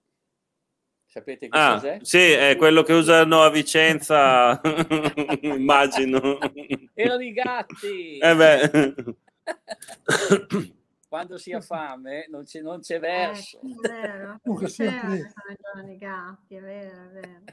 Sapete 1.05 1.49
che 1.49 1.57
ah, 1.57 1.74
cos'è? 1.74 1.99
Sì, 2.01 2.32
è 2.32 2.55
quello 2.55 2.84
che 2.84 2.93
usano 2.93 3.41
a 3.41 3.49
Vicenza, 3.49 4.61
immagino. 5.41 6.39
Erano 6.93 7.22
i 7.22 7.34
gatti. 7.34 8.18
Eh 8.18 8.36
beh. 8.36 8.93
Quando 11.09 11.38
si 11.38 11.51
ha 11.51 11.59
fame 11.61 12.28
non 12.30 12.45
c'è, 12.45 12.61
non 12.61 12.80
c'è 12.80 12.99
verso. 12.99 13.59
Eh, 13.61 13.89
è 13.89 14.01
vero. 14.01 14.39
Non 14.41 14.64
c'è 14.64 14.86
i 14.86 15.97
gatti, 15.97 16.55
è 16.55 16.61
vero, 16.61 17.03
è 17.03 17.09
vero. 17.09 17.43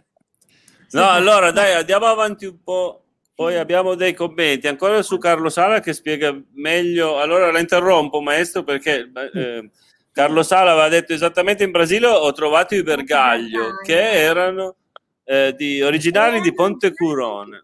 No, 0.93 1.09
allora 1.09 1.51
dai, 1.51 1.75
andiamo 1.75 2.07
avanti 2.07 2.47
un 2.47 2.63
po'. 2.63 3.05
Poi 3.35 3.57
abbiamo 3.57 3.95
dei 3.95 4.13
commenti 4.13 4.69
ancora 4.69 5.01
su 5.03 5.17
Carlo 5.17 5.49
Sala 5.49 5.81
che 5.81 5.95
spiega 5.95 6.39
meglio. 6.55 7.19
Allora 7.19 7.51
la 7.51 7.59
interrompo, 7.59 8.21
maestro, 8.21 8.65
perché 8.65 9.11
eh, 9.35 9.71
Carlo 10.13 10.43
Sala 10.43 10.73
aveva 10.73 10.89
detto 10.89 11.15
esattamente 11.15 11.65
in 11.65 11.71
Brasile 11.71 12.07
ho 12.07 12.33
trovato 12.33 12.75
i 12.75 12.83
bergaglio 12.83 13.77
che 13.83 13.99
erano 13.99 14.77
eh, 15.25 15.55
di, 15.57 15.81
originari 15.81 16.41
di 16.41 16.53
Ponte 16.53 16.93
Curone. 16.93 17.63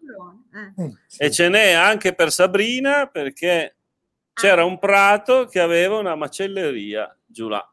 Eh. 0.77 1.25
E 1.25 1.31
ce 1.31 1.49
n'è 1.49 1.73
anche 1.73 2.15
per 2.15 2.31
Sabrina 2.31 3.05
perché 3.05 3.75
c'era 4.33 4.63
un 4.63 4.79
prato 4.79 5.45
che 5.45 5.59
aveva 5.59 5.97
una 5.97 6.15
macelleria 6.15 7.15
giù 7.25 7.49
là. 7.49 7.63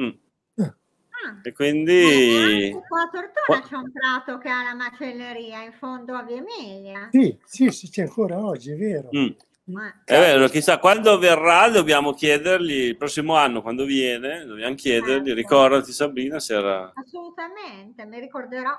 Mm. 0.00 0.10
E 1.42 1.52
quindi... 1.52 2.70
qua 2.88 3.02
a 3.02 3.10
Tortona 3.10 3.66
c'è 3.66 3.76
un 3.76 3.92
prato 3.92 4.38
che 4.38 4.48
ha 4.48 4.62
la 4.62 4.74
macelleria 4.74 5.62
in 5.62 5.72
fondo 5.72 6.14
a 6.14 6.22
Via 6.22 6.36
Emilia. 6.36 7.08
Sì, 7.10 7.36
sì, 7.44 7.70
sì 7.70 7.90
c'è 7.90 8.02
ancora 8.02 8.38
oggi, 8.38 8.72
è 8.72 8.76
vero. 8.76 9.08
Mm. 9.16 9.28
Ma... 9.66 10.02
È 10.04 10.18
vero, 10.18 10.46
chissà, 10.48 10.78
quando 10.78 11.18
verrà 11.18 11.68
dobbiamo 11.68 12.12
chiedergli, 12.12 12.84
il 12.88 12.96
prossimo 12.96 13.34
anno 13.34 13.62
quando 13.62 13.84
viene, 13.84 14.44
dobbiamo 14.44 14.74
chiedergli, 14.76 15.26
certo. 15.26 15.34
ricordati 15.34 15.92
Sabrina 15.92 16.38
se 16.38 16.54
era... 16.54 16.92
Assolutamente, 16.94 18.04
mi 18.04 18.20
ricorderò. 18.20 18.70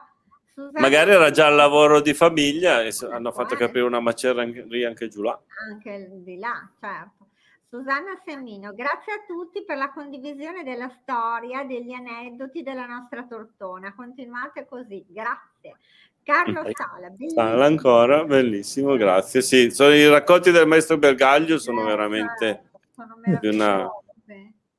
Scusate. 0.54 0.80
Magari 0.80 1.12
era 1.12 1.30
già 1.30 1.50
il 1.50 1.56
lavoro 1.56 2.02
di 2.02 2.14
famiglia 2.14 2.82
e 2.82 2.92
hanno 3.12 3.32
fatto 3.32 3.56
capire 3.56 3.84
una 3.84 4.00
macelleria 4.00 4.88
anche 4.88 5.08
giù 5.08 5.22
là. 5.22 5.40
Anche 5.70 6.10
di 6.24 6.40
là, 6.40 6.68
certo. 6.80 7.27
Susanna 7.70 8.18
Semmino, 8.24 8.74
grazie 8.74 9.12
a 9.12 9.24
tutti 9.28 9.66
per 9.66 9.78
la 9.78 9.92
condivisione 9.92 10.64
della 10.64 10.90
storia, 11.02 11.66
degli 11.66 11.92
aneddoti 11.92 12.64
della 12.64 12.86
nostra 12.86 13.26
tortona. 13.26 13.94
Continuate 13.94 14.66
così, 14.66 15.04
grazie. 15.10 15.76
Carlo 16.24 16.64
Sala, 16.72 17.14
Sala 17.34 17.66
ancora, 17.66 18.24
bellissimo, 18.24 18.96
grazie. 18.96 19.42
Sì, 19.42 19.70
sono 19.72 19.94
i 19.94 20.08
racconti 20.08 20.52
del 20.52 20.66
maestro 20.66 20.98
Bergaglio 20.98 21.58
sono 21.58 21.82
eh, 21.82 21.86
veramente 21.86 22.70
sono 22.96 23.16
una... 23.42 23.90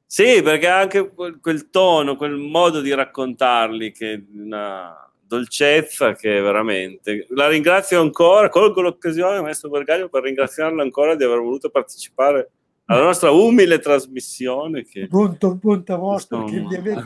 Sì, 0.06 0.40
perché 0.42 0.66
anche 0.66 1.10
quel, 1.10 1.40
quel, 1.40 1.68
tono, 1.68 2.16
quel 2.16 2.36
modo 2.36 2.80
di 2.80 2.94
raccontarli 2.94 3.92
che 3.92 4.12
è 4.14 4.22
una 4.34 5.10
dolcezza 5.20 6.14
che 6.14 6.40
veramente 6.40 7.26
la 7.30 7.48
ringrazio 7.48 8.00
ancora, 8.00 8.48
colgo 8.48 8.80
l'occasione 8.80 9.42
maestro 9.42 9.68
Bergaglio 9.68 10.08
per 10.08 10.22
ringraziarlo 10.22 10.80
ancora 10.80 11.14
di 11.14 11.24
aver 11.24 11.38
voluto 11.38 11.68
partecipare 11.68 12.52
alla 12.90 13.04
nostra 13.04 13.30
umile 13.30 13.78
trasmissione. 13.78 14.82
Che, 14.84 15.06
punto, 15.08 15.56
punto 15.58 15.96
vostro 15.98 16.44
che 16.44 16.60
vi 16.60 16.74
avete 16.74 17.02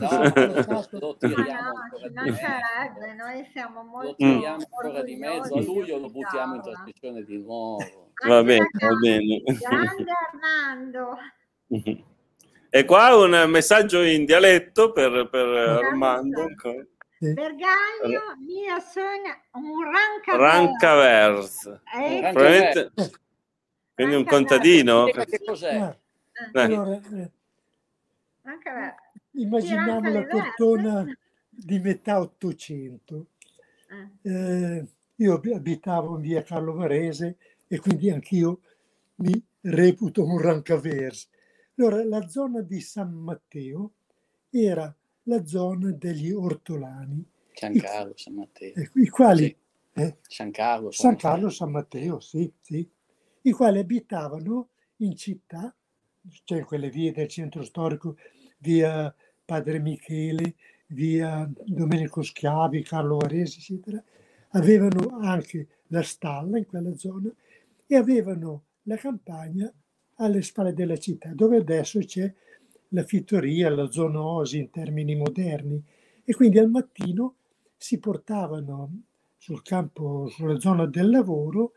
no, 0.67 0.87
lo 0.91 1.17
tiriamo 1.17 1.71
noi 3.17 3.47
siamo 3.51 3.83
molto 3.83 4.07
lo 4.07 4.15
tiriamo 4.15 4.55
ancora 4.55 5.03
di 5.03 5.15
mezzo 5.15 5.55
a 5.55 5.61
luglio 5.61 5.99
lo 5.99 6.09
buttiamo 6.09 6.55
in 6.55 6.61
trasmissione 6.61 7.23
di 7.23 7.37
nuovo. 7.37 8.11
Va 8.27 8.43
bene, 8.43 8.69
va 8.79 8.95
bene. 9.01 9.41
Grande 9.43 10.05
Armando. 10.31 11.17
E 12.69 12.85
qua 12.85 13.15
un 13.15 13.49
messaggio 13.49 14.01
in 14.01 14.25
dialetto 14.25 14.91
per, 14.91 15.27
per 15.29 15.47
Armando. 15.47 16.47
Bergaglio, 17.17 18.21
io 18.47 18.79
sono 18.91 19.67
un 19.67 19.83
rancavers. 19.83 20.53
Rancavers. 20.53 21.65
Eh, 21.95 22.31
Probabilmente... 22.33 22.91
Quindi 23.93 24.15
un 24.15 24.25
contadino? 24.25 25.05
Che 25.05 25.39
cos'è? 25.45 25.75
Eh. 25.75 26.01
Eh. 26.51 26.61
Allora, 26.61 26.99
eh, 26.99 27.31
immaginiamo 29.31 30.11
la 30.11 30.25
tortona 30.25 31.05
di 31.47 31.79
metà 31.79 32.19
Ottocento. 32.19 33.27
Eh. 34.23 34.29
eh, 34.31 34.87
io 35.17 35.41
abitavo 35.53 36.15
in 36.15 36.21
via 36.21 36.41
Carlo 36.41 36.73
Varese 36.73 37.37
e 37.67 37.79
quindi 37.79 38.09
anch'io 38.09 38.61
mi 39.15 39.39
reputo 39.61 40.25
un 40.25 40.41
rancavers. 40.41 41.29
Allora, 41.77 42.03
la 42.03 42.27
zona 42.27 42.61
di 42.61 42.81
San 42.81 43.11
Matteo 43.11 43.91
era 44.49 44.93
la 45.23 45.45
zona 45.45 45.91
degli 45.91 46.31
ortolani. 46.31 47.23
San 47.53 47.77
Carlo, 47.77 48.13
San 48.15 48.33
Matteo. 48.33 48.73
Eh, 48.73 48.89
I 48.95 49.07
quali... 49.09 49.45
Sì. 49.45 50.01
Eh? 50.01 50.17
San 50.21 50.49
Carlo, 50.49 50.89
San, 50.89 51.11
San 51.11 51.15
Carlo, 51.17 51.49
San 51.49 51.69
Matteo, 51.69 52.19
sì, 52.19 52.51
sì 52.59 52.89
i 53.43 53.51
quali 53.51 53.79
abitavano 53.79 54.69
in 54.97 55.15
città, 55.15 55.73
cioè 56.43 56.59
in 56.59 56.65
quelle 56.65 56.89
vie 56.89 57.11
del 57.11 57.27
centro 57.27 57.63
storico, 57.63 58.17
via 58.59 59.13
Padre 59.43 59.79
Michele, 59.79 60.55
via 60.87 61.49
Domenico 61.65 62.21
Schiavi, 62.21 62.83
Carlo 62.83 63.17
Varese, 63.17 63.59
eccetera, 63.59 64.01
avevano 64.49 65.17
anche 65.19 65.67
la 65.87 66.03
stalla 66.03 66.57
in 66.57 66.65
quella 66.65 66.95
zona 66.95 67.33
e 67.85 67.95
avevano 67.95 68.63
la 68.83 68.95
campagna 68.95 69.71
alle 70.15 70.41
spalle 70.41 70.73
della 70.73 70.97
città, 70.97 71.29
dove 71.33 71.57
adesso 71.57 71.99
c'è 71.99 72.31
la 72.89 73.03
fittoria, 73.03 73.69
la 73.69 73.89
zoonosi 73.89 74.59
in 74.59 74.69
termini 74.69 75.15
moderni. 75.15 75.83
E 76.23 76.33
quindi 76.33 76.59
al 76.59 76.69
mattino 76.69 77.35
si 77.75 77.99
portavano 77.99 79.01
sul 79.37 79.61
campo, 79.61 80.27
sulla 80.27 80.59
zona 80.59 80.85
del 80.85 81.09
lavoro, 81.09 81.73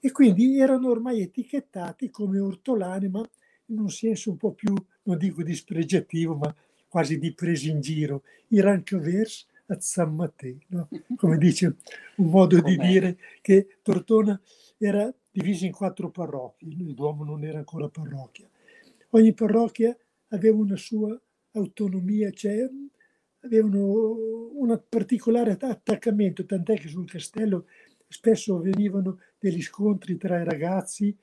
e 0.00 0.10
quindi 0.12 0.58
erano 0.58 0.88
ormai 0.90 1.20
etichettati 1.20 2.10
come 2.10 2.38
ortolani, 2.38 3.08
ma 3.08 3.28
in 3.66 3.80
un 3.80 3.90
senso 3.90 4.30
un 4.30 4.36
po' 4.36 4.52
più, 4.52 4.74
non 5.02 5.18
dico 5.18 5.42
dispregiativo, 5.42 6.34
ma 6.36 6.54
quasi 6.88 7.18
di 7.18 7.34
presa 7.34 7.68
in 7.68 7.80
giro, 7.80 8.22
i 8.48 8.60
rancavers 8.60 9.46
a 9.66 9.76
San 9.80 10.14
Matteo, 10.14 10.58
no? 10.68 10.88
come 11.16 11.36
dice 11.36 11.76
un 12.16 12.30
modo 12.30 12.60
di 12.60 12.76
dire 12.76 13.18
che 13.42 13.78
Tortona 13.82 14.40
era 14.78 15.12
divisa 15.30 15.66
in 15.66 15.72
quattro 15.72 16.10
parrocchie, 16.10 16.68
il 16.68 16.94
Duomo 16.94 17.24
non 17.24 17.44
era 17.44 17.58
ancora 17.58 17.88
parrocchia. 17.88 18.48
Ogni 19.10 19.32
parrocchia 19.34 19.96
aveva 20.28 20.56
una 20.56 20.76
sua 20.76 21.18
autonomia, 21.52 22.30
cioè 22.30 22.68
avevano 23.40 24.50
un 24.54 24.82
particolare 24.88 25.52
attaccamento, 25.52 26.44
tant'è 26.44 26.78
che 26.78 26.88
sul 26.88 27.08
castello 27.08 27.66
spesso 28.08 28.56
avvenivano 28.56 29.20
degli 29.38 29.62
scontri 29.62 30.16
tra 30.16 30.40
i 30.40 30.44
ragazzi, 30.44 31.16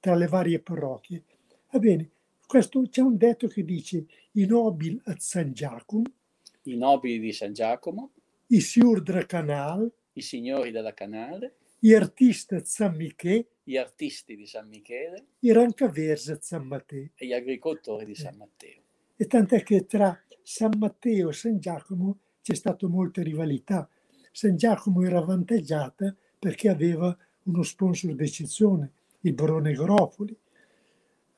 tra 0.00 0.14
le 0.14 0.26
varie 0.26 0.60
parrocchie. 0.60 1.22
Va 1.70 1.78
bene, 1.78 2.10
questo, 2.46 2.82
c'è 2.88 3.02
un 3.02 3.16
detto 3.16 3.46
che 3.46 3.64
dice 3.64 4.06
i 4.32 4.46
nobili 4.46 5.00
a 5.04 5.14
San 5.18 5.52
Giacomo, 5.52 6.04
i 6.62 6.76
nobili 6.76 7.18
di 7.18 7.32
San 7.32 7.52
Giacomo, 7.52 8.12
i 8.48 8.60
siur 8.60 9.02
del 9.02 9.26
Canal, 9.26 9.90
i 10.14 10.20
signori 10.22 10.70
della 10.70 10.94
Canale, 10.94 11.56
gli 11.78 11.92
artisti 11.92 12.54
a 12.54 12.64
San 12.64 12.96
Michele, 12.96 13.48
gli 13.62 13.76
artisti 13.76 14.34
di 14.34 14.46
San 14.46 14.68
Michele, 14.68 15.26
i 15.40 15.52
rancavers 15.52 16.28
a 16.28 16.38
San 16.40 16.66
Matteo. 16.66 17.10
E 17.14 17.26
gli 17.26 17.32
agricoltori 17.32 18.04
di 18.04 18.14
San 18.14 18.36
Matteo. 18.36 18.80
E 19.16 19.26
tant'è 19.26 19.62
che 19.62 19.86
tra 19.86 20.18
San 20.42 20.72
Matteo 20.78 21.28
e 21.28 21.32
San 21.32 21.58
Giacomo 21.58 22.18
c'è 22.40 22.54
stata 22.54 22.88
molta 22.88 23.22
rivalità. 23.22 23.88
San 24.38 24.54
Giacomo 24.54 25.02
era 25.02 25.18
avvantaggiata 25.18 26.14
perché 26.38 26.68
aveva 26.68 27.16
uno 27.42 27.62
sponsor 27.64 28.14
d'eccezione, 28.14 28.92
il 29.22 29.32
barone 29.32 29.72
Garofoli. 29.72 30.36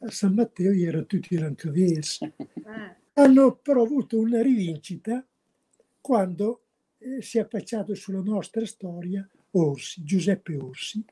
A 0.01 0.11
San 0.11 0.35
Matteo 0.35 0.71
erano 0.71 1.07
tutti 1.07 1.35
rancavesi. 1.39 2.25
Eh. 2.25 2.97
Hanno 3.15 3.55
però 3.55 3.85
avuto 3.85 4.19
una 4.19 4.43
rivincita 4.43 5.25
quando 5.99 6.61
eh, 6.99 7.23
si 7.23 7.39
è 7.39 7.41
affacciato 7.41 7.95
sulla 7.95 8.21
nostra 8.21 8.67
storia 8.67 9.27
Orsi, 9.53 10.05
Giuseppe 10.05 10.57
Orsi. 10.57 11.03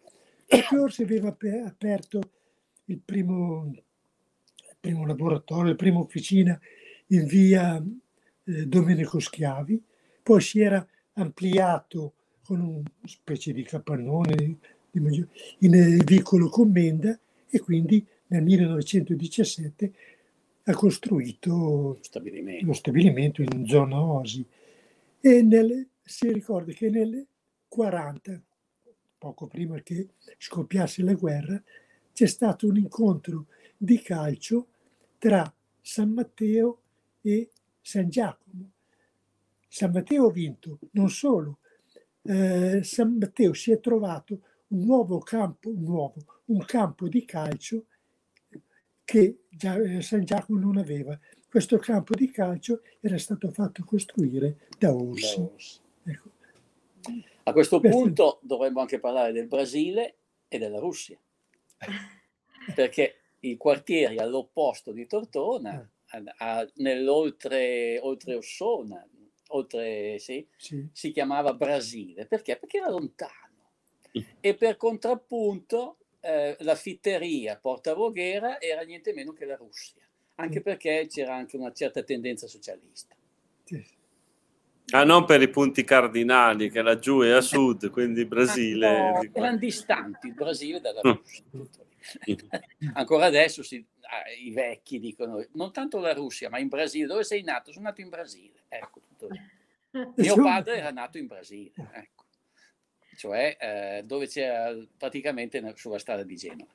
Giuseppe 0.46 0.76
Orsi 0.76 1.02
aveva 1.02 1.28
aperto 1.28 2.32
il 2.84 3.00
primo, 3.02 3.64
il 3.66 3.82
primo 4.78 5.06
laboratorio, 5.06 5.70
la 5.70 5.74
prima 5.74 6.00
officina 6.00 6.60
in 7.06 7.24
via 7.24 7.82
eh, 8.44 8.66
Domenico 8.66 9.18
Schiavi, 9.18 9.82
poi 10.22 10.42
si 10.42 10.60
era 10.60 10.86
ampliato 11.20 12.14
con 12.42 12.60
una 12.60 12.82
specie 13.04 13.52
di 13.52 13.62
capannone 13.62 14.58
in 14.92 16.02
vicolo 16.04 16.48
Commenda 16.48 17.18
e 17.48 17.60
quindi 17.60 18.04
nel 18.28 18.42
1917 18.42 19.92
ha 20.64 20.74
costruito 20.74 21.98
stabilimento. 22.00 22.66
lo 22.66 22.72
stabilimento 22.72 23.42
in 23.42 23.66
zona 23.66 24.00
Osi. 24.00 24.44
E 25.20 25.42
nel, 25.42 25.88
si 26.02 26.30
ricorda 26.32 26.72
che 26.72 26.90
nel 26.90 27.26
40, 27.68 28.40
poco 29.16 29.46
prima 29.46 29.80
che 29.80 30.08
scoppiasse 30.36 31.02
la 31.02 31.14
guerra, 31.14 31.62
c'è 32.12 32.26
stato 32.26 32.66
un 32.66 32.76
incontro 32.76 33.46
di 33.76 34.00
calcio 34.00 34.68
tra 35.18 35.50
San 35.80 36.10
Matteo 36.10 36.80
e 37.22 37.50
San 37.80 38.08
Giacomo. 38.08 38.70
San 39.68 39.90
Matteo 39.92 40.28
ha 40.28 40.32
vinto, 40.32 40.78
non 40.92 41.10
solo, 41.10 41.58
eh, 42.22 42.80
San 42.82 43.16
Matteo 43.18 43.52
si 43.52 43.70
è 43.70 43.78
trovato 43.80 44.40
un 44.68 44.84
nuovo 44.84 45.18
campo, 45.18 45.70
un, 45.70 45.82
nuovo, 45.82 46.14
un 46.46 46.64
campo 46.64 47.08
di 47.08 47.24
calcio 47.24 47.84
che 49.04 49.44
già, 49.48 49.76
eh, 49.76 50.02
San 50.02 50.24
Giacomo 50.24 50.58
non 50.58 50.76
aveva. 50.78 51.18
Questo 51.48 51.78
campo 51.78 52.14
di 52.14 52.30
calcio 52.30 52.82
era 53.00 53.16
stato 53.18 53.50
fatto 53.50 53.84
costruire 53.84 54.68
da 54.78 54.92
Orsi. 54.92 55.48
Ecco. 56.04 56.30
A 57.44 57.52
questo 57.52 57.80
punto 57.80 58.40
dovremmo 58.42 58.80
anche 58.80 59.00
parlare 59.00 59.32
del 59.32 59.46
Brasile 59.46 60.16
e 60.48 60.58
della 60.58 60.78
Russia, 60.78 61.18
perché 62.74 63.14
i 63.40 63.56
quartieri 63.56 64.18
all'opposto 64.18 64.92
di 64.92 65.06
Tortona, 65.06 65.80
eh. 66.12 66.72
nell'oltre 66.74 67.98
oltre 68.00 68.34
Ossona, 68.34 69.06
oltre 69.48 70.18
sì, 70.18 70.46
sì. 70.56 70.86
si 70.92 71.10
chiamava 71.10 71.54
Brasile. 71.54 72.26
Perché? 72.26 72.56
Perché 72.56 72.78
era 72.78 72.90
lontano. 72.90 73.46
E 74.40 74.54
per 74.54 74.76
contrappunto 74.76 75.98
eh, 76.20 76.56
la 76.60 76.74
fitteria 76.74 77.56
Porta 77.56 77.94
Voghera 77.94 78.60
era 78.60 78.82
niente 78.82 79.12
meno 79.12 79.32
che 79.32 79.44
la 79.44 79.56
Russia, 79.56 80.02
anche 80.36 80.60
perché 80.60 81.06
c'era 81.08 81.36
anche 81.36 81.56
una 81.56 81.72
certa 81.72 82.02
tendenza 82.02 82.46
socialista. 82.46 83.14
Ah, 84.90 85.04
non 85.04 85.26
per 85.26 85.42
i 85.42 85.50
punti 85.50 85.84
cardinali, 85.84 86.70
che 86.70 86.80
laggiù 86.80 87.20
è 87.20 87.30
a 87.30 87.42
sud, 87.42 87.90
quindi 87.90 88.24
Brasile. 88.24 89.12
No, 89.12 89.22
erano 89.32 89.58
distanti 89.58 90.28
il 90.28 90.34
Brasile 90.34 90.80
dalla 90.80 91.00
mm. 91.06 91.12
Russia. 91.50 91.86
Ancora 92.94 93.26
adesso 93.26 93.62
si, 93.62 93.84
ah, 94.02 94.30
i 94.30 94.50
vecchi 94.50 94.98
dicono, 94.98 95.44
non 95.52 95.72
tanto 95.72 95.98
la 95.98 96.12
Russia, 96.12 96.48
ma 96.48 96.58
in 96.58 96.68
Brasile. 96.68 97.06
Dove 97.06 97.24
sei 97.24 97.42
nato? 97.42 97.72
Sono 97.72 97.86
nato 97.86 98.00
in 98.00 98.08
Brasile. 98.08 98.64
Ecco, 98.68 99.00
tutto. 99.00 99.28
Mio 100.16 100.34
padre 100.36 100.78
era 100.78 100.90
nato 100.90 101.18
in 101.18 101.26
Brasile, 101.26 101.72
ecco. 101.92 102.24
cioè 103.16 103.56
eh, 103.58 104.02
dove 104.04 104.26
c'era 104.28 104.76
praticamente 104.96 105.62
sulla 105.76 105.98
strada 105.98 106.22
di 106.22 106.36
Genova. 106.36 106.70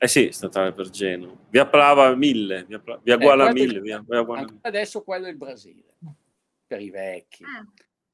Eh 0.00 0.06
sì, 0.06 0.30
statale 0.30 0.72
per 0.72 0.90
Genova. 0.90 1.36
Via 1.48 1.66
Plava 1.66 2.14
1000, 2.14 2.64
via, 2.66 2.78
Pla- 2.78 3.00
via 3.02 3.16
Guala 3.16 3.48
eh, 3.48 3.52
1000. 3.52 3.80
Via, 3.80 4.04
via 4.06 4.22
Guala... 4.22 4.46
Adesso 4.60 5.02
quello 5.02 5.26
è 5.26 5.30
il 5.30 5.36
Brasile, 5.36 5.94
per 6.66 6.80
i 6.80 6.90
vecchi. 6.90 7.42
Ah. 7.42 7.66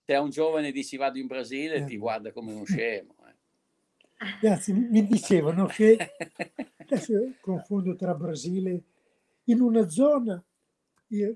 Se 0.07 0.15
a 0.15 0.21
un 0.21 0.31
giovane 0.31 0.73
dici 0.73 0.97
vado 0.97 1.19
in 1.19 1.27
Brasile, 1.27 1.77
eh. 1.77 1.85
ti 1.85 1.99
guarda 1.99 2.33
come 2.33 2.53
uno 2.53 2.65
scemo. 2.67 3.14
Grazie, 4.41 4.75
mi 4.75 5.07
dicevano 5.07 5.67
che, 5.67 5.97
adesso 6.79 7.13
confondo 7.41 7.95
tra 7.95 8.15
Brasile, 8.15 8.83
in 9.45 9.61
una 9.61 9.89
zona, 9.89 10.43
in 11.09 11.35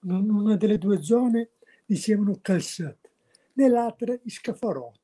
una 0.00 0.56
delle 0.56 0.78
due 0.78 1.02
zone, 1.02 1.50
dicevano 1.86 2.38
calzate, 2.40 3.10
nell'altra 3.54 4.18
i 4.22 4.30
scafarotti 4.30 5.02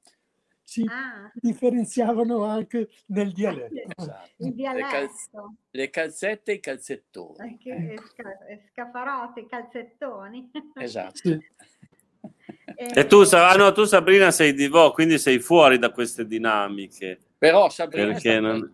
si 0.71 0.87
ah. 0.89 1.29
differenziavano 1.35 2.45
anche 2.45 2.91
nel 3.07 3.33
dialetto. 3.33 3.91
Esatto. 3.97 4.31
Il 4.37 4.55
dialetto. 4.55 4.87
Le, 4.87 4.93
calz- 4.93 5.31
le, 5.71 5.91
calzette 5.91 6.53
e 6.53 6.55
i 6.55 6.61
calzettoni. 6.61 7.37
Anche 7.39 7.71
ecco. 7.71 8.07
sca- 8.07 8.39
scafarotti, 8.71 9.47
calzettoni. 9.47 10.51
Esatto. 10.75 11.17
Sì. 11.17 11.39
E, 12.75 12.93
e 12.95 13.07
tu, 13.07 13.23
ah, 13.33 13.55
no, 13.57 13.73
tu, 13.73 13.85
Sabrina 13.85 14.31
sei 14.31 14.55
di 14.55 14.69
Vo, 14.69 14.91
quindi 14.93 15.19
sei 15.19 15.39
fuori 15.39 15.79
da 15.79 15.91
queste 15.91 16.27
dinamiche. 16.27 17.19
Però 17.37 17.69
Sabrina, 17.69 18.19
sta, 18.19 18.41
non... 18.41 18.73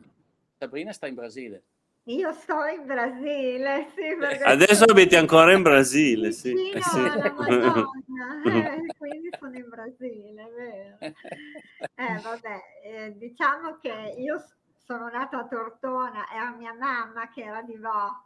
Sabrina 0.59 0.93
sta 0.93 1.07
in 1.07 1.15
Brasile. 1.15 1.63
Io 2.05 2.33
sto 2.33 2.65
in 2.67 2.87
Brasile, 2.87 3.89
sì, 3.97 4.45
Adesso 4.45 4.85
abiti 4.85 5.17
ancora 5.17 5.53
in 5.53 5.63
Brasile, 5.63 6.31
sì. 6.31 6.71
Eh, 6.71 6.81
sì. 6.81 7.01
eh, 7.05 7.33
quindi 8.97 9.29
sono 9.37 9.57
in 9.57 9.69
Brasile, 9.69 10.49
vero. 10.55 10.99
Eh, 11.01 12.21
vabbè, 12.23 12.61
eh, 12.85 13.13
diciamo 13.17 13.79
che 13.81 14.15
io 14.19 14.41
sono 14.85 15.09
nata 15.09 15.41
a 15.41 15.49
Tortona 15.49 16.31
e 16.33 16.37
a 16.37 16.55
mia 16.57 16.75
mamma 16.75 17.29
che 17.35 17.43
era 17.43 17.63
di 17.63 17.77
Vo 17.77 18.23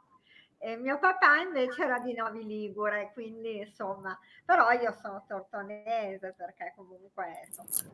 e 0.62 0.76
mio 0.76 0.98
papà 0.98 1.40
invece 1.40 1.82
era 1.82 1.98
di 1.98 2.12
Novi 2.12 2.44
Ligure, 2.44 3.10
quindi 3.14 3.58
insomma, 3.58 4.18
però 4.44 4.70
io 4.72 4.94
sono 5.00 5.24
tortonese 5.26 6.34
perché 6.36 6.74
comunque... 6.76 7.46
Insomma, 7.46 7.88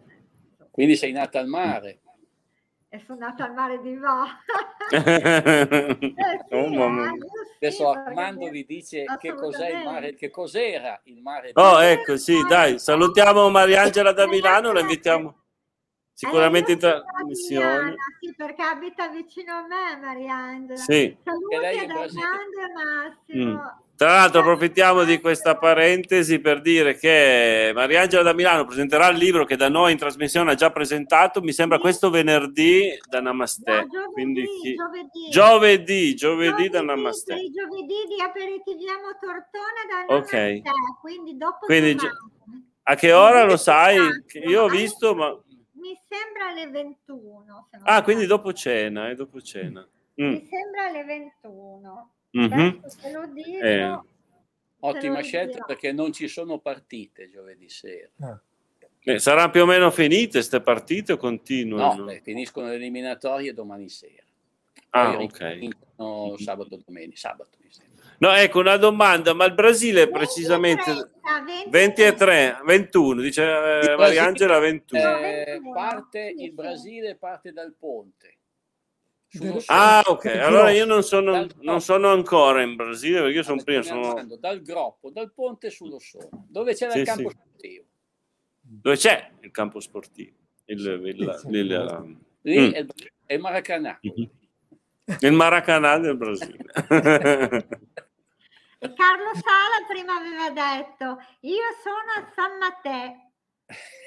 quindi 0.71 0.97
sei 0.97 1.13
nata 1.13 1.39
al 1.39 1.47
mare? 1.47 2.01
e 2.89 3.03
sono 3.05 3.25
andata 3.25 3.45
al 3.45 3.53
mare 3.53 3.81
di 3.81 3.97
Vo. 3.97 4.25
eh 4.95 5.99
sì, 6.49 6.55
oh, 6.55 7.05
eh, 7.05 7.11
Adesso 7.57 7.91
Armando 7.91 8.49
vi 8.49 8.65
dice 8.65 9.05
che 9.19 9.35
cos'è 9.35 9.71
il 9.71 9.85
mare, 9.85 10.15
che 10.15 10.31
cos'era 10.31 11.01
il 11.05 11.21
mare. 11.21 11.49
di 11.49 11.53
Oh, 11.55 11.83
ecco, 11.83 12.17
sì, 12.17 12.35
dai, 12.49 12.79
salutiamo 12.79 13.49
Mariangela 13.51 14.13
da 14.13 14.27
Milano, 14.27 14.73
la 14.73 14.81
invitiamo 14.81 15.46
sicuramente 16.17 16.73
in 16.73 16.79
trasmissione. 16.79 17.95
Sì, 18.21 18.35
perché 18.35 18.63
abita 18.63 19.09
vicino 19.09 19.53
a 19.53 19.67
me, 19.67 20.01
Mariangela. 20.01 20.81
Sì. 20.81 21.15
Saluti 21.23 21.55
e 21.55 21.87
Massimo. 21.87 23.53
Mm. 23.53 23.57
Tra 23.97 24.09
l'altro 24.09 24.41
approfittiamo 24.41 25.05
di 25.05 25.21
questa 25.21 25.57
parentesi 25.57 26.39
per 26.39 26.61
dire 26.61 26.99
che 26.99 27.73
Mariangela 27.75 28.23
da 28.23 28.35
Milano 28.35 28.67
presenterà 28.67 29.09
il 29.09 29.17
libro 29.17 29.47
che 29.47 29.57
da 29.57 29.71
noi 29.71 29.93
in 29.93 29.99
trasmissione 29.99 30.51
ha 30.51 30.55
già 30.55 30.71
presentato, 30.71 31.41
mi 31.41 31.53
sembra 31.53 31.79
questo 31.79 32.11
venerdì 32.11 32.91
da 33.09 33.23
Namaste. 33.23 33.73
No, 33.73 33.87
giovedì, 33.89 34.13
Quindi 34.13 34.45
chi... 34.61 34.75
giovedì. 34.75 35.31
Giovedì, 35.31 36.15
giovedì, 36.15 36.15
giovedì 36.15 36.69
da 36.69 36.83
Namaste. 36.83 37.35
Il 37.35 37.53
giovedì 37.53 38.05
di 38.07 38.21
Aperitiviamo 38.23 39.17
Tortona 39.19 39.83
da 39.89 40.15
Namaste, 40.15 40.61
ok 40.61 41.01
quindi 41.01 41.37
dopo 41.37 41.65
Quindi, 41.65 41.97
a 42.83 42.95
che 42.97 43.13
ora 43.13 43.45
lo 43.45 43.57
sai? 43.57 43.99
Io 44.47 44.65
ho 44.65 44.69
visto, 44.69 45.15
ma... 45.15 45.35
Mi 45.87 45.97
sembra 46.09 46.49
alle 46.49 46.69
21. 46.69 47.69
ah, 47.85 48.03
quindi 48.03 48.27
dopo 48.27 48.53
cena, 48.53 49.09
eh, 49.09 49.15
dopo 49.15 49.41
cena. 49.41 49.87
Mm. 50.21 50.31
Mi 50.31 50.49
sembra 50.51 50.87
alle 50.87 51.05
21. 51.05 52.11
Mm-hmm. 52.37 52.69
Dico, 53.33 53.65
eh. 53.65 54.01
Ottima 54.81 55.21
scelta 55.23 55.53
dirò. 55.53 55.65
perché 55.65 55.93
non 55.93 56.13
ci 56.13 56.27
sono 56.27 56.59
partite 56.59 57.31
giovedì 57.31 57.69
sera. 57.69 58.11
Ah. 58.21 58.41
Eh, 58.99 59.21
saranno 59.21 59.51
più 59.51 59.63
o 59.63 59.67
meno 59.67 59.93
finite 59.93 60.33
queste 60.33 60.61
partite 60.61 61.13
o 61.13 61.17
continuano? 61.17 61.95
No, 61.95 62.05
beh, 62.07 62.21
finiscono 62.23 62.67
le 62.67 62.75
eliminatorie 62.75 63.53
domani 63.53 63.89
sera. 63.89 64.25
Ah, 64.91 65.15
Poi 65.15 65.25
ok. 65.97 66.43
Sabato, 66.43 66.81
domenica, 66.85 67.17
sabato 67.17 67.59
mi 67.63 67.71
sembra. 67.71 67.86
No, 68.19 68.33
ecco 68.33 68.61
una 68.61 68.77
domanda, 68.77 69.33
ma 69.35 69.45
il 69.45 69.55
Brasile 69.55 70.03
è 70.03 70.09
precisamente 70.09 70.91
20, 70.91 71.71
20 71.71 72.03
e 72.03 72.15
3, 72.15 72.61
21, 72.65 73.21
dice 73.21 73.43
eh, 73.43 73.97
Mariangela 73.97 74.59
21. 74.59 75.19
Eh, 75.19 75.61
parte, 75.73 76.35
il 76.37 76.53
Brasile 76.53 77.17
parte 77.17 77.53
dal 77.53 77.75
ponte 77.79 78.37
Ah, 79.67 80.03
ok. 80.07 80.27
Allora 80.27 80.71
io 80.71 80.85
non 80.85 81.03
sono, 81.03 81.47
non 81.61 81.81
sono, 81.81 82.09
ancora 82.09 82.63
in 82.63 82.77
Brasile 82.77 83.21
perché 83.21 83.37
io 83.37 83.43
sono 83.43 83.63
prima. 83.63 83.83
Sono... 83.83 84.25
Dal 84.39 84.63
groppo, 84.63 85.11
dal 85.11 85.33
ponte 85.33 85.71
sullo 85.71 85.99
Sono, 85.99 86.47
dove 86.49 86.75
c'è 86.75 86.91
sì, 86.91 86.99
il 86.99 87.05
campo 87.05 87.29
sì. 87.29 87.37
sportivo. 87.37 87.85
Dove 88.61 88.97
c'è 88.97 89.31
il 89.41 89.51
campo 89.51 89.81
sportivo? 89.81 90.37
Il, 90.67 90.81
il, 90.81 91.07
il, 91.07 91.41
il 91.51 92.19
Lì 92.43 92.59
mm. 92.59 92.71
è, 92.71 92.79
il, 92.79 92.93
è 93.27 93.35
il 93.35 93.41
Maracanã. 93.41 93.99
Mm-hmm. 94.07 94.29
Il 95.21 95.33
Maracanã 95.33 95.99
del 95.99 96.17
Brasile. 96.17 96.65
e 98.79 98.93
Carlo 98.93 99.33
Sala 99.35 99.85
prima 99.89 100.17
aveva 100.17 100.51
detto: 100.51 101.23
Io 101.41 101.65
sono 101.83 102.11
a 102.17 102.33
San 102.35 102.59
Matteo. 102.59 103.25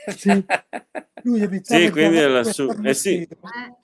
Sì, 0.10 0.46
lui 1.24 1.60
sì 1.64 1.90
quindi 1.92 2.18
è 2.18 2.28
lassù. 2.28 2.70
Eh 2.84 2.94
sì. 2.94 3.28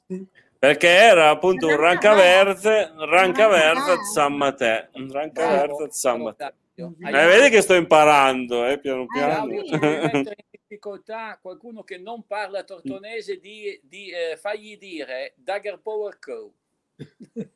Eh 0.08 0.28
perché 0.66 0.88
era 0.88 1.30
appunto 1.30 1.68
un 1.68 1.78
rancaverte, 1.78 2.92
rancaverte 2.98 4.04
San 4.12 4.34
Matteo, 4.34 4.88
un 4.94 5.12
rancaverte 5.12 5.92
San 5.92 6.22
Matteo. 6.24 6.54
Eh, 6.76 7.12
vedi 7.12 7.50
che 7.50 7.62
sto 7.62 7.76
imparando, 7.76 8.66
eh, 8.66 8.80
piano 8.80 9.06
piano. 9.06 9.52
in 9.54 10.34
difficoltà 10.50 11.38
qualcuno 11.40 11.84
che 11.84 12.00
non 12.00 12.26
parla 12.26 12.64
tortonese 12.64 13.40
di, 13.40 13.80
di 13.84 14.10
eh, 14.10 14.38
fargli 14.38 14.76
dire 14.78 15.34
Dagger 15.38 15.80
Power 15.80 16.18
Co. 16.18 16.52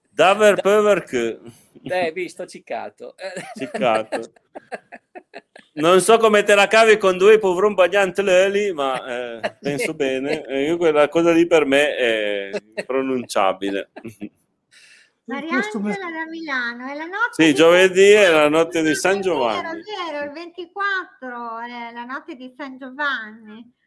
Dagger 0.10 0.62
Power 0.62 1.04
Co. 1.04 1.40
Eh, 1.84 2.12
visto, 2.12 2.46
ciccato. 2.46 3.16
Ciccato. 3.56 4.32
non 5.80 6.02
so 6.02 6.18
come 6.18 6.44
te 6.44 6.56
la 6.56 6.68
cavi 6.68 6.98
con 6.98 7.18
due 7.18 7.40
povron 7.40 7.74
bagnante 7.74 8.22
leli, 8.22 8.74
ma 8.74 9.40
eh, 9.40 9.58
penso 9.62 9.94
bene. 9.96 10.44
Io 10.66 10.78
quella 10.78 11.08
cosa 11.08 11.32
lì 11.32 11.48
per 11.48 11.66
me 11.66 11.96
è 11.96 12.62
pronunciabile. 12.86 13.92
Mariangela 15.30 15.80
da 15.80 16.26
Milano, 16.28 16.88
è 16.88 16.96
la 16.96 17.06
notte 17.06 17.44
Sì, 17.44 17.46
di... 17.46 17.54
giovedì 17.54 18.10
è 18.10 18.32
la 18.32 18.50
notte 18.50 18.82
di 18.82 18.96
San 18.96 19.22
Giovanni. 19.22 19.62
Vero, 19.62 20.12
vero, 20.12 20.26
il 20.26 20.32
24 20.32 21.60
è 21.60 21.92
la 21.94 22.04
notte 22.04 22.36
di 22.36 22.54
San 22.56 22.78
Giovanni. 22.78 23.74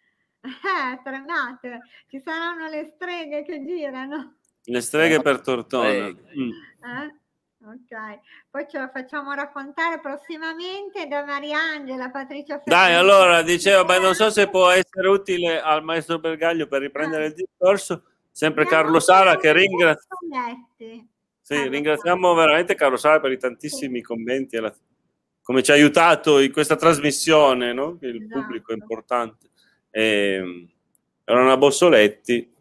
Eh, 0.44 1.00
tremate, 1.05 1.82
ci 2.09 2.18
saranno 2.18 2.68
le 2.68 2.90
streghe 2.96 3.44
che 3.44 3.64
girano. 3.64 4.38
Le 4.64 4.80
streghe 4.80 5.20
per 5.20 5.40
Tortona. 5.40 6.08
Mm. 6.08 6.50
Eh? 6.82 7.20
Ok, 7.64 8.18
poi 8.50 8.66
ce 8.68 8.78
la 8.78 8.90
facciamo 8.92 9.32
raccontare 9.34 10.00
prossimamente 10.00 11.06
da 11.06 11.24
Mariangela, 11.24 12.10
Patrizia 12.10 12.58
Ferrari. 12.58 12.90
Dai, 12.90 12.94
allora, 12.94 13.42
dicevo, 13.42 13.84
ma 13.84 13.98
non 13.98 14.14
so 14.14 14.30
se 14.30 14.48
può 14.48 14.68
essere 14.68 15.06
utile 15.06 15.60
al 15.60 15.84
maestro 15.84 16.18
Bergaglio 16.18 16.66
per 16.66 16.80
riprendere 16.80 17.26
il 17.26 17.34
discorso, 17.34 18.02
sempre 18.32 18.66
Carlo 18.66 18.98
Sala 18.98 19.36
che 19.36 19.52
ringrazio. 19.52 20.16
Sì, 21.40 21.68
ringraziamo 21.68 22.34
veramente 22.34 22.74
Carlo 22.74 22.96
Sala 22.96 23.20
per 23.20 23.30
i 23.30 23.38
tantissimi 23.38 23.98
sì. 23.98 24.04
commenti, 24.04 24.58
la... 24.58 24.74
come 25.40 25.62
ci 25.62 25.70
ha 25.70 25.74
aiutato 25.74 26.40
in 26.40 26.50
questa 26.50 26.74
trasmissione, 26.74 27.72
no? 27.72 27.96
il 28.00 28.24
esatto. 28.24 28.40
pubblico 28.40 28.72
è 28.72 28.74
importante. 28.74 29.50
E, 29.88 30.34
ehm, 30.34 30.68
erano 31.24 31.52
a 31.52 31.56
Bossoletti, 31.56 32.52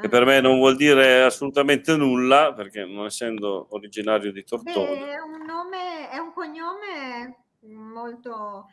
che 0.00 0.08
per 0.08 0.24
me 0.24 0.40
non 0.40 0.58
vuol 0.58 0.76
dire 0.76 1.22
assolutamente 1.22 1.96
nulla, 1.96 2.52
perché 2.54 2.84
non 2.84 3.06
essendo 3.06 3.66
originario 3.70 4.30
di 4.30 4.44
Tortona. 4.44 4.90
Beh, 4.90 5.12
è 5.12 5.18
un 5.18 5.44
nome, 5.44 6.08
è 6.08 6.18
un 6.18 6.32
cognome 6.32 7.36
molto 7.62 8.66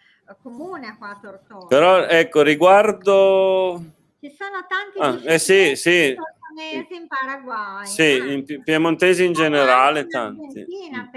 comune 0.44 0.96
qua 1.00 1.10
a 1.10 1.20
Tortona. 1.20 1.66
Però 1.66 2.06
ecco, 2.06 2.44
riguardo... 2.44 3.84
Ci 4.20 4.36
sono 4.38 4.66
tanti 4.68 5.00
ah, 5.00 5.34
eh 5.34 5.40
sì, 5.40 5.76
sì. 5.76 6.16
in 6.16 7.08
Paraguay. 7.08 7.88
Sì, 7.88 8.20
ah. 8.22 8.32
in 8.32 8.62
piemontesi 8.64 9.26
in 9.26 9.34
generale 9.34 10.02
in 10.02 10.10
tanti. 10.10 10.60
Argentina, 10.60 11.10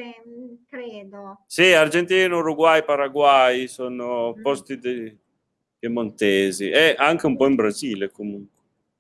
credo. 0.71 1.43
Sì, 1.47 1.73
Argentina, 1.75 2.35
Uruguay, 2.35 2.83
Paraguay 2.83 3.69
sono 3.69 4.35
mm. 4.35 4.41
posti 4.41 5.19
piemontesi 5.79 6.71
e 6.71 6.95
anche 6.97 7.27
un 7.27 7.37
po' 7.37 7.47
in 7.47 7.57
Brasile 7.57 8.11
comunque 8.11 8.57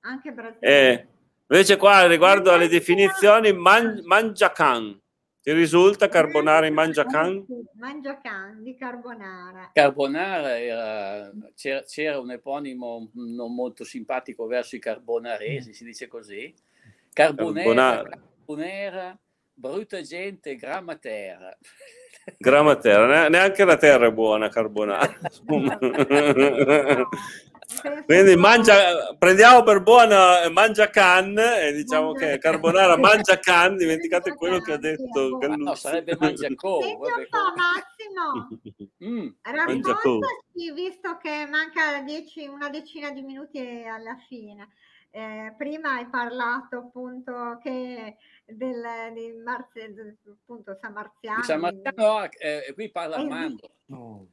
anche 0.09 0.32
Brasile. 0.32 0.61
Eh, 0.61 1.06
Invece 1.50 1.78
qua 1.78 2.06
riguardo 2.06 2.52
alle 2.52 2.68
definizioni, 2.68 3.54
man, 3.54 4.02
mangiacan. 4.04 5.00
Ti 5.40 5.52
risulta 5.52 6.09
carbonara 6.09 6.66
in 6.66 6.74
mangiacan? 6.74 7.46
Mangiacan 7.78 8.62
di 8.62 8.76
carbonara. 8.76 9.70
Carbonara 9.72 10.59
era, 10.59 11.32
c'era, 11.54 11.82
c'era, 11.84 12.20
un 12.20 12.32
eponimo 12.32 13.09
non 13.14 13.54
molto 13.54 13.84
simpatico 13.84 14.46
verso 14.46 14.76
i 14.76 14.78
carbonaresi, 14.78 15.72
si 15.72 15.84
dice 15.84 16.06
così. 16.06 16.54
Carbonera, 17.14 17.64
carbonara, 17.64 18.09
carbonera 18.11 19.18
brutta 19.54 20.02
gente, 20.02 20.54
grammatera. 20.54 21.56
Grammatera, 22.36 23.30
neanche 23.30 23.64
la 23.64 23.78
terra 23.78 24.06
è 24.06 24.12
buona 24.12 24.50
carbonara. 24.50 25.09
Quindi 28.06 28.34
mangia, 28.36 29.14
prendiamo 29.18 29.62
per 29.62 29.82
buona 29.82 30.48
mangia 30.48 30.88
can 30.88 31.36
e 31.38 31.72
diciamo 31.72 32.12
mangia 32.12 32.26
che 32.26 32.38
carbonara 32.38 32.96
mangia 32.98 33.38
can, 33.38 33.76
dimenticate 33.76 34.34
quello 34.34 34.58
che 34.60 34.72
ha 34.72 34.78
detto 34.78 35.36
Gallucci. 35.36 35.62
No, 35.62 35.74
sarebbe 35.74 36.16
mangia 36.18 36.48
co. 36.54 36.80
Senti 36.80 36.96
un 36.96 37.26
po' 37.28 37.52
Massimo, 37.54 38.88
mm, 39.04 39.28
raccontaci, 39.42 40.72
visto 40.72 41.18
che 41.18 41.46
manca 41.50 42.00
dieci, 42.00 42.46
una 42.46 42.70
decina 42.70 43.10
di 43.10 43.20
minuti 43.20 43.60
alla 43.60 44.16
fine. 44.26 44.68
Eh, 45.10 45.54
prima 45.56 45.94
hai 45.94 46.06
parlato 46.06 46.78
appunto 46.78 47.58
che 47.62 48.16
del, 48.46 49.12
di 49.12 49.32
Marzi, 49.44 49.80
appunto 50.40 50.74
San 50.80 50.94
Marziano. 50.94 51.42
San 51.42 51.60
Marziano, 51.60 52.28
eh, 52.38 52.72
qui 52.74 52.90
parla 52.90 53.16
Armando. 53.16 53.70
No. 53.86 54.26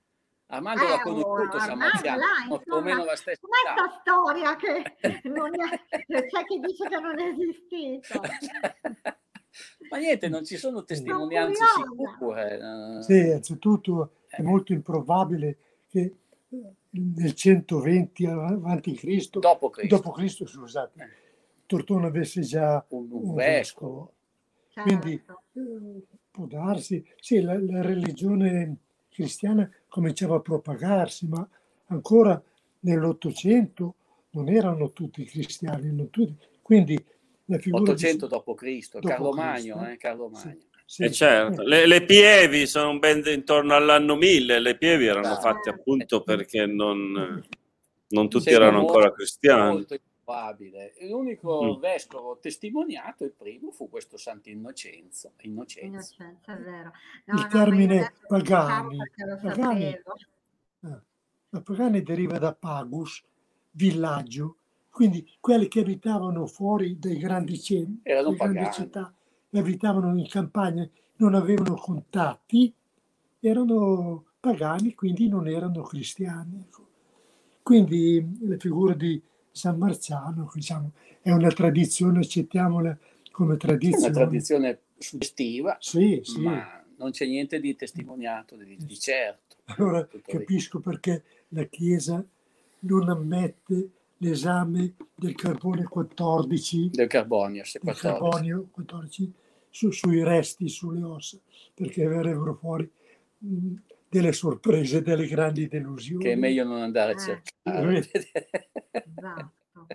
Armando 0.47 0.83
eh, 0.83 0.89
l'ha 0.89 1.01
conosciuto 1.01 1.57
oh, 1.57 1.75
là, 1.75 2.59
più 2.61 2.73
o 2.73 2.81
meno 2.81 3.03
la 3.03 3.15
stessa 3.15 3.39
Com'è 3.41 3.73
questa 3.73 3.99
storia 4.01 4.55
che 4.55 5.21
non 5.29 5.49
è, 5.59 5.85
c'è 6.05 6.43
chi 6.45 6.59
dice 6.59 6.87
che 6.87 6.99
non 6.99 7.19
è 7.19 7.29
esistito? 7.29 8.21
Ma 9.89 9.97
niente, 9.97 10.27
non 10.27 10.43
ci 10.43 10.57
sono 10.57 10.83
testimonianze 10.83 11.63
sicure. 11.75 12.59
Eh. 12.59 13.01
Sì, 13.01 13.31
anzitutto 13.31 14.17
è 14.27 14.41
molto 14.41 14.73
improbabile 14.73 15.57
che 15.87 16.13
nel 16.89 17.33
120 17.33 18.25
avanti 18.25 18.93
Cristo, 18.93 19.39
dopo 19.39 19.69
Cristo, 19.69 19.95
dopo 19.95 20.11
Cristo 20.11 20.45
scusate, 20.45 21.01
eh. 21.01 21.23
Tortona 21.65 22.07
avesse 22.07 22.41
già 22.41 22.83
un, 22.89 23.07
un, 23.09 23.33
vescovo. 23.33 24.13
Certo. 24.69 24.89
Quindi 24.89 25.13
eh, 25.13 26.03
può 26.29 26.45
darsi, 26.45 27.03
sì, 27.19 27.41
la, 27.41 27.59
la 27.59 27.81
religione 27.81 28.77
cristiana 29.15 29.69
cominciava 29.87 30.35
a 30.35 30.41
propagarsi, 30.41 31.27
ma 31.27 31.47
ancora 31.87 32.41
nell'Ottocento 32.81 33.95
non 34.31 34.49
erano 34.49 34.91
tutti 34.91 35.23
cristiani, 35.23 35.91
non 35.93 36.09
tutti. 36.09 36.35
quindi 36.61 37.01
la 37.45 37.57
figura 37.57 37.83
800 37.83 38.25
di... 38.25 38.31
dopo 38.31 38.53
Cristo, 38.53 38.99
dopo 38.99 39.13
Carlo 39.13 39.31
Magno, 39.31 39.87
eh, 39.87 39.97
Carlo 39.97 40.29
Magno. 40.29 40.57
Sì, 40.85 41.03
eh 41.03 41.11
certo. 41.11 41.63
le, 41.63 41.87
le, 41.87 42.03
pievi 42.03 42.67
sono 42.67 42.99
ben 42.99 43.23
intorno 43.25 43.73
all'anno 43.73 44.15
1000, 44.15 44.59
le 44.59 44.77
pievi 44.77 45.05
erano 45.05 45.35
fatte 45.35 45.69
appunto 45.69 46.21
perché 46.21 46.65
non, 46.65 47.41
non 48.09 48.29
tutti 48.29 48.49
erano 48.49 48.79
ancora 48.79 49.11
cristiani. 49.11 49.85
Probabile. 50.25 50.95
L'unico 51.01 51.75
mm. 51.77 51.79
vescovo 51.79 52.39
testimoniato, 52.39 53.23
il 53.23 53.31
primo, 53.31 53.69
fu 53.69 53.89
questo 53.89 54.17
Santo 54.17 54.49
Innocenzo. 54.49 55.33
Innocenzo. 55.41 56.15
È 56.43 56.55
vero. 56.57 56.91
No, 57.25 57.35
il 57.35 57.41
no, 57.41 57.47
termine 57.47 58.13
pagani, 58.27 58.97
pagani, 59.39 59.83
eh, 59.85 61.61
pagani 61.61 62.01
deriva 62.01 62.39
da 62.39 62.55
pagus, 62.55 63.23
villaggio, 63.69 64.57
quindi 64.89 65.29
quelli 65.39 65.67
che 65.67 65.81
abitavano 65.81 66.47
fuori 66.47 66.97
dai 66.97 67.19
grandi 67.19 67.59
centri, 67.61 67.99
Erano 68.01 68.33
grandi 68.33 68.71
città, 68.71 69.13
abitavano 69.51 70.17
in 70.17 70.27
campagna, 70.27 70.89
non 71.17 71.35
avevano 71.35 71.75
contatti, 71.75 72.73
erano 73.39 74.25
pagani, 74.39 74.95
quindi 74.95 75.27
non 75.27 75.47
erano 75.47 75.83
cristiani. 75.83 76.61
Ecco. 76.61 76.87
Quindi 77.61 78.37
le 78.41 78.57
figure 78.57 78.95
di 78.95 79.21
San 79.55 79.77
Marziano, 79.77 80.51
diciamo, 80.53 80.91
è 81.21 81.31
una 81.31 81.49
tradizione, 81.49 82.19
accettiamola 82.19 82.97
come 83.31 83.55
tradizione. 83.55 84.05
È 84.05 84.09
una 84.09 84.13
tradizione 84.13 84.79
suggestiva, 84.97 85.77
sì, 85.79 86.19
sì. 86.23 86.41
ma 86.41 86.83
non 86.97 87.11
c'è 87.11 87.25
niente 87.25 87.61
di 87.61 87.73
testimoniato, 87.73 88.57
di, 88.57 88.75
di 88.77 88.99
certo. 88.99 89.55
Allora 89.67 90.05
capisco 90.25 90.81
perché 90.81 91.23
la 91.49 91.63
Chiesa 91.63 92.23
non 92.79 93.07
ammette 93.07 93.91
l'esame 94.17 94.93
del 95.15 95.35
carbone 95.35 95.85
14, 95.85 96.89
del 96.91 97.07
carbonio, 97.07 97.63
del 97.81 97.95
carbonio 97.95 98.67
14 98.71 99.33
su, 99.69 99.89
sui 99.91 100.21
resti, 100.21 100.67
sulle 100.67 101.01
ossa, 101.01 101.37
perché 101.73 102.05
verrebbero 102.05 102.55
fuori 102.55 102.89
mh, 103.37 103.73
delle 104.15 104.31
sorprese, 104.31 105.01
delle 105.01 105.27
grandi 105.27 105.67
delusioni. 105.67 106.23
Che 106.23 106.31
è 106.31 106.35
meglio 106.35 106.63
non 106.63 106.81
andare 106.81 107.13
a 107.13 107.15
eh. 107.15 107.19
cercare. 107.19 107.99
esatto. 108.91 109.87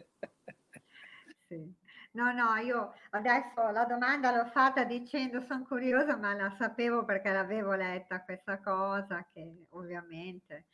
Sì. 1.49 1.79
No, 2.12 2.33
no, 2.33 2.57
io 2.57 2.93
adesso 3.11 3.71
la 3.71 3.85
domanda 3.85 4.35
l'ho 4.35 4.51
fatta 4.51 4.85
dicendo 4.85 5.41
sono 5.41 5.64
curiosa, 5.64 6.16
ma 6.16 6.35
la 6.35 6.55
sapevo 6.59 7.05
perché 7.05 7.31
l'avevo 7.33 7.73
letta 7.75 8.23
questa 8.23 8.61
cosa 8.61 9.27
che 9.33 9.66
ovviamente 9.71 10.66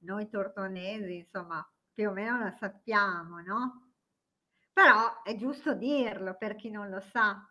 noi 0.00 0.28
tortonesi, 0.28 1.16
insomma, 1.16 1.66
più 1.92 2.10
o 2.10 2.12
meno 2.12 2.38
la 2.38 2.54
sappiamo, 2.60 3.40
no? 3.40 3.92
Però 4.72 5.22
è 5.22 5.34
giusto 5.36 5.74
dirlo 5.74 6.36
per 6.36 6.54
chi 6.54 6.70
non 6.70 6.90
lo 6.90 7.00
sa. 7.00 7.48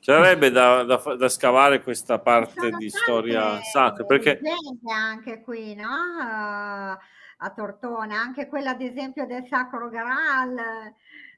Sarebbe 0.00 0.50
da, 0.50 0.82
da, 0.82 0.96
da, 0.96 1.28
scavare 1.28 1.80
questa 1.80 2.18
parte 2.18 2.70
di 2.72 2.90
storia 2.90 3.60
sacra 3.62 4.04
perché 4.04 4.40
anche 4.88 5.40
qui, 5.42 5.74
no? 5.76 5.86
Uh, 5.86 6.98
a 7.42 7.50
Tortona, 7.54 8.20
anche 8.20 8.48
quella 8.48 8.70
ad 8.70 8.80
esempio 8.80 9.26
del 9.26 9.46
Sacro 9.48 9.88
Graal. 9.88 10.56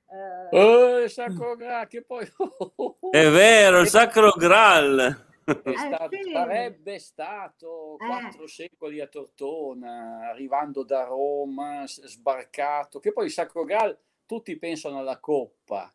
Uh... 0.06 0.56
Oh, 0.56 0.98
il 1.00 1.10
Sacro 1.10 1.56
Graal, 1.56 1.86
che 1.86 2.02
poi... 2.02 2.26
È 3.10 3.30
vero, 3.30 3.80
il 3.80 3.88
Sacro 3.88 4.30
Graal. 4.30 5.30
Eh, 5.44 5.76
stato, 5.76 6.16
sì. 6.22 6.30
sarebbe 6.30 6.98
stato 7.00 7.98
eh. 7.98 8.06
quattro 8.06 8.46
secoli 8.46 9.00
a 9.00 9.08
Tortona, 9.08 10.28
arrivando 10.30 10.84
da 10.84 11.04
Roma, 11.04 11.84
sbarcato, 11.86 12.98
che 12.98 13.12
poi 13.12 13.26
il 13.26 13.32
Sacro 13.32 13.64
Graal, 13.64 13.96
tutti 14.24 14.56
pensano 14.56 14.98
alla 14.98 15.18
coppa, 15.18 15.92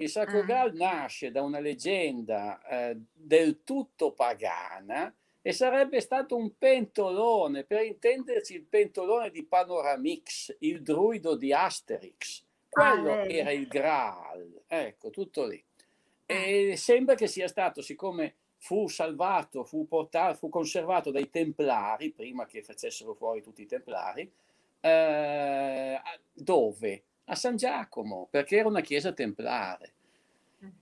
il 0.00 0.08
Sacro 0.08 0.40
ah. 0.40 0.44
Graal 0.44 0.74
nasce 0.74 1.30
da 1.30 1.42
una 1.42 1.60
leggenda 1.60 2.60
eh, 2.66 2.96
del 3.12 3.62
tutto 3.64 4.12
pagana 4.12 5.14
e 5.42 5.52
sarebbe 5.52 6.00
stato 6.00 6.36
un 6.36 6.56
pentolone, 6.56 7.64
per 7.64 7.84
intenderci 7.84 8.54
il 8.54 8.64
pentolone 8.64 9.30
di 9.30 9.44
Panoramix, 9.44 10.54
il 10.60 10.82
druido 10.82 11.34
di 11.34 11.52
Asterix. 11.52 12.42
Quello 12.68 13.12
ah, 13.12 13.26
era 13.26 13.50
il 13.50 13.66
Graal, 13.66 14.62
ecco, 14.66 15.10
tutto 15.10 15.46
lì. 15.46 15.62
E 16.26 16.72
ah. 16.72 16.76
sembra 16.76 17.14
che 17.14 17.26
sia 17.26 17.48
stato, 17.48 17.82
siccome 17.82 18.34
fu 18.58 18.88
salvato, 18.88 19.64
fu, 19.64 19.86
portato, 19.86 20.36
fu 20.36 20.48
conservato 20.48 21.10
dai 21.10 21.30
Templari, 21.30 22.10
prima 22.10 22.46
che 22.46 22.62
facessero 22.62 23.14
fuori 23.14 23.42
tutti 23.42 23.62
i 23.62 23.66
Templari, 23.66 24.30
eh, 24.80 26.00
dove? 26.32 27.04
A 27.30 27.34
San 27.34 27.56
Giacomo, 27.56 28.26
perché 28.28 28.56
era 28.56 28.68
una 28.68 28.80
chiesa 28.80 29.12
templare 29.12 29.92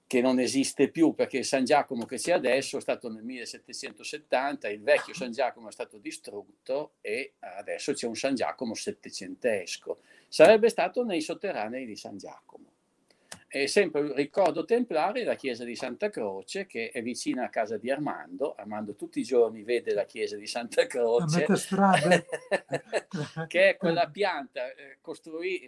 che 0.08 0.20
non 0.20 0.40
esiste 0.40 0.88
più 0.88 1.14
perché 1.14 1.44
San 1.44 1.64
Giacomo 1.64 2.04
che 2.04 2.16
c'è 2.16 2.32
adesso 2.32 2.78
è 2.78 2.80
stato 2.80 3.08
nel 3.10 3.22
1770, 3.22 4.68
il 4.70 4.82
vecchio 4.82 5.14
San 5.14 5.30
Giacomo 5.30 5.68
è 5.68 5.72
stato 5.72 5.98
distrutto 5.98 6.94
e 7.00 7.34
adesso 7.40 7.92
c'è 7.92 8.06
un 8.06 8.16
San 8.16 8.34
Giacomo 8.34 8.74
settecentesco. 8.74 9.98
Sarebbe 10.26 10.68
stato 10.68 11.04
nei 11.04 11.20
sotterranei 11.20 11.86
di 11.86 11.94
San 11.94 12.16
Giacomo. 12.16 12.67
E 13.50 13.66
sempre 13.66 14.02
il 14.02 14.10
ricordo 14.10 14.66
templare 14.66 15.24
la 15.24 15.34
chiesa 15.34 15.64
di 15.64 15.74
Santa 15.74 16.10
Croce 16.10 16.66
che 16.66 16.90
è 16.90 17.00
vicina 17.00 17.44
a 17.44 17.48
casa 17.48 17.78
di 17.78 17.90
Armando. 17.90 18.54
Armando 18.54 18.94
tutti 18.94 19.20
i 19.20 19.24
giorni 19.24 19.62
vede 19.62 19.94
la 19.94 20.04
chiesa 20.04 20.36
di 20.36 20.46
Santa 20.46 20.86
Croce, 20.86 21.46
che 23.48 23.68
è 23.70 23.76
quella 23.78 24.10
pianta 24.10 24.70
eh, 24.74 24.98
costrui, 25.00 25.66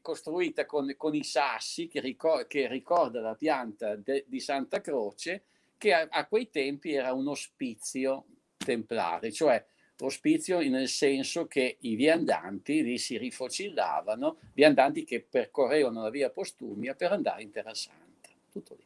costruita 0.00 0.66
con, 0.66 0.94
con, 0.96 1.16
i 1.16 1.24
sassi 1.24 1.88
che, 1.88 2.00
ricor- 2.00 2.46
che, 2.46 2.68
ricorda 2.68 3.20
la 3.20 3.34
pianta 3.34 3.96
de- 3.96 4.24
di 4.28 4.38
Santa 4.38 4.80
Croce, 4.80 5.46
che 5.76 5.92
a, 5.92 6.06
a 6.08 6.26
quei 6.26 6.48
tempi 6.48 6.92
era 6.92 7.12
un 7.12 7.26
ospizio 7.26 8.26
templare, 8.56 9.32
cioè 9.32 9.64
ospizio 10.00 10.58
nel 10.68 10.88
senso 10.88 11.46
che 11.46 11.76
i 11.80 11.94
viandanti 11.94 12.82
lì 12.82 12.98
si 12.98 13.16
rifocillavano, 13.16 14.36
viandanti 14.52 15.04
che 15.04 15.22
percorrevano 15.22 16.02
la 16.02 16.10
via 16.10 16.30
Postumia 16.30 16.94
per 16.94 17.12
andare 17.12 17.42
in 17.42 17.50
Terra 17.50 17.74
Santa. 17.74 18.28
Tutto 18.50 18.74
lì. 18.74 18.84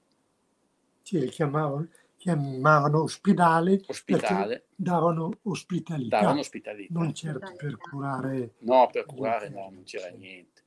Sì, 1.02 1.28
chiamavano, 1.28 1.88
chiamavano 2.16 3.02
ospedale, 3.02 3.82
ospitale. 3.86 4.66
davano 4.76 5.38
ospitalità. 5.42 6.20
Davano 6.20 6.40
ospitalità. 6.40 6.98
Non 6.98 7.14
certo 7.14 7.52
per 7.56 7.76
curare. 7.76 8.54
No, 8.58 8.88
per 8.92 9.06
curare 9.06 9.48
no, 9.48 9.70
non 9.72 9.82
c'era 9.84 10.08
niente. 10.11 10.62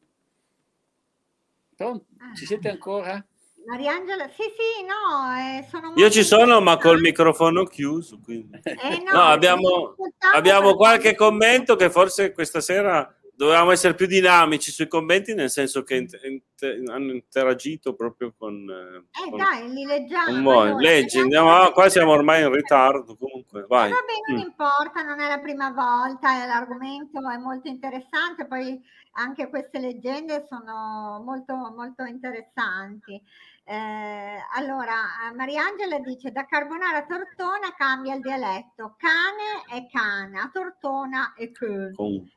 Pronto? 1.76 2.06
Ci 2.36 2.46
siete 2.46 2.70
ancora? 2.70 3.26
Mariangela, 3.66 4.28
sì, 4.30 4.44
sì, 4.44 4.86
no, 4.86 5.36
eh, 5.38 5.68
sono 5.70 5.94
Io 5.96 6.10
ci 6.10 6.24
sono, 6.24 6.60
ma 6.62 6.78
col 6.78 7.00
microfono 7.00 7.64
chiuso. 7.66 8.20
Quindi. 8.24 8.60
Eh, 8.64 9.04
no, 9.06 9.12
no, 9.14 9.22
abbiamo, 9.22 9.96
abbiamo 10.34 10.76
qualche 10.76 11.16
commento 11.16 11.76
che 11.76 11.90
forse 11.90 12.32
questa 12.32 12.62
sera 12.62 13.16
dovevamo 13.36 13.72
essere 13.72 13.96
più 13.96 14.06
dinamici 14.06 14.72
sui 14.72 14.88
commenti, 14.88 15.34
nel 15.34 15.50
senso 15.50 15.84
che 15.84 15.96
inter- 15.96 16.24
inter- 16.24 16.90
hanno 16.90 17.12
interagito 17.12 17.96
proprio 17.96 18.34
con. 18.38 18.70
Eh, 18.70 19.30
con, 19.30 19.38
dai, 19.38 19.70
li 19.70 19.86
leggiamo. 19.86 20.62
Allora, 20.62 20.76
leggi, 20.76 21.20
andiamo, 21.20 21.56
ah, 21.56 21.72
qua 21.72 21.90
siamo 21.90 22.12
ormai 22.12 22.44
in 22.44 22.52
ritardo. 22.52 23.16
Comunque, 23.16 23.66
vai. 23.68 23.90
Eh, 23.90 23.94
vabbè, 23.94 24.14
non 24.28 24.38
mm. 24.38 24.42
importa, 24.42 25.02
non 25.04 25.20
è 25.20 25.28
la 25.28 25.40
prima 25.40 25.72
volta, 25.72 26.46
l'argomento 26.46 27.20
è 27.30 27.38
molto 27.38 27.68
interessante, 27.68 28.46
poi 28.46 28.80
anche 29.14 29.50
queste 29.50 29.80
leggende 29.80 30.46
sono 30.48 31.22
molto, 31.24 31.56
molto 31.56 32.04
interessanti. 32.04 33.22
Eh, 33.66 34.38
allora, 34.56 35.32
Mariangela 35.36 36.00
dice 36.00 36.32
da 36.32 36.46
Carbonara 36.46 36.98
a 36.98 37.06
Tortona 37.06 37.74
cambia 37.76 38.16
il 38.16 38.22
dialetto, 38.22 38.96
cane 38.98 39.64
è 39.70 39.88
cana, 39.90 40.50
Tortona 40.52 41.34
è 41.36 41.52
cun. 41.52 41.94
Con, 41.96 42.30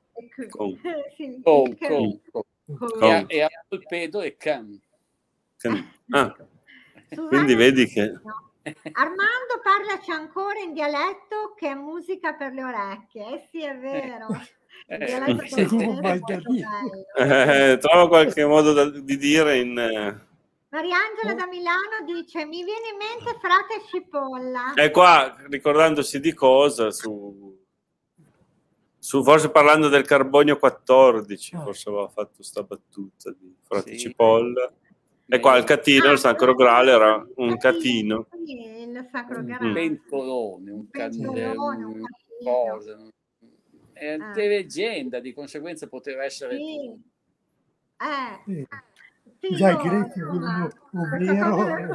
con. 0.49 0.81
sì, 1.17 1.41
con, 1.43 1.77
con, 1.77 2.21
con. 2.31 3.27
E, 3.29 3.43
a 3.43 3.49
Polpedo 3.69 4.21
è 4.21 4.37
can. 4.37 4.81
can. 5.57 5.95
Ah. 6.11 6.33
Quindi 7.09 7.55
vedi 7.55 7.87
che... 7.87 8.01
Armando 8.93 9.61
parlaci 9.63 10.13
ancora 10.13 10.61
in 10.61 10.73
dialetto 10.73 11.55
che 11.57 11.71
è 11.71 11.75
musica 11.75 12.35
per 12.35 12.53
le 12.53 12.63
orecchie. 12.63 13.35
Eh 13.35 13.49
sì, 13.51 13.63
è 13.63 13.77
vero. 13.77 14.29
Eh, 14.29 14.55
eh, 14.89 15.27
trovo 17.81 18.09
qualche 18.09 18.45
modo 18.45 18.73
da, 18.73 18.89
di 18.89 19.17
dire 19.17 19.59
in... 19.59 19.75
Mariangela 20.69 21.35
da 21.35 21.47
Milano 21.47 22.05
dice 22.05 22.45
mi 22.45 22.63
viene 22.63 22.89
in 22.93 22.97
mente 22.99 23.39
frate 23.41 23.83
cipolla. 23.89 24.75
E 24.75 24.91
qua 24.91 25.35
ricordandosi 25.49 26.21
di 26.21 26.35
cosa 26.35 26.91
su, 26.91 27.59
su 28.99 29.23
forse 29.23 29.51
parlando 29.51 29.89
del 29.89 30.05
carbonio 30.05 30.59
14, 30.59 31.57
forse 31.57 31.89
aveva 31.89 32.09
fatto 32.09 32.43
sta 32.43 32.63
battuta 32.63 33.31
di 33.31 33.55
frate 33.63 33.93
sì. 33.93 33.99
cipolla. 33.99 34.71
E 35.29 35.41
qua 35.41 35.57
il 35.57 35.65
catino, 35.65 36.09
ah, 36.09 36.13
il 36.13 36.19
Sacro 36.19 36.55
Graal 36.55 36.89
era 36.89 37.27
un 37.37 37.57
catino. 37.57 38.29
Il 38.47 39.09
Sacro 39.11 39.43
Graal. 39.43 39.65
Un 39.65 39.73
pentolone, 39.73 40.71
un, 40.71 40.89
pentolone, 40.89 41.85
un, 41.85 42.01
un 42.01 42.05
cosa. 42.45 42.97
È 43.99 44.17
ah. 44.19 44.33
leggenda, 44.35 45.21
di 45.21 45.33
conseguenza 45.33 45.89
poteva 45.89 46.23
essere... 46.25 46.57
Sì. 46.57 46.91
Eh. 47.99 48.67
Sì, 49.41 49.55
già 49.55 49.71
i 49.71 49.77
greci 49.77 50.21
avevano 50.21 50.71
Omero 50.93 51.95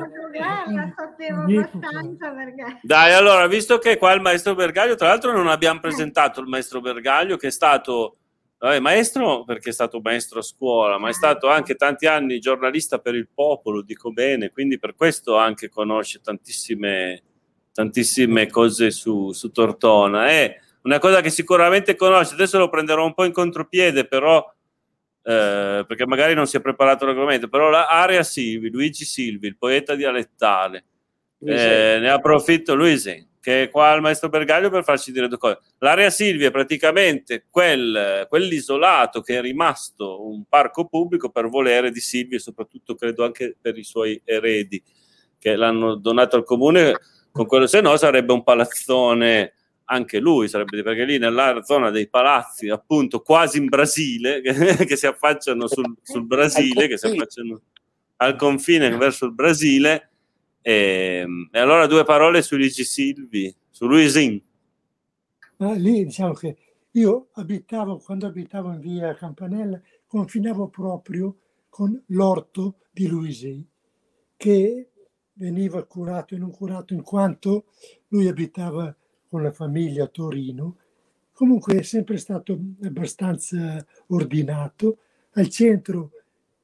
dai 2.82 3.14
allora 3.14 3.48
visto 3.48 3.78
che 3.78 3.98
qua 3.98 4.12
il 4.12 4.22
maestro 4.22 4.54
Bergaglio 4.54 4.96
tra 4.96 5.08
l'altro 5.08 5.32
non 5.32 5.48
abbiamo 5.48 5.80
presentato 5.80 6.42
il 6.42 6.48
maestro 6.48 6.82
Bergaglio 6.82 7.38
che 7.38 7.48
è 7.48 7.52
stato 7.52 8.18
vabbè, 8.58 8.80
maestro 8.80 9.44
perché 9.44 9.70
è 9.70 9.74
stato 9.74 10.02
maestro 10.02 10.40
a 10.40 10.44
scuola 10.44 10.98
ma 10.98 11.10
è 11.10 11.14
stato 11.14 11.50
anche 11.50 11.76
tanti 11.76 12.06
anni 12.06 12.40
giornalista 12.40 13.00
per 13.00 13.16
il 13.16 13.30
popolo 13.34 13.82
dico 13.82 14.12
bene 14.12 14.52
quindi 14.52 14.78
per 14.78 14.96
questo 14.96 15.38
anche 15.38 15.70
conosce 15.70 16.22
tantissime 16.22 17.24
tantissime 17.74 18.50
cose 18.50 18.92
su, 18.92 19.32
su 19.32 19.52
Tortona 19.52 20.28
è 20.28 20.60
una 20.84 21.00
cosa 21.00 21.22
che 21.22 21.30
sicuramente 21.30 21.96
conosce 21.96 22.34
adesso 22.34 22.58
lo 22.58 22.70
prenderò 22.70 23.06
un 23.06 23.14
po' 23.14 23.24
in 23.24 23.32
contropiede 23.32 24.08
però 24.08 24.44
eh, 25.24 25.84
perché 25.88 26.08
magari 26.08 26.34
non 26.34 26.48
si 26.48 26.58
è 26.58 26.62
preparato 26.62 27.06
l'argomento, 27.06 27.48
però 27.48 27.70
la 27.70 27.88
Aria 27.88 28.24
Silvi, 28.24 28.72
Luigi 28.72 29.06
Silvi, 29.06 29.48
il 29.48 29.58
poeta 29.58 29.94
dialettale, 29.94 30.86
eh, 31.44 31.98
ne 32.00 32.10
approfitto, 32.10 32.74
Luisi, 32.74 33.28
che 33.40 33.64
è 33.64 33.70
qua 33.70 33.92
al 33.92 34.02
maestro 34.02 34.30
Bergaglio 34.30 34.70
per 34.70 34.84
farci 34.84 35.12
dire 35.12 35.28
due 35.28 35.38
cose. 35.38 35.60
L'area 35.80 36.10
Silvi 36.10 36.46
è 36.46 36.52
praticamente 36.52 37.46
quel, 37.50 38.26
quell'isolato 38.30 39.22
che 39.22 39.38
è 39.38 39.42
rimasto 39.42 40.28
un 40.28 40.44
parco 40.48 40.86
pubblico 40.86 41.30
per 41.30 41.48
volere 41.50 41.92
di 41.92 42.00
Silvi 42.00 42.36
e 42.36 42.40
soprattutto 42.40 42.96
credo 42.96 43.24
anche 43.24 43.56
per 43.60 43.78
i 43.78 43.84
suoi 43.84 44.20
eredi 44.24 44.82
che 45.38 45.56
l'hanno 45.56 45.96
donato 45.96 46.36
al 46.36 46.44
comune, 46.44 47.00
con 47.32 47.48
quello 47.48 47.66
se 47.66 47.82
no 47.82 47.96
sarebbe 47.98 48.34
un 48.34 48.44
palazzone 48.44 49.54
anche 49.92 50.20
lui 50.20 50.48
sarebbe 50.48 50.82
perché 50.84 51.04
lì 51.04 51.18
nella 51.18 51.62
zona 51.64 51.90
dei 51.90 52.08
palazzi 52.08 52.70
appunto 52.70 53.20
quasi 53.22 53.58
in 53.58 53.66
Brasile 53.66 54.40
che, 54.42 54.54
che 54.88 54.96
si 54.96 55.06
affacciano 55.06 55.68
sul, 55.68 55.98
sul 56.02 56.26
Brasile 56.26 56.88
che 56.88 56.98
si 56.98 57.08
affacciano 57.08 57.62
al 58.18 58.36
confine 58.36 58.96
verso 58.98 59.26
il 59.26 59.34
Brasile. 59.34 60.10
E, 60.62 61.26
e 61.52 61.60
allora 61.60 61.88
due 61.88 62.04
parole 62.04 62.44
su 62.44 62.56
Luigi 62.56 62.84
Silvi 62.84 63.54
su 63.72 63.88
Luisin 63.88 64.40
ah, 65.58 65.74
lì 65.74 66.06
diciamo 66.06 66.34
che 66.34 66.56
io 66.92 67.30
abitavo 67.32 67.98
quando 67.98 68.28
abitavo 68.28 68.72
in 68.72 68.80
via 68.80 69.16
Campanella 69.16 69.82
confinavo 70.06 70.68
proprio 70.68 71.36
con 71.68 72.00
l'orto 72.10 72.76
di 72.92 73.08
Luisi 73.08 73.68
che 74.38 74.92
veniva 75.34 75.84
curato 75.86 76.36
e 76.36 76.38
non 76.38 76.52
curato 76.52 76.94
in 76.94 77.02
quanto 77.02 77.66
lui 78.10 78.28
abitava 78.28 78.96
con 79.32 79.44
la 79.44 79.54
famiglia 79.54 80.04
a 80.04 80.08
Torino. 80.08 80.76
Comunque 81.32 81.80
è 81.80 81.84
sempre 81.84 82.18
stato 82.18 82.60
abbastanza 82.84 83.84
ordinato. 84.08 84.98
Al 85.36 85.48
centro, 85.48 86.12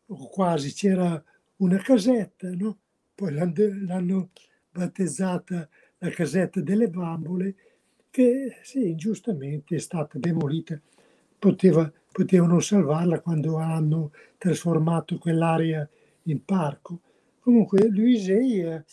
o 0.07 0.27
quasi, 0.27 0.73
c'era 0.73 1.23
una 1.57 1.77
casetta, 1.77 2.53
no? 2.53 2.77
poi 3.15 3.33
l'hanno 3.33 4.31
battezzata 4.69 5.69
la 5.99 6.09
casetta 6.09 6.59
delle 6.59 6.89
bambole, 6.89 7.55
che 8.09 8.57
sì, 8.63 8.95
giustamente 8.95 9.77
è 9.77 9.79
stata 9.79 10.19
demolita. 10.19 10.77
Poteva, 11.39 11.89
potevano 12.11 12.59
salvarla 12.59 13.21
quando 13.21 13.55
hanno 13.55 14.11
trasformato 14.37 15.17
quell'area 15.17 15.87
in 16.23 16.43
parco. 16.43 16.99
Comunque 17.39 17.87
Luisei 17.87 18.59
è, 18.59 18.83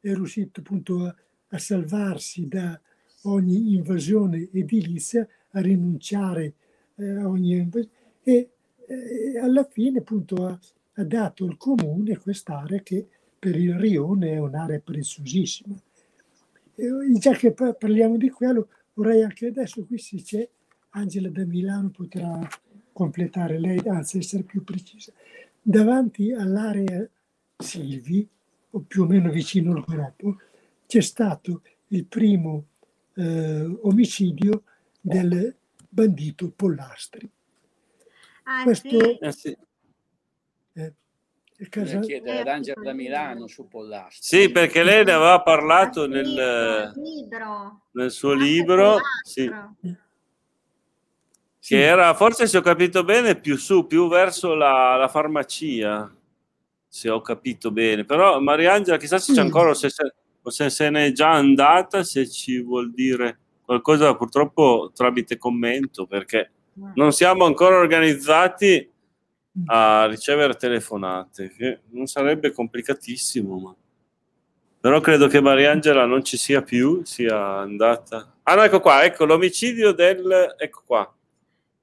è 0.00 0.12
riuscito 0.12 0.60
appunto 0.60 1.06
a, 1.06 1.16
a 1.48 1.58
salvarsi 1.58 2.46
da, 2.46 2.78
ogni 3.22 3.74
invasione 3.74 4.48
edilizia, 4.52 5.26
a 5.54 5.60
rinunciare 5.60 6.54
eh, 6.96 7.10
a 7.10 7.28
ogni 7.28 7.56
invasione 7.56 7.94
e 8.22 8.50
eh, 8.86 9.38
alla 9.38 9.64
fine 9.64 9.98
appunto 9.98 10.46
ha, 10.46 10.58
ha 10.94 11.04
dato 11.04 11.44
il 11.44 11.56
comune 11.56 12.18
quest'area 12.18 12.80
che 12.80 13.06
per 13.38 13.56
il 13.56 13.74
rione 13.74 14.32
è 14.32 14.38
un'area 14.38 14.78
preziosissima. 14.78 15.74
E, 16.74 16.88
già 17.18 17.32
che 17.32 17.52
parliamo 17.52 18.16
di 18.16 18.30
quello, 18.30 18.68
vorrei 18.94 19.22
anche 19.22 19.46
adesso 19.46 19.84
qui 19.84 19.98
se 19.98 20.22
c'è 20.22 20.48
Angela 20.90 21.28
da 21.28 21.44
Milano 21.44 21.90
potrà 21.90 22.46
completare 22.92 23.58
lei, 23.58 23.80
anzi 23.86 24.18
essere 24.18 24.42
più 24.42 24.62
precisa. 24.62 25.12
Davanti 25.60 26.32
all'area 26.32 27.08
Silvi, 27.56 28.28
o 28.74 28.80
più 28.86 29.02
o 29.02 29.06
meno 29.06 29.30
vicino 29.30 29.72
al 29.72 29.84
gruppo, 29.86 30.36
c'è 30.86 31.00
stato 31.00 31.62
il 31.88 32.04
primo 32.04 32.66
eh, 33.14 33.78
omicidio 33.82 34.62
del 35.00 35.54
bandito 35.88 36.50
Pollastri. 36.50 37.30
Ah, 38.44 38.62
Questo 38.64 38.88
sì. 38.88 39.18
Eh, 39.18 39.32
sì. 39.32 39.56
Eh, 40.74 40.94
casa... 41.68 42.00
chiedere 42.00 42.40
ad 42.40 42.48
Angela 42.48 42.82
da 42.82 42.92
Milano 42.92 43.46
su 43.46 43.68
Pollastri. 43.68 44.20
Sì, 44.20 44.50
perché 44.50 44.82
lei 44.82 45.04
ne 45.04 45.12
aveva 45.12 45.42
parlato 45.42 46.06
nel, 46.06 46.92
libro. 46.94 47.82
nel 47.92 48.10
suo 48.10 48.32
libro. 48.32 48.98
Sì. 49.22 49.50
Che 51.64 51.80
era, 51.80 52.12
forse 52.14 52.48
se 52.48 52.58
ho 52.58 52.60
capito 52.60 53.04
bene, 53.04 53.38
più 53.38 53.56
su, 53.56 53.86
più 53.86 54.08
verso 54.08 54.54
la, 54.54 54.96
la 54.96 55.06
farmacia, 55.06 56.12
se 56.88 57.08
ho 57.08 57.20
capito 57.20 57.70
bene. 57.70 58.04
Però 58.04 58.40
Mariangela, 58.40 58.96
chissà 58.96 59.18
se 59.18 59.32
c'è 59.32 59.40
ancora, 59.40 59.72
se, 59.72 59.88
o 60.42 60.50
se 60.50 60.70
se 60.70 60.90
n'è 60.90 61.12
già 61.12 61.30
andata, 61.30 62.02
se 62.02 62.28
ci 62.28 62.60
vuol 62.60 62.92
dire 62.92 63.38
qualcosa 63.64 64.14
purtroppo 64.16 64.90
tramite 64.94 65.38
commento, 65.38 66.06
perché 66.06 66.50
non 66.94 67.12
siamo 67.12 67.44
ancora 67.44 67.76
organizzati 67.76 68.90
a 69.66 70.06
ricevere 70.06 70.54
telefonate, 70.54 71.52
che 71.56 71.80
non 71.90 72.06
sarebbe 72.06 72.52
complicatissimo, 72.52 73.58
ma... 73.58 73.74
però 74.80 75.00
credo 75.00 75.28
che 75.28 75.40
Mariangela 75.40 76.06
non 76.06 76.24
ci 76.24 76.36
sia 76.36 76.62
più, 76.62 77.02
sia 77.04 77.58
andata. 77.58 78.36
Ah 78.42 78.54
no, 78.54 78.62
ecco 78.62 78.80
qua, 78.80 79.04
ecco 79.04 79.24
l'omicidio 79.24 79.92
del... 79.92 80.54
ecco 80.58 80.82
qua. 80.86 81.14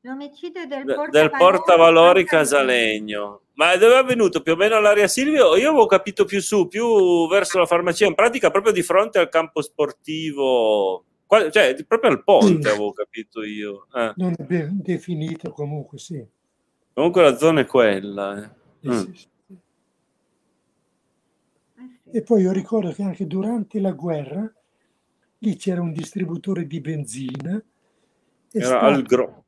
L'omicidio 0.01 0.65
del, 0.65 0.85
portavalori, 0.85 1.11
del 1.11 1.29
portavalori 1.29 2.25
casalegno. 2.25 3.41
Ma 3.55 3.75
dove 3.75 3.95
è 3.95 3.97
avvenuto? 3.97 4.41
Più 4.41 4.53
o 4.53 4.55
meno 4.55 4.75
all'area 4.75 5.07
Silvio? 5.09 5.57
Io 5.57 5.69
avevo 5.69 5.85
capito 5.85 6.23
più 6.23 6.39
su, 6.39 6.69
più 6.69 7.27
verso 7.27 7.59
la 7.59 7.65
farmacia, 7.65 8.05
in 8.05 8.15
pratica 8.15 8.49
proprio 8.49 8.71
di 8.71 8.81
fronte 8.81 9.19
al 9.19 9.27
campo 9.27 9.61
sportivo, 9.61 11.03
cioè 11.51 11.75
proprio 11.85 12.11
al 12.11 12.23
ponte 12.23 12.69
avevo 12.69 12.93
capito 12.93 13.43
io. 13.43 13.87
Eh. 13.93 14.13
Non 14.15 14.33
è 14.37 14.43
ben 14.43 14.79
definito 14.81 15.51
comunque, 15.51 15.97
sì. 15.97 16.25
Comunque 16.93 17.21
la 17.21 17.35
zona 17.35 17.61
è 17.61 17.65
quella. 17.65 18.41
Eh. 18.41 18.89
Mm. 18.89 18.91
Sì, 18.91 19.11
sì. 19.13 19.27
E 22.11 22.21
poi 22.23 22.41
io 22.43 22.53
ricordo 22.53 22.91
che 22.93 23.03
anche 23.03 23.27
durante 23.27 23.81
la 23.81 23.91
guerra 23.91 24.49
lì 25.39 25.55
c'era 25.57 25.81
un 25.81 25.91
distributore 25.91 26.65
di 26.65 26.79
benzina. 26.79 27.61
Era 28.51 28.65
stato... 28.65 28.85
al 28.85 29.03
Grop. 29.03 29.43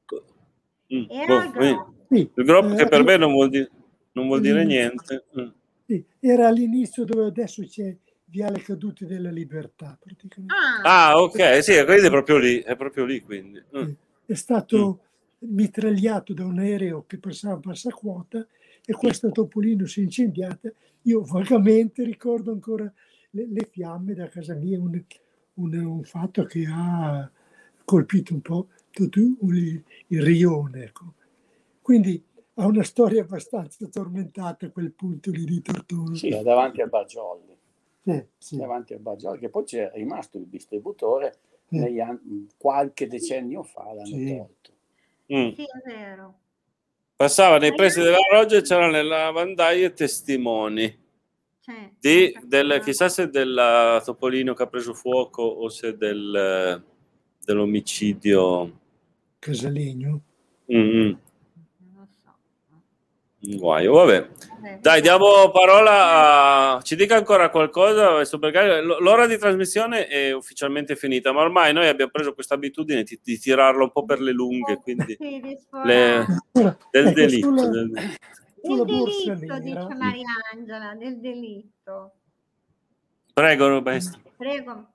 Mm. 0.94 1.04
Era 1.10 1.36
oh, 1.36 1.40
al 1.40 1.94
Sì, 2.10 2.30
il 2.34 2.46
Grop 2.46 2.76
che 2.76 2.88
per 2.88 3.04
me 3.04 3.18
non 3.18 3.32
vuol, 3.32 3.50
di... 3.50 3.68
non 4.14 4.28
vuol 4.28 4.42
dire 4.42 4.66
niente. 4.66 5.26
Mm. 5.40 5.48
Sì, 5.86 6.06
era 6.20 6.48
all'inizio 6.48 7.06
dove 7.06 7.26
adesso 7.26 7.64
c'è 7.64 7.96
Viale 8.26 8.62
Caduti 8.62 9.06
della 9.06 9.32
Libertà. 9.32 9.98
Praticamente. 10.00 10.54
Ah, 10.84 11.10
ah 11.10 11.22
ok, 11.22 11.64
sì, 11.64 11.74
quindi 11.84 12.08
è 12.08 12.10
proprio 12.10 12.38
lì, 12.38 12.60
è 12.60 12.76
proprio 12.76 13.06
lì 13.06 13.22
quindi. 13.22 13.62
Mm. 13.78 13.92
È 14.26 14.34
stato 14.34 15.02
mm. 15.46 15.56
mitragliato 15.56 16.34
da 16.34 16.46
un 16.46 16.60
aereo 16.60 17.06
che 17.08 17.18
passava 17.18 17.56
a 17.56 17.60
bassa 17.60 17.90
quota 17.92 18.46
e 18.86 18.94
questo 18.94 19.32
topolino 19.32 19.86
si 19.86 20.02
è 20.02 20.04
incendiata. 20.04 20.72
Io 21.04 21.24
vagamente 21.24 22.04
ricordo 22.04 22.52
ancora 22.52 22.92
le, 23.32 23.48
le 23.50 23.68
fiamme 23.70 24.14
da 24.14 24.28
casa 24.28 24.54
mia, 24.56 24.80
un, 24.80 25.02
un, 25.56 25.74
un, 25.74 26.04
fatto 26.04 26.44
che 26.44 26.66
ha 26.70 27.30
colpito 27.84 28.34
un 28.34 28.42
po' 28.42 28.68
il, 28.94 29.84
rione. 30.22 30.84
Ecco. 30.84 31.14
Quindi 31.82 32.24
ha 32.56 32.66
una 32.66 32.84
storia 32.84 33.22
abbastanza 33.22 33.88
tormentata 33.88 34.68
a 34.68 34.72
quel 34.72 34.92
punto 34.92 35.32
lì 35.32 35.46
di 35.46 35.62
Tortona. 35.62 36.16
Sì, 36.16 36.30
davanti 36.44 36.82
a 36.82 36.88
Bagioli. 36.88 37.58
Sì, 38.04 38.26
sì. 38.38 38.58
davanti 38.58 38.94
a 38.94 38.98
Bagioli, 38.98 39.40
che 39.40 39.50
poi 39.50 39.64
c'è 39.64 39.92
rimasto 39.94 40.38
il 40.38 40.48
distributore 40.48 41.38
sì. 41.70 42.00
anni, 42.00 42.48
qualche 42.58 43.08
decennio 43.08 43.64
fa 43.64 43.94
l'hanno 43.94 44.06
sì. 44.06 44.36
tolto. 44.36 44.72
Mm. 45.34 45.54
Sì, 45.54 45.64
è 45.64 45.82
vero. 45.86 46.40
Passava 47.16 47.58
nei 47.60 47.74
pressi 47.76 48.02
della 48.02 48.18
Roggia 48.32 48.58
e 48.58 48.62
c'erano 48.62 48.92
le 48.92 49.04
lavandaie 49.04 49.94
testimoni. 49.94 51.00
Di, 52.00 52.36
del, 52.44 52.82
chissà 52.84 53.08
se 53.08 53.30
del 53.30 54.02
Topolino 54.04 54.54
che 54.54 54.64
ha 54.64 54.68
preso 54.68 54.94
fuoco 54.94 55.42
o 55.44 55.70
se 55.70 55.96
del, 55.96 56.84
dell'omicidio 57.46 58.81
Casalegno. 59.42 60.22
Mm-hmm 60.72 61.18
guaio. 63.42 63.94
Vabbè, 63.94 64.30
dai, 64.80 65.02
diamo 65.02 65.50
parola 65.52 66.76
a... 66.76 66.82
Ci 66.82 66.96
dica 66.96 67.16
ancora 67.16 67.50
qualcosa, 67.50 68.22
l'ora 69.00 69.26
di 69.26 69.38
trasmissione 69.38 70.08
è 70.08 70.32
ufficialmente 70.32 70.96
finita, 70.96 71.32
ma 71.32 71.42
ormai 71.42 71.74
noi 71.74 71.88
abbiamo 71.88 72.12
preso 72.12 72.34
questa 72.34 72.56
abitudine 72.56 73.04
di, 73.04 73.20
di 73.22 73.40
tirarlo 73.40 73.84
un 73.84 73.92
po' 73.92 74.06
per 74.06 74.22
le 74.22 74.32
lunghe, 74.32 74.78
quindi 74.78 75.18
le... 75.84 76.26
del 76.92 77.14
delitto. 77.14 77.48
Sulla... 77.48 77.70
Del... 77.70 77.92
Delitto, 78.64 79.60
dice 79.60 79.96
Mariangela, 79.96 80.96
del 80.96 81.20
delitto. 81.20 82.14
Prego, 83.34 83.68
Roberto. 83.68 84.20
Prego. 84.38 84.91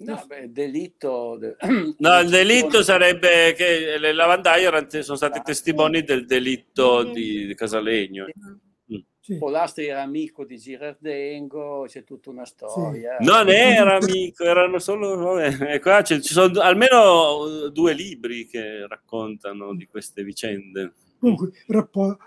No, 0.00 0.24
beh, 0.26 0.50
delitto. 0.52 1.38
No, 1.98 2.18
il 2.20 2.28
delitto 2.28 2.82
sarebbe 2.82 3.52
che 3.54 3.98
le 3.98 4.12
lavandaie 4.12 5.02
sono 5.02 5.16
stati 5.16 5.40
testimoni 5.42 6.02
del 6.02 6.24
delitto 6.26 7.04
di 7.04 7.52
Casalegno. 7.54 8.26
Mm. 8.26 8.98
Sì. 9.20 9.36
Polastri 9.36 9.86
era 9.86 10.00
amico 10.00 10.44
di 10.44 10.56
Girardengo, 10.56 11.84
c'è 11.86 12.04
tutta 12.04 12.30
una 12.30 12.46
storia. 12.46 13.16
Sì. 13.20 13.26
Non 13.26 13.48
era 13.50 13.96
amico, 13.96 14.44
erano 14.44 14.78
solo. 14.78 15.16
Vabbè, 15.16 15.78
qua 15.80 16.02
ci 16.02 16.22
sono 16.22 16.60
almeno 16.60 17.68
due 17.68 17.92
libri 17.92 18.46
che 18.46 18.86
raccontano 18.88 19.74
di 19.74 19.86
queste 19.86 20.24
vicende. 20.24 20.94
Comunque, 21.18 21.50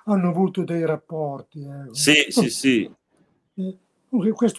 hanno 0.05 0.30
avuto 0.30 0.63
dei 0.63 0.86
rapporti. 0.86 1.61
Eh. 1.61 1.93
Sì, 1.93 2.26
sì, 2.30 2.49
sì. 2.49 2.91
Eh, 3.55 3.78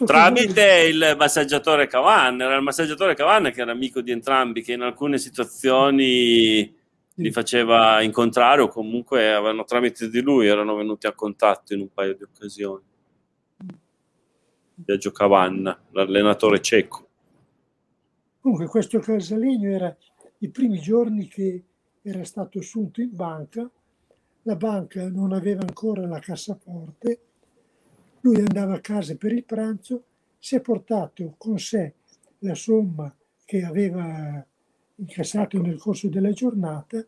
Tramite 0.05 0.89
il 0.89 1.15
massaggiatore 1.17 1.87
Cavan, 1.87 2.41
era 2.41 2.57
il 2.57 2.61
massaggiatore 2.61 3.15
Cavan 3.15 3.51
che 3.53 3.61
era 3.61 3.71
amico 3.71 4.01
di 4.01 4.11
entrambi, 4.11 4.61
che 4.61 4.73
in 4.73 4.81
alcune 4.81 5.17
situazioni 5.17 6.75
li 7.13 7.31
faceva 7.31 8.01
incontrare 8.01 8.61
o 8.61 8.67
comunque 8.67 9.33
avevano 9.33 9.63
tramite 9.63 10.09
di 10.09 10.19
lui 10.19 10.47
erano 10.47 10.75
venuti 10.75 11.07
a 11.07 11.13
contatto 11.13 11.73
in 11.73 11.79
un 11.79 11.89
paio 11.93 12.15
di 12.15 12.23
occasioni. 12.23 12.83
Viaggio 14.75 15.11
Cavanna, 15.11 15.79
l'allenatore 15.91 16.59
cieco. 16.59 17.07
Comunque 18.41 18.67
questo 18.67 18.99
Casalegno 18.99 19.69
era 19.69 19.95
i 20.39 20.49
primi 20.49 20.81
giorni 20.81 21.29
che 21.29 21.63
era 22.01 22.25
stato 22.25 22.59
assunto 22.59 22.99
in 22.99 23.15
banca, 23.15 23.67
la 24.41 24.55
banca 24.57 25.09
non 25.09 25.31
aveva 25.31 25.61
ancora 25.61 26.05
la 26.05 26.19
cassaforte 26.19 27.19
lui 28.25 28.37
andava 28.37 28.73
a 28.73 28.79
casa 28.79 29.15
per 29.15 29.31
il 29.31 29.43
pranzo, 29.43 30.03
si 30.39 30.55
è 30.55 30.59
portato 30.59 31.35
con 31.37 31.59
sé 31.59 31.93
la 32.39 32.55
somma 32.55 33.15
che 33.45 33.63
aveva 33.63 34.43
incassato 34.95 35.61
nel 35.61 35.77
corso 35.77 36.07
della 36.07 36.31
giornata, 36.31 37.05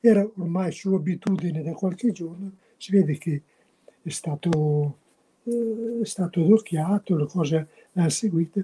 era 0.00 0.28
ormai 0.36 0.72
sua 0.72 0.96
abitudine 0.96 1.62
da 1.62 1.72
qualche 1.72 2.10
giorno, 2.10 2.50
si 2.76 2.90
vede 2.90 3.16
che 3.16 3.42
è 4.02 4.08
stato, 4.08 4.96
eh, 5.44 6.00
è 6.02 6.06
stato 6.06 6.42
adocchiato, 6.42 7.16
la 7.16 7.26
cosa 7.26 7.64
l'ha 7.92 8.08
seguita 8.08 8.60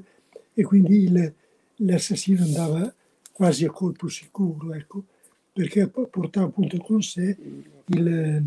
e 0.55 0.63
quindi 0.65 1.05
il, 1.05 1.35
l'assassino 1.77 2.43
andava 2.43 2.93
quasi 3.33 3.65
a 3.65 3.71
colpo 3.71 4.09
sicuro, 4.09 4.75
ecco, 4.75 5.05
perché 5.53 5.87
portava 5.87 6.47
appunto 6.47 6.79
con 6.79 7.01
sé 7.01 7.37
il, 7.85 8.45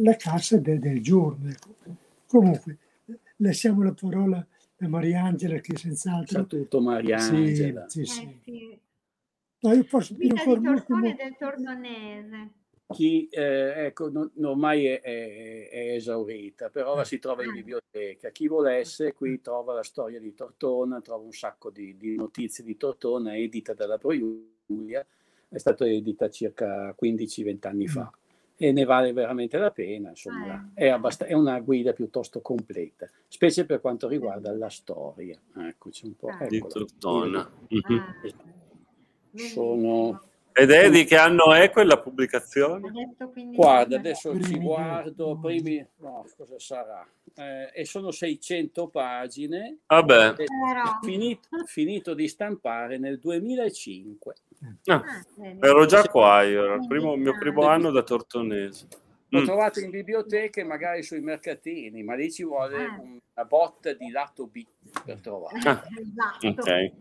la 0.00 0.16
cassa 0.16 0.56
de, 0.56 0.78
del 0.78 1.02
giorno. 1.02 1.50
Ecco. 1.50 2.02
Comunque, 2.34 2.78
lasciamo 3.36 3.84
la 3.84 3.94
parola 3.94 4.44
a 4.78 4.88
Mariangela 4.88 5.60
che 5.60 5.76
senz'altro... 5.76 6.40
Sa 6.40 6.44
tutto 6.44 6.80
Mariangela. 6.80 7.88
Sì, 7.88 8.04
sì, 8.04 8.22
eh, 8.22 8.38
sì. 8.42 8.78
No, 9.60 9.72
io 9.72 9.84
posso 9.84 10.14
dire 10.14 10.36
ancora 10.36 10.60
molto... 10.60 11.00
del 11.00 11.36
Tordonese. 11.38 12.50
Chi, 12.88 13.28
eh, 13.28 13.86
ecco, 13.86 14.10
non, 14.10 14.32
ormai 14.42 14.86
è, 14.86 15.00
è, 15.00 15.68
è, 15.70 15.94
esaurita, 15.94 16.70
però 16.70 16.96
la 16.96 17.04
si 17.04 17.20
trova 17.20 17.44
in 17.44 17.50
ah. 17.50 17.54
biblioteca. 17.54 18.30
Chi 18.30 18.48
volesse, 18.48 19.12
qui 19.12 19.40
trova 19.40 19.72
la 19.72 19.84
storia 19.84 20.18
di 20.18 20.34
Tortona, 20.34 21.00
trova 21.00 21.24
un 21.24 21.32
sacco 21.32 21.70
di, 21.70 21.96
di 21.96 22.16
notizie 22.16 22.64
di 22.64 22.76
Tortona, 22.76 23.36
edita 23.36 23.74
dalla 23.74 23.96
Pro 23.96 24.10
Giulia, 24.66 25.06
è 25.48 25.58
stata 25.58 25.86
edita 25.86 26.28
circa 26.28 26.94
15-20 27.00 27.66
anni 27.68 27.86
fa 27.86 28.12
e 28.56 28.72
ne 28.72 28.84
vale 28.84 29.12
veramente 29.12 29.58
la 29.58 29.70
pena, 29.70 30.10
insomma, 30.10 30.54
ah, 30.54 30.68
è, 30.74 30.88
abbast- 30.88 31.24
è, 31.24 31.32
una 31.32 31.58
guida 31.60 31.92
piuttosto 31.92 32.40
completa, 32.40 33.10
specie 33.26 33.66
per 33.66 33.80
quanto 33.80 34.06
riguarda 34.06 34.52
la 34.52 34.70
storia. 34.70 35.38
Eccoci 35.56 36.06
un 36.06 36.16
po'. 36.16 36.28
Ah. 36.28 36.46
Di 36.46 36.64
Tortona. 36.66 37.40
Ah. 37.40 38.14
Sono... 39.34 40.22
Ed 40.56 40.70
è 40.70 40.88
di 40.88 41.04
che 41.04 41.16
anno 41.16 41.52
è 41.52 41.68
quella 41.70 41.98
pubblicazione? 41.98 43.16
Guarda, 43.52 43.96
adesso 43.96 44.40
ci 44.40 44.56
guardo, 44.56 45.36
primi, 45.40 45.84
no, 45.96 46.24
cosa 46.36 46.60
sarà? 46.60 47.04
Eh, 47.34 47.72
e 47.74 47.84
sono 47.84 48.12
600 48.12 48.86
pagine. 48.86 49.78
Vabbè. 49.88 50.36
Finito, 51.02 51.48
finito 51.66 52.14
di 52.14 52.28
stampare 52.28 52.98
nel 52.98 53.18
2005. 53.18 54.34
Ah, 54.84 54.94
ah 54.94 55.24
ero 55.60 55.86
già 55.86 56.04
qua 56.04 56.42
io, 56.42 56.64
era 56.64 56.74
il, 56.74 56.86
primo, 56.86 57.16
mio 57.16 57.36
primo 57.36 57.66
anno 57.66 57.90
da 57.90 58.02
tortonese. 58.02 58.86
L'ho 59.30 59.40
mm. 59.40 59.44
trovato 59.44 59.80
in 59.80 59.90
biblioteca 59.90 60.60
e 60.60 60.64
magari 60.64 61.02
sui 61.02 61.20
mercatini, 61.20 62.04
ma 62.04 62.14
lì 62.14 62.30
ci 62.30 62.44
vuole 62.44 62.84
ah. 62.84 63.00
una 63.00 63.44
botta 63.44 63.92
di 63.92 64.08
lato 64.10 64.46
B 64.46 64.64
per 65.04 65.18
trovarlo. 65.18 65.68
Ah, 65.68 65.82
esatto. 66.38 66.46
Ok. 66.46 66.92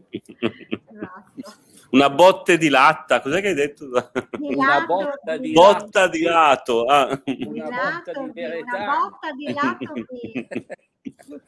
Esatto. 0.89 1.72
Una 1.93 2.09
botte 2.09 2.57
di 2.57 2.69
latta, 2.69 3.21
cos'è 3.21 3.39
che 3.39 3.49
hai 3.49 3.53
detto? 3.53 3.85
Di 4.31 4.55
una 4.55 4.83
botta 4.83 5.37
di, 5.37 5.51
botta 5.51 6.01
lato. 6.01 6.17
di 6.17 6.23
lato. 6.23 6.85
Ah. 6.85 7.21
Una 7.25 7.69
botta 7.69 8.11
di 8.19 8.31
verità. 8.33 8.77
Una 8.77 8.97
botta 8.97 9.31
di 9.31 9.53
lato 9.53 9.93
B. 9.93 11.41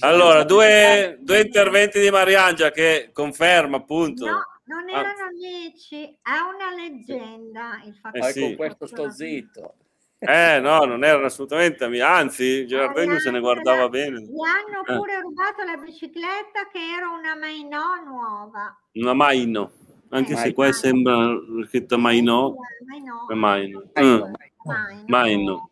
Allora, 0.00 0.44
due, 0.44 1.18
due 1.20 1.40
interventi 1.40 2.00
di 2.00 2.10
Mariangia 2.10 2.70
che 2.70 3.10
conferma 3.14 3.78
appunto. 3.78 4.26
No, 4.26 4.42
non 4.64 4.86
ah. 4.88 4.98
erano 4.98 5.30
dieci, 5.38 6.04
è 6.04 6.38
una 6.54 6.74
leggenda 6.74 7.80
il 7.86 7.94
fatto 7.94 8.18
eh, 8.18 8.32
sì. 8.32 8.56
questo 8.56 8.86
sto 8.86 9.10
zitto. 9.10 9.76
Eh 10.24 10.60
no, 10.60 10.84
non 10.84 11.02
erano 11.02 11.26
assolutamente 11.26 11.84
anzi 12.00 12.64
Girardengo 12.64 13.18
se 13.18 13.32
ne 13.32 13.40
guardava 13.40 13.88
bene. 13.88 14.20
Gli 14.20 14.28
hanno 14.28 14.86
eh. 14.86 14.96
pure 14.96 15.14
eh. 15.14 15.20
rubato 15.20 15.64
la 15.64 15.76
bicicletta 15.76 16.68
che 16.70 16.78
era 16.96 17.08
una 17.08 17.34
Mainò 17.34 17.96
nuova. 18.04 18.78
Una 18.92 19.14
Maino, 19.14 19.72
anche 20.10 20.34
eh, 20.34 20.36
se 20.36 20.52
qua 20.52 20.70
sembra 20.70 21.36
scritta 21.66 21.96
Mainò. 21.96 22.54
Maino. 22.86 23.26
Maino. 23.34 23.82
Maino. 23.94 24.30
Maino. 24.62 25.04
Maino. 25.08 25.70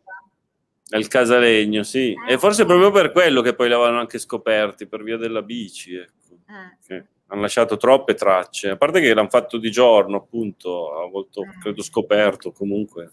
È 0.88 0.96
il 0.96 1.06
Casalegno, 1.06 1.84
sì. 1.84 2.12
Eh, 2.26 2.32
e 2.32 2.38
forse 2.38 2.64
proprio 2.64 2.90
per 2.90 3.12
quello 3.12 3.42
che 3.42 3.54
poi 3.54 3.68
l'avevano 3.68 4.00
anche 4.00 4.18
scoperti, 4.18 4.88
per 4.88 5.04
via 5.04 5.16
della 5.16 5.42
bici, 5.42 5.94
ecco. 5.94 6.40
Eh. 6.88 7.06
Hanno 7.28 7.42
lasciato 7.42 7.76
troppe 7.76 8.14
tracce, 8.14 8.70
a 8.70 8.76
parte 8.76 9.00
che 9.00 9.14
l'hanno 9.14 9.28
fatto 9.28 9.58
di 9.58 9.70
giorno, 9.70 10.16
appunto, 10.16 11.00
a 11.00 11.08
volte, 11.08 11.42
eh. 11.42 11.58
credo 11.60 11.82
scoperto 11.82 12.50
comunque. 12.50 13.12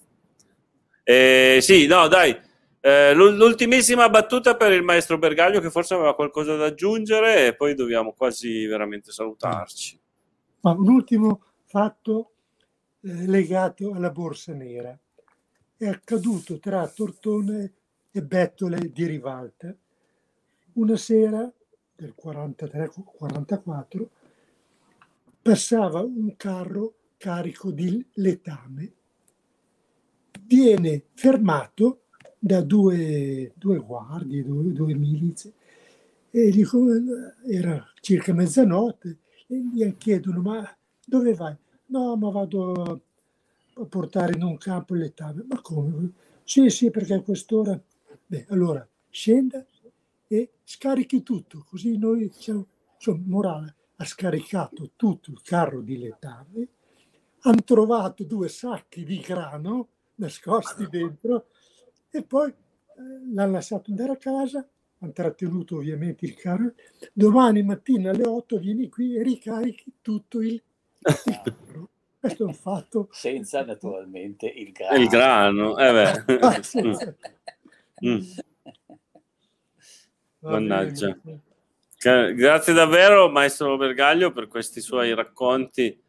Eh, 1.10 1.60
sì, 1.62 1.88
no, 1.88 2.10
dai, 2.10 2.38
Eh, 2.80 3.14
l'ultimissima 3.14 4.08
battuta 4.08 4.56
per 4.56 4.72
il 4.72 4.84
maestro 4.84 5.18
Bergaglio 5.18 5.60
che 5.60 5.72
forse 5.72 5.94
aveva 5.94 6.16
qualcosa 6.16 6.56
da 6.56 6.66
aggiungere 6.66 7.48
e 7.48 7.56
poi 7.56 7.74
dobbiamo 7.76 8.14
quasi 8.14 8.66
veramente 8.66 9.12
salutarci. 9.12 10.00
Ma 10.62 10.72
un 10.72 10.88
ultimo 10.88 11.44
fatto 11.66 12.32
eh, 13.02 13.26
legato 13.26 13.94
alla 13.94 14.12
borsa 14.12 14.54
nera. 14.54 14.98
È 15.76 15.88
accaduto 15.88 16.60
tra 16.60 16.88
Tortone 16.88 17.74
e 18.12 18.22
Bettole 18.22 18.92
di 18.92 19.06
Rivalta. 19.06 19.76
Una 20.74 20.98
sera 20.98 21.52
del 21.96 22.14
43-44 22.22 24.08
passava 25.42 26.02
un 26.02 26.36
carro 26.38 26.94
carico 27.18 27.72
di 27.72 28.06
letame. 28.14 28.97
Viene 30.48 31.04
fermato 31.14 32.04
da 32.40 32.62
due, 32.62 33.52
due 33.56 33.80
guardie, 33.80 34.46
due, 34.46 34.72
due 34.72 34.94
milizie, 34.94 35.52
e 36.32 36.50
dico, 36.52 36.86
era 37.46 37.86
circa 38.00 38.34
mezzanotte, 38.34 39.18
e 39.48 39.62
gli 39.62 39.98
chiedono, 39.98 40.42
ma 40.42 40.78
dove 41.06 41.34
vai? 41.34 41.54
No, 41.88 42.16
ma 42.16 42.30
vado 42.30 43.02
a 43.76 43.86
portare 43.86 44.36
in 44.36 44.44
un 44.44 44.58
campo 44.58 44.94
il 44.94 45.02
letame. 45.02 45.44
Ma 45.48 45.60
come? 45.62 46.12
Sì, 46.44 46.70
sì, 46.70 46.92
perché 46.92 47.16
a 47.16 47.22
quest'ora... 47.22 47.78
Beh, 48.26 48.46
allora, 48.50 48.88
scenda 49.10 49.66
e 50.28 50.52
scarichi 50.64 51.24
tutto, 51.24 51.66
così 51.68 51.98
noi 51.98 52.30
siamo... 52.34 52.68
Insomma, 52.96 53.24
Morale 53.26 53.76
ha 53.98 54.06
scaricato 54.06 54.92
tutto 54.96 55.32
il 55.32 55.42
carro 55.42 55.82
di 55.82 55.98
letame, 55.98 56.68
hanno 57.42 57.64
trovato 57.64 58.24
due 58.24 58.48
sacchi 58.48 59.04
di 59.04 59.20
grano 59.20 59.90
nascosti 60.18 60.88
dentro 60.90 61.48
e 62.10 62.24
poi 62.24 62.50
eh, 62.50 62.56
l'hanno 63.34 63.52
lasciato 63.54 63.90
andare 63.90 64.12
a 64.12 64.18
casa, 64.18 64.68
hanno 65.00 65.12
trattenuto 65.12 65.78
ovviamente 65.78 66.26
il 66.26 66.36
carro. 66.36 66.74
Domani 67.14 67.64
mattina 67.64 68.12
alle 68.12 68.28
8 68.28 68.58
vieni 68.58 68.90
qui 68.90 69.16
e 69.16 69.24
ricarichi 69.24 69.94
tutto 70.02 70.42
il, 70.42 70.54
il 70.54 71.42
carro. 71.44 71.90
Questo 72.20 72.44
è 72.44 72.48
un 72.48 72.54
fatto. 72.54 73.08
Senza 73.12 73.64
naturalmente 73.64 74.48
il 74.48 74.72
grano. 74.72 75.00
Il 75.00 75.08
grano, 75.08 75.78
eh 75.78 75.92
beh. 75.92 76.40
Ah, 76.40 76.62
mm. 78.06 78.20
Mannaggia. 80.40 81.18
Grazie 82.00 82.74
davvero, 82.74 83.30
maestro 83.30 83.76
Bergaglio, 83.78 84.32
per 84.32 84.48
questi 84.48 84.82
suoi 84.82 85.14
racconti 85.14 86.00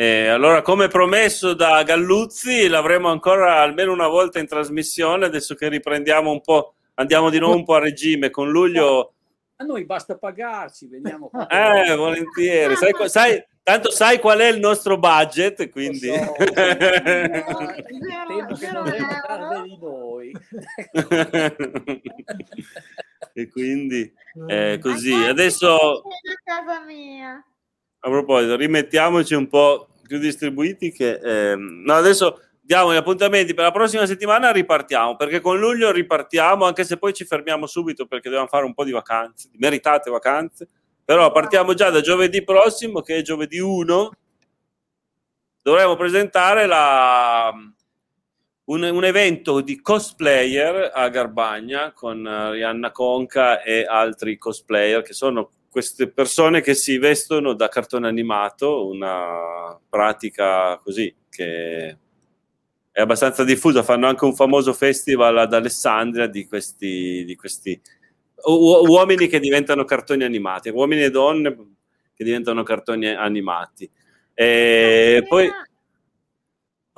eh, 0.00 0.28
allora, 0.28 0.62
come 0.62 0.86
promesso 0.86 1.54
da 1.54 1.82
Galluzzi, 1.82 2.68
l'avremo 2.68 3.08
ancora 3.08 3.56
almeno 3.56 3.92
una 3.92 4.06
volta 4.06 4.38
in 4.38 4.46
trasmissione, 4.46 5.24
adesso 5.24 5.56
che 5.56 5.68
riprendiamo 5.68 6.30
un 6.30 6.40
po', 6.40 6.74
andiamo 6.94 7.30
di 7.30 7.40
nuovo 7.40 7.56
un 7.56 7.64
po' 7.64 7.74
a 7.74 7.80
regime 7.80 8.30
con 8.30 8.48
luglio. 8.48 9.14
A 9.56 9.64
noi 9.64 9.84
basta 9.84 10.16
pagarci, 10.16 10.86
veniamo 10.86 11.30
qua. 11.30 11.48
Eh, 11.48 11.96
volentieri. 11.96 12.76
Sai, 12.76 12.92
sai, 13.08 13.44
tanto 13.64 13.90
sai 13.90 14.20
qual 14.20 14.38
è 14.38 14.46
il 14.46 14.60
nostro 14.60 14.98
budget, 14.98 15.68
quindi... 15.68 16.06
So, 16.06 16.32
tempo 18.28 18.54
che 18.54 18.70
non 18.70 18.92
parli 19.26 19.62
di 19.68 19.78
noi. 19.80 20.32
e 23.34 23.48
quindi 23.48 24.14
eh, 24.46 24.78
così. 24.80 25.12
Adesso... 25.12 26.02
a 28.00 28.10
proposito, 28.10 28.56
rimettiamoci 28.56 29.34
un 29.34 29.48
po' 29.48 29.88
più 30.06 30.18
distribuiti 30.18 30.90
che... 30.92 31.20
Ehm, 31.22 31.82
no, 31.84 31.94
adesso 31.94 32.40
diamo 32.60 32.92
gli 32.92 32.96
appuntamenti 32.96 33.54
per 33.54 33.64
la 33.64 33.70
prossima 33.70 34.06
settimana 34.06 34.50
ripartiamo, 34.50 35.16
perché 35.16 35.40
con 35.40 35.58
luglio 35.58 35.90
ripartiamo, 35.90 36.66
anche 36.66 36.84
se 36.84 36.98
poi 36.98 37.14
ci 37.14 37.24
fermiamo 37.24 37.66
subito 37.66 38.06
perché 38.06 38.28
dobbiamo 38.28 38.48
fare 38.48 38.64
un 38.64 38.74
po' 38.74 38.84
di 38.84 38.90
vacanze, 38.90 39.48
di 39.50 39.58
meritate 39.58 40.10
vacanze, 40.10 40.68
però 41.02 41.32
partiamo 41.32 41.72
già 41.72 41.88
da 41.88 42.02
giovedì 42.02 42.44
prossimo, 42.44 43.00
che 43.00 43.16
è 43.16 43.22
giovedì 43.22 43.58
1, 43.58 44.10
dovremo 45.62 45.96
presentare 45.96 46.66
la, 46.66 47.50
un, 48.64 48.82
un, 48.82 49.04
evento 49.04 49.62
di 49.62 49.80
cosplayer 49.80 50.90
a 50.92 51.08
Garbagna 51.08 51.92
con 51.92 52.22
Rihanna 52.50 52.90
Conca 52.90 53.62
e 53.62 53.86
altri 53.86 54.36
cosplayer 54.36 55.00
che 55.00 55.14
sono 55.14 55.48
queste 55.70 56.08
persone 56.08 56.60
che 56.60 56.74
si 56.74 56.98
vestono 56.98 57.52
da 57.52 57.68
cartone 57.68 58.08
animato, 58.08 58.88
una 58.88 59.78
pratica 59.88 60.76
così 60.78 61.14
che 61.28 61.96
è 62.90 63.00
abbastanza 63.00 63.44
diffusa. 63.44 63.82
Fanno 63.82 64.06
anche 64.06 64.24
un 64.24 64.34
famoso 64.34 64.72
festival 64.72 65.38
ad 65.38 65.52
Alessandria 65.52 66.26
di 66.26 66.46
questi, 66.46 67.24
di 67.24 67.36
questi 67.36 67.80
u- 68.44 68.86
uomini 68.86 69.26
che 69.26 69.40
diventano 69.40 69.84
cartoni 69.84 70.24
animati, 70.24 70.68
uomini 70.70 71.02
e 71.02 71.10
donne 71.10 71.56
che 72.14 72.24
diventano 72.24 72.62
cartoni 72.62 73.06
animati. 73.08 73.88
E 74.34 75.24
poi 75.28 75.48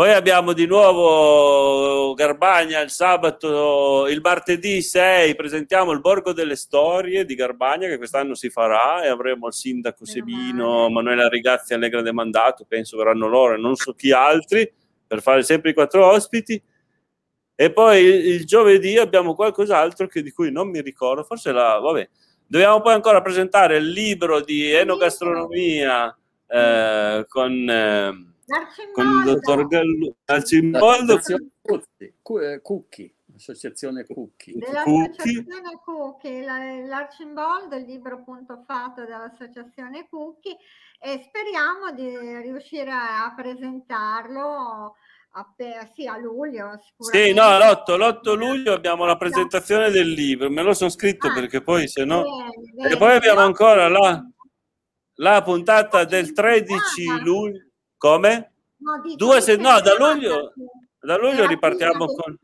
poi 0.01 0.14
abbiamo 0.14 0.55
di 0.55 0.64
nuovo 0.64 2.14
Garbagna 2.14 2.80
il 2.80 2.88
sabato, 2.88 4.07
il 4.09 4.22
martedì 4.22 4.80
6 4.80 5.34
presentiamo 5.34 5.92
il 5.92 6.01
Borgo 6.01 6.32
delle 6.32 6.57
Storie 6.57 7.26
di 7.26 7.34
Garbagna 7.34 7.86
che 7.86 7.98
quest'anno 7.98 8.34
si 8.34 8.48
farà 8.48 9.03
e 9.03 9.09
avremo 9.09 9.48
il 9.48 9.53
sindaco 9.53 10.07
Sebino, 10.07 10.88
Manuela 10.88 11.28
Rigazzi 11.28 11.74
Allegra 11.74 12.01
De 12.01 12.14
Mandato, 12.14 12.64
penso 12.66 12.96
verranno 12.96 13.28
loro 13.28 13.57
e 13.57 13.59
non 13.59 13.74
so 13.74 13.92
chi 13.92 14.11
altri 14.11 14.72
per 15.07 15.20
fare 15.20 15.42
sempre 15.42 15.68
i 15.68 15.74
quattro 15.74 16.07
ospiti. 16.07 16.62
E 17.54 17.70
poi 17.70 18.03
il, 18.03 18.26
il 18.37 18.46
giovedì 18.46 18.96
abbiamo 18.96 19.34
qualcos'altro 19.34 20.07
che, 20.07 20.22
di 20.22 20.30
cui 20.30 20.50
non 20.50 20.70
mi 20.70 20.80
ricordo, 20.80 21.25
forse 21.25 21.53
la... 21.53 21.79
vabbè. 21.79 22.08
Dobbiamo 22.46 22.80
poi 22.80 22.95
ancora 22.95 23.20
presentare 23.20 23.76
il 23.76 23.91
libro 23.91 24.41
di 24.41 24.72
enogastronomia 24.72 26.16
eh, 26.46 27.26
con... 27.29 27.68
Eh, 27.68 28.29
con 28.93 29.07
il 29.07 29.25
dottor 29.25 29.67
Gallo 29.67 30.17
Arcimboldo 30.25 31.21
Cucchi 32.63 33.14
associazione 33.37 34.05
Cucchi 34.05 34.53
dell'associazione 34.55 35.81
Cucchi 35.83 36.43
l'Arcimboldo 36.43 37.77
il 37.77 37.85
libro 37.85 38.17
appunto 38.17 38.63
fatto 38.67 39.05
dall'associazione 39.05 40.09
Cucchi 40.09 40.55
e 40.99 41.22
speriamo 41.27 41.93
di 41.93 42.09
riuscire 42.43 42.91
a 42.91 43.33
presentarlo 43.35 44.95
a, 45.33 45.55
sì, 45.95 46.07
a 46.07 46.18
luglio 46.18 46.79
sì 46.99 47.33
no 47.33 47.57
l'8, 47.57 47.97
l'8 47.97 48.37
luglio 48.37 48.72
abbiamo 48.72 49.05
la 49.05 49.17
presentazione 49.17 49.91
del 49.91 50.11
libro 50.11 50.51
me 50.51 50.63
lo 50.63 50.75
sono 50.75 50.91
scritto 50.91 51.29
ah, 51.29 51.33
perché 51.33 51.63
poi 51.63 51.87
se 51.87 52.05
no 52.05 52.25
e 52.77 52.97
poi 52.97 53.14
abbiamo 53.14 53.41
ancora 53.41 53.89
la, 53.89 54.22
la 55.14 55.43
puntata 55.43 56.05
del 56.05 56.33
13 56.33 57.21
luglio 57.22 57.70
come? 58.01 58.53
No, 58.79 59.03
Due 59.14 59.41
se... 59.43 59.57
no 59.57 59.79
da 59.81 59.95
luglio, 59.99 60.55
da 61.03 61.18
luglio 61.18 61.47
ripartiamo 61.47 62.07
con... 62.07 62.39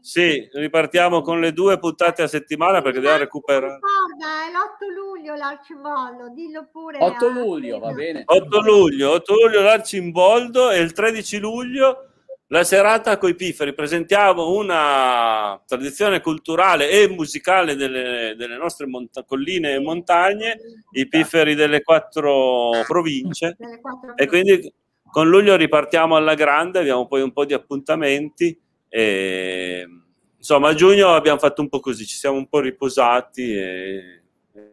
Sì, 0.00 0.48
ripartiamo 0.52 1.20
con 1.20 1.40
le 1.40 1.52
due 1.52 1.80
puntate 1.80 2.22
a 2.22 2.28
settimana 2.28 2.80
perché 2.80 3.00
dobbiamo 3.00 3.18
recuperare. 3.18 3.80
Guarda, 3.80 4.46
è 4.46 4.52
l'8 4.52 4.94
luglio 4.94 5.34
l'Arcimboldo, 5.34 6.28
dillo 6.28 6.68
pure. 6.70 6.98
8 7.00 7.28
luglio, 7.28 7.80
va 7.80 7.92
bene. 7.92 8.22
8 8.24 8.60
luglio, 8.60 9.10
8 9.10 9.34
luglio 9.34 9.62
l'Arcimboldo 9.62 10.70
e 10.70 10.78
il 10.78 10.92
13 10.92 11.38
luglio 11.38 12.07
la 12.48 12.64
serata 12.64 13.18
coi 13.18 13.34
pifferi. 13.34 13.74
Presentiamo 13.74 14.50
una 14.54 15.60
tradizione 15.66 16.20
culturale 16.20 16.90
e 16.90 17.08
musicale 17.08 17.74
delle, 17.74 18.34
delle 18.36 18.56
nostre 18.56 18.86
mont- 18.86 19.24
colline 19.24 19.74
e 19.74 19.80
montagne, 19.80 20.56
i 20.92 21.08
pifferi 21.08 21.54
delle 21.54 21.82
quattro 21.82 22.70
province. 22.86 23.56
E 24.16 24.26
quindi 24.26 24.72
con 25.10 25.28
luglio 25.28 25.56
ripartiamo 25.56 26.16
alla 26.16 26.34
grande, 26.34 26.80
abbiamo 26.80 27.06
poi 27.06 27.22
un 27.22 27.32
po' 27.32 27.44
di 27.44 27.54
appuntamenti. 27.54 28.58
E, 28.88 29.86
insomma, 30.36 30.70
a 30.70 30.74
giugno 30.74 31.14
abbiamo 31.14 31.38
fatto 31.38 31.62
un 31.62 31.68
po' 31.68 31.80
così, 31.80 32.04
ci 32.04 32.16
siamo 32.16 32.36
un 32.36 32.48
po' 32.48 32.60
riposati 32.60 33.54
e 33.54 34.22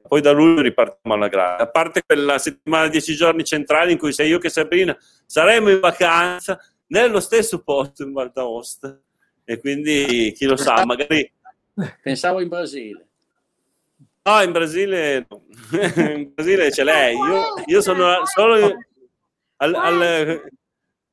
poi 0.07 0.21
da 0.21 0.31
luglio 0.31 0.61
ripartiamo 0.61 1.15
alla 1.15 1.27
grande. 1.27 1.63
A 1.63 1.67
parte 1.67 2.03
quella 2.05 2.37
settimana, 2.37 2.87
dieci 2.87 3.15
giorni 3.15 3.43
centrali 3.43 3.91
in 3.91 3.97
cui 3.97 4.13
sei 4.13 4.29
io 4.29 4.39
che 4.39 4.49
Sabrina 4.49 4.97
saremo 5.25 5.69
in 5.69 5.79
vacanza 5.79 6.59
nello 6.87 7.19
stesso 7.19 7.61
posto 7.63 8.03
in 8.03 8.13
Val 8.13 8.31
d'Aosta 8.31 8.99
e 9.43 9.59
quindi 9.59 10.33
chi 10.35 10.45
lo 10.45 10.55
sa, 10.55 10.85
magari... 10.85 11.31
Pensavo 12.01 12.41
in 12.41 12.47
Brasile. 12.47 13.07
No, 14.23 14.41
in 14.41 14.51
Brasile, 14.51 15.25
no. 15.29 15.43
in 16.15 16.31
Brasile 16.33 16.71
c'è 16.71 16.83
lei. 16.83 17.15
Io, 17.15 17.43
io 17.65 17.81
sono 17.81 18.25
solo 18.25 18.75
al, 19.57 19.73
al, 19.75 20.41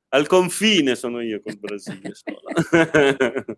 al, 0.09 0.27
confine, 0.27 0.95
sono 0.95 1.21
io 1.21 1.43
col 1.43 1.59
Brasile. 1.59 2.13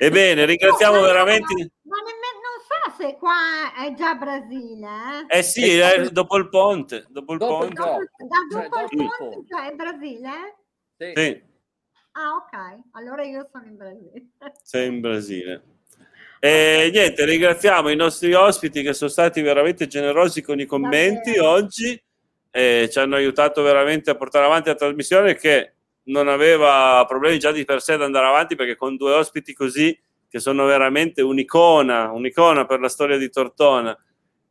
Ebbene, 0.00 0.46
ringraziamo 0.46 1.00
veramente. 1.00 1.72
Ma 1.82 1.96
nemmeno, 1.96 2.38
non 2.40 2.60
so 2.64 3.02
se 3.02 3.16
qua 3.18 3.74
è 3.84 3.92
già 3.94 4.14
Brasile. 4.14 5.26
Eh, 5.28 5.38
eh 5.38 5.42
sì, 5.42 5.76
è 5.76 6.08
dopo 6.08 6.36
il 6.36 6.48
ponte. 6.48 7.04
Dopo 7.08 7.32
il 7.32 7.38
dopo 7.38 7.58
ponte. 7.58 7.74
Dopo, 7.74 7.98
da 7.98 8.60
dopo 8.60 8.78
cioè, 8.78 8.82
il 8.82 8.88
ponte, 8.88 9.14
ponte. 9.18 9.46
Cioè 9.48 9.70
è 9.70 9.74
Brasile? 9.74 10.56
Sì. 10.98 11.12
sì. 11.14 11.42
Ah, 12.12 12.34
ok. 12.34 12.80
allora 12.92 13.22
io 13.22 13.48
sono 13.52 13.64
in 13.66 13.76
Brasile. 13.76 14.26
Sei 14.62 14.88
in 14.88 15.00
Brasile. 15.00 15.62
E 16.40 16.90
niente, 16.92 17.24
ringraziamo 17.24 17.88
i 17.88 17.96
nostri 17.96 18.32
ospiti 18.34 18.82
che 18.82 18.92
sono 18.92 19.10
stati 19.10 19.40
veramente 19.40 19.86
generosi 19.86 20.42
con 20.42 20.58
i 20.58 20.66
commenti 20.66 21.32
Davvero. 21.32 21.50
oggi 21.50 22.02
e 22.50 22.88
ci 22.90 22.98
hanno 22.98 23.16
aiutato 23.16 23.62
veramente 23.62 24.10
a 24.10 24.16
portare 24.16 24.46
avanti 24.46 24.68
la 24.68 24.74
trasmissione 24.74 25.34
che 25.34 25.74
non 26.04 26.26
aveva 26.26 27.04
problemi 27.06 27.38
già 27.38 27.52
di 27.52 27.64
per 27.64 27.80
sé 27.82 27.92
ad 27.92 28.02
andare 28.02 28.26
avanti 28.26 28.56
perché 28.56 28.76
con 28.76 28.96
due 28.96 29.12
ospiti 29.12 29.52
così 29.52 29.96
che 30.28 30.40
sono 30.40 30.64
veramente 30.64 31.22
un'icona, 31.22 32.10
un'icona 32.10 32.66
per 32.66 32.80
la 32.80 32.88
storia 32.88 33.16
di 33.16 33.30
Tortona. 33.30 33.96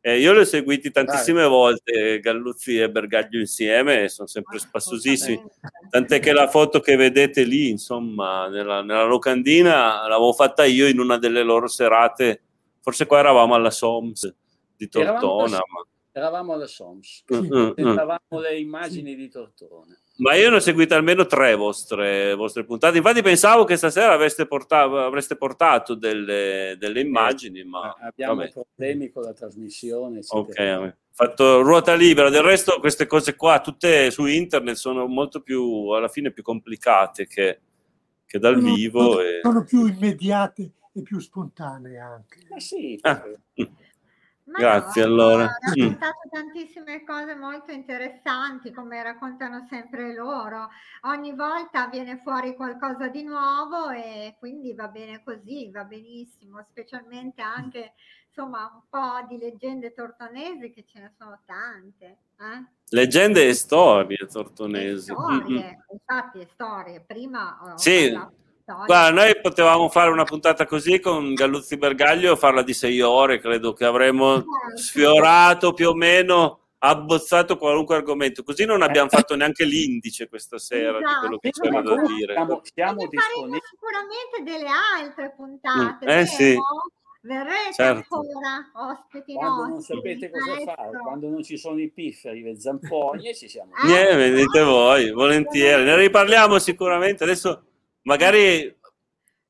Eh, 0.00 0.20
io 0.20 0.32
li 0.32 0.38
ho 0.38 0.44
seguiti 0.44 0.90
tantissime 0.92 1.40
Dai. 1.40 1.48
volte, 1.48 2.20
Galluzzi 2.20 2.78
e 2.78 2.88
Bergaglio 2.90 3.40
insieme, 3.40 4.08
sono 4.08 4.28
sempre 4.28 4.58
spassosissimi. 4.58 5.42
Tant'è 5.90 6.20
che 6.20 6.32
la 6.32 6.48
foto 6.48 6.80
che 6.80 6.94
vedete 6.96 7.42
lì, 7.42 7.68
insomma, 7.70 8.48
nella, 8.48 8.82
nella 8.82 9.04
locandina, 9.04 10.06
l'avevo 10.06 10.32
fatta 10.32 10.64
io 10.64 10.86
in 10.86 11.00
una 11.00 11.18
delle 11.18 11.42
loro 11.42 11.66
serate. 11.66 12.42
Forse 12.80 13.06
qua 13.06 13.18
eravamo 13.18 13.54
alla 13.54 13.70
SOMS 13.70 14.34
di 14.76 14.88
Eravamo 14.92 15.18
Tortona. 15.20 15.56
alla- 15.56 15.64
Ma, 15.68 15.86
Eravamo 16.12 16.52
alla 16.54 16.66
SOMS, 16.66 17.24
Mm, 17.32 17.46
mm, 17.54 17.72
mm. 17.80 17.98
le 18.40 18.58
immagini 18.58 19.14
di 19.14 19.28
Tortona. 19.28 19.96
Ma 20.18 20.34
io 20.34 20.50
ne 20.50 20.56
ho 20.56 20.60
seguito 20.60 20.94
almeno 20.94 21.26
tre 21.26 21.54
vostre, 21.54 22.34
vostre 22.34 22.64
puntate. 22.64 22.96
Infatti, 22.96 23.22
pensavo 23.22 23.62
che 23.64 23.76
stasera 23.76 24.12
avreste 24.12 24.46
portato, 24.46 24.98
avreste 24.98 25.36
portato 25.36 25.94
delle, 25.94 26.74
delle 26.76 27.00
immagini, 27.00 27.62
ma 27.62 27.94
Abbiamo 28.00 28.34
vabbè. 28.36 28.50
problemi 28.52 29.10
con 29.12 29.22
la 29.22 29.32
trasmissione. 29.32 30.20
Ok, 30.28 30.94
fatto 31.12 31.60
ruota 31.62 31.94
libera. 31.94 32.30
Del 32.30 32.42
resto, 32.42 32.80
queste 32.80 33.06
cose 33.06 33.36
qua, 33.36 33.60
tutte 33.60 34.10
su 34.10 34.26
internet, 34.26 34.74
sono 34.74 35.06
molto 35.06 35.40
più 35.40 35.88
alla 35.90 36.08
fine 36.08 36.32
più 36.32 36.42
complicate 36.42 37.26
che, 37.28 37.60
che 38.26 38.38
dal 38.40 38.56
Sono- 38.60 38.74
vivo. 38.74 39.00
sono, 39.12 39.20
E... 39.20 39.38
sono 39.42 39.62
più 39.64 39.86
immediate 39.86 40.70
e 40.94 41.02
più 41.02 41.20
spontanee 41.20 41.96
anche. 41.96 42.38
Ma 42.50 42.58
sì, 42.58 42.98
Ah. 43.02 43.22
Ma 44.48 44.58
Grazie, 44.58 45.02
no, 45.04 45.08
allora. 45.08 45.44
Ha 45.44 45.48
Mm. 45.48 45.80
raccontato 45.82 46.28
tantissime 46.30 47.04
cose 47.04 47.34
molto 47.34 47.70
interessanti, 47.70 48.72
come 48.72 49.02
raccontano 49.02 49.66
sempre 49.68 50.14
loro. 50.14 50.68
Ogni 51.02 51.34
volta 51.34 51.86
viene 51.88 52.18
fuori 52.22 52.54
qualcosa 52.56 53.08
di 53.08 53.22
nuovo 53.24 53.90
e 53.90 54.36
quindi 54.38 54.72
va 54.72 54.88
bene 54.88 55.22
così, 55.22 55.70
va 55.70 55.84
benissimo, 55.84 56.64
specialmente 56.70 57.42
anche 57.42 57.92
insomma 58.28 58.70
un 58.72 58.82
po' 58.88 59.26
di 59.28 59.36
leggende 59.38 59.92
tortonesi 59.92 60.72
che 60.72 60.84
ce 60.86 61.00
ne 61.00 61.12
sono 61.18 61.40
tante. 61.44 62.06
Eh? 62.40 62.64
Leggende 62.90 63.48
e 63.48 63.52
storie 63.52 64.16
E 64.18 64.26
tortonesi. 64.26 65.12
Mm, 65.12 65.16
mm. 65.16 65.38
storie, 65.40 65.84
infatti 65.92 66.48
storie. 66.54 67.00
Prima 67.06 67.58
ho 67.60 67.76
Sì. 67.76 68.10
parlato 68.12 68.36
di 68.76 68.84
storie. 68.84 68.86
Guarda, 68.86 69.10
noi 69.22 69.40
potevamo 69.40 69.88
fare 69.88 70.10
una 70.10 70.24
puntata 70.24 70.66
così 70.66 71.00
con 71.00 71.34
Galluzzi 71.34 71.76
Bergaglio, 71.76 72.36
farla 72.36 72.62
di 72.62 72.72
sei 72.74 73.00
ore, 73.00 73.38
credo 73.40 73.72
che 73.72 73.84
avremmo 73.84 74.44
sfiorato 74.74 75.72
più 75.72 75.88
o 75.90 75.94
meno, 75.94 76.60
abbozzato 76.78 77.56
qualunque 77.58 77.96
argomento. 77.96 78.42
Così 78.42 78.64
non 78.64 78.82
abbiamo 78.82 79.08
fatto 79.08 79.34
neanche 79.34 79.64
l'indice 79.64 80.28
questa 80.28 80.58
sera 80.58 80.98
di 80.98 81.04
quello 81.20 81.38
che 81.38 81.48
Esatto. 81.48 81.68
c'era 81.68 81.82
da 81.82 82.02
dire. 82.06 82.32
Siamo, 82.34 82.60
siamo 82.62 83.06
disponibili. 83.06 83.60
sicuramente 83.68 84.42
delle 84.44 84.70
altre 85.00 85.32
puntate. 85.36 86.04
Mm, 86.04 86.08
eh, 86.08 86.14
vero? 86.14 86.26
sì. 86.26 86.56
Verrete 87.20 87.72
Certo. 87.74 88.14
ancora 88.14 88.70
ospiti 88.92 89.34
Quando 89.34 89.62
non 89.62 89.70
nostri, 89.72 89.96
sapete 89.96 90.30
cosa 90.30 90.50
maestro. 90.52 90.74
fare, 90.76 90.98
quando 91.02 91.28
non 91.28 91.42
ci 91.42 91.58
sono 91.58 91.80
i 91.80 91.90
pifferi, 91.90 92.42
le 92.42 92.60
zampogne, 92.60 93.34
ci 93.34 93.48
siamo. 93.48 93.72
Eh? 93.82 93.86
Niente, 93.86 94.14
vedete 94.16 94.62
voi, 94.62 95.10
volentieri. 95.10 95.82
Ne 95.82 95.96
riparliamo 95.96 96.58
sicuramente. 96.60 97.24
Adesso 97.24 97.62
magari, 98.08 98.74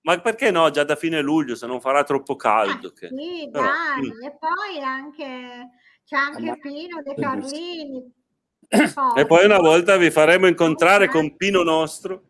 ma 0.02 0.18
perché 0.20 0.50
no? 0.50 0.68
Già 0.70 0.82
da 0.82 0.96
fine 0.96 1.20
luglio, 1.22 1.54
se 1.54 1.66
non 1.66 1.80
farà 1.80 2.02
troppo 2.02 2.34
caldo. 2.34 2.92
Che... 2.92 3.08
Sì, 3.08 3.48
Però, 3.50 3.64
dai, 3.64 4.08
mm. 4.08 4.22
e 4.24 4.36
poi 4.38 4.82
anche 4.82 5.70
c'è 6.04 6.16
anche 6.16 6.42
Ma- 6.42 6.56
Pino 6.56 7.02
De 7.02 7.14
Carlini. 7.14 8.12
E 9.16 9.26
poi 9.26 9.44
una 9.46 9.60
volta 9.60 9.96
vi 9.96 10.10
faremo 10.10 10.46
incontrare 10.46 11.08
con 11.08 11.36
Pino 11.36 11.62
Nostro. 11.62 12.24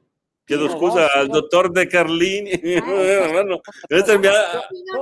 Chiedo 0.45 0.67
Pino 0.67 0.79
scusa 0.79 1.01
Nostro. 1.01 1.21
al 1.21 1.27
dottor 1.29 1.71
De 1.71 1.87
Carlini. 1.87 2.51
Eh. 2.51 2.81
No, 3.49 3.61
Pino 3.89 4.19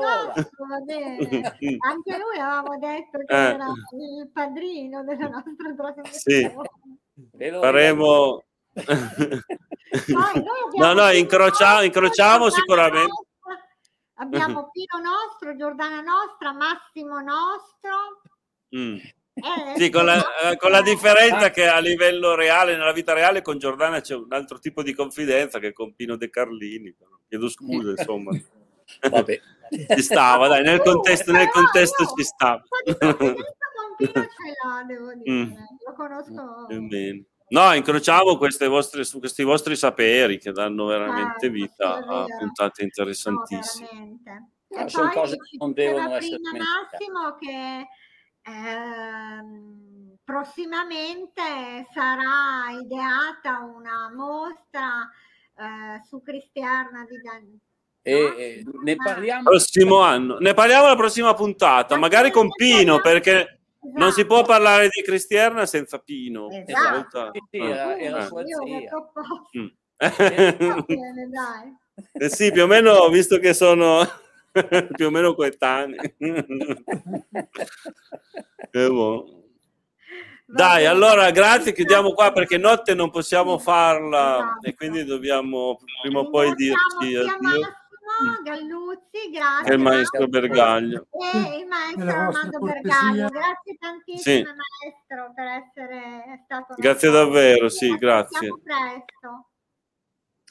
Nostro, 0.01 0.67
va 0.69 0.79
bene. 0.85 1.17
Anche 1.81 2.19
lui 2.19 2.39
avevamo 2.39 2.79
detto 2.79 3.19
che 3.25 3.35
Eh. 3.35 3.55
era 3.55 3.67
il 3.99 4.31
padrino 4.33 5.03
della 5.05 5.29
nostra 5.29 5.75
trasmissione. 5.77 6.71
Sì. 7.37 7.51
Faremo. 7.61 8.45
Poi 9.91 10.45
No, 10.79 10.93
no, 10.95 11.11
incrociamo 11.11 11.89
Giordana 11.91 12.51
sicuramente. 12.51 13.07
Nostra, 13.07 13.69
abbiamo 14.15 14.71
Pino 14.71 15.01
Nostro, 15.01 15.57
Giordana 15.57 16.01
Nostra, 16.01 16.53
Massimo 16.53 17.21
Nostro. 17.21 18.23
Mm. 18.77 18.97
eh, 18.97 19.79
Sì, 19.79 19.91
con 19.91 20.05
la, 20.05 20.51
eh, 20.51 20.57
con 20.57 20.71
la 20.71 20.83
differenza 20.83 21.51
che 21.51 21.67
a 21.67 21.79
livello 21.79 22.35
reale, 22.35 22.77
nella 22.77 22.93
vita 22.93 23.13
reale, 23.13 23.43
con 23.43 23.59
Giordana 23.59 24.01
c'è 24.01 24.15
un 24.15 24.33
altro 24.33 24.59
tipo 24.59 24.83
di 24.83 24.93
confidenza 24.93 25.59
che 25.59 25.73
con 25.73 25.95
Pino 25.95 26.17
De 26.17 26.31
Carlini. 26.31 26.95
Chiedo 27.29 27.49
scusa, 27.49 27.91
insomma. 27.91 28.33
Vabbè. 29.11 29.41
Ci 29.69 30.03
stava, 30.03 30.47
dai, 30.47 30.63
nel 30.63 30.81
contesto, 30.81 31.33
nel 31.33 31.51
contesto 31.51 32.05
ci 32.17 32.23
stava. 32.23 32.63
Con 32.85 32.95
Pino 33.97 34.13
ce 34.13 34.13
l'ha, 34.13 34.85
devo 34.87 35.13
dire. 35.15 35.31
Mm. 35.31 35.53
Lo 35.87 35.93
conosco. 35.95 36.67
Bene. 36.69 37.25
No, 37.49 37.73
incrociamo 37.75 38.37
queste 38.39 38.67
vostre, 38.67 39.05
su 39.05 39.19
questi 39.21 39.43
vostri 39.45 39.77
saperi 39.77 40.39
che 40.39 40.51
danno 40.53 40.87
veramente 40.87 41.39
Certo, 41.41 41.51
vita 41.53 41.95
a 42.07 42.25
puntate 42.39 42.83
No, 42.83 42.87
interessantissime. 42.89 43.89
veramente. 43.89 44.31
Ah, 44.75 44.83
E 44.85 44.89
sono 44.89 45.07
poi 45.09 45.15
cose 45.17 45.37
che 45.37 45.57
non 45.59 45.73
devono 45.73 46.15
essere. 46.17 46.39
Massimo 46.43 47.37
che 47.39 47.87
ehm, 48.51 50.17
prossimamente 50.25 51.87
sarà 51.93 52.71
ideata 52.83 53.61
una 53.61 54.11
mostra 54.15 55.09
eh, 55.59 56.03
su 56.09 56.21
Cristiana 56.23 57.07
di 57.09 57.21
Dan- 57.21 57.59
E, 58.03 58.13
e 58.37 58.65
ne 58.83 58.97
parliamo. 58.97 59.43
Prossimo 59.51 60.01
anno, 60.01 60.39
ne 60.39 60.53
parliamo 60.55 60.87
la 60.89 60.97
prossima 60.97 61.35
puntata, 61.35 61.97
magari 61.97 62.31
con 62.31 62.49
Pino, 62.51 63.01
perché 63.01 63.56
non 63.95 64.13
si 64.13 64.25
può 64.27 64.37
Esatto. 64.37 64.53
parlare 64.53 64.89
di 64.89 65.03
Cristiana 65.03 65.67
senza 65.67 65.99
Pino. 65.99 66.49
Esatto. 66.51 67.31
Sì, 67.51 67.59
era, 67.59 67.97
era 67.99 68.27
sua 68.27 68.43
zia. 68.45 68.91
Mm. 69.59 69.67
Va 69.99 70.85
bene, 70.87 71.29
dai. 71.29 71.77
Eh 72.13 72.29
sì, 72.29 72.53
più 72.53 72.65
o 72.65 72.67
meno, 72.67 73.09
visto 73.09 73.39
che 73.39 73.55
sono 73.55 74.07
più 74.97 75.07
o 75.07 75.11
meno 75.11 75.35
coetanei. 75.35 76.15
Eh, 78.73 78.89
boh. 78.89 79.45
Dai, 80.45 80.85
allora 80.87 81.31
grazie, 81.31 81.73
chiudiamo 81.73 82.13
qua 82.13 82.31
perché 82.31 82.59
notte 82.59 82.95
non 82.95 83.11
possiamo 83.11 83.59
farla 83.59 84.37
Esatto. 84.37 84.67
e 84.67 84.75
quindi 84.75 85.05
dobbiamo 85.05 85.79
prima 86.03 86.21
o 86.21 86.31
poi 86.31 86.55
dirci 86.55 86.85
sia 87.01 87.21
addio. 87.23 87.61
Massimo 88.07 88.43
Galluzzi, 88.43 89.31
grazie. 89.33 89.73
E 89.73 89.75
il 89.75 89.81
maestro. 89.81 90.29
Bergaglio. 90.29 91.07
E 91.11 91.59
il 91.59 91.67
maestro 91.67 92.09
Armando. 92.09 92.59
Bergaglio. 92.61 93.29
Grazie 93.29 93.77
tantissimo 93.79 94.37
Sì. 94.37 94.45
maestro 94.45 95.33
per 95.35 95.47
essere 95.47 96.43
stato 96.45 96.75
Grazie 96.77 97.11
davvero, 97.11 97.69
sì, 97.69 97.89
Ci 97.89 97.97
grazie. 97.97 98.49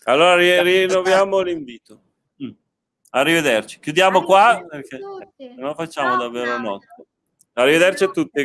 Allora 0.07 0.35
ri- 0.35 0.61
rinnoviamo 0.61 1.39
l'invito. 1.39 2.01
Mm. 2.43 2.49
Arrivederci. 3.11 3.79
Chiudiamo 3.79 4.21
qua 4.23 4.49
Arrivederci 4.49 4.89
perché 4.89 4.95
a 4.95 5.07
tutti. 5.07 5.47
se 5.47 5.61
no 5.61 5.73
facciamo 5.73 6.17
davvero 6.17 6.57
notte. 6.59 7.05
Arrivederci 7.53 8.03
a 8.03 8.09
tutti. 8.09 8.41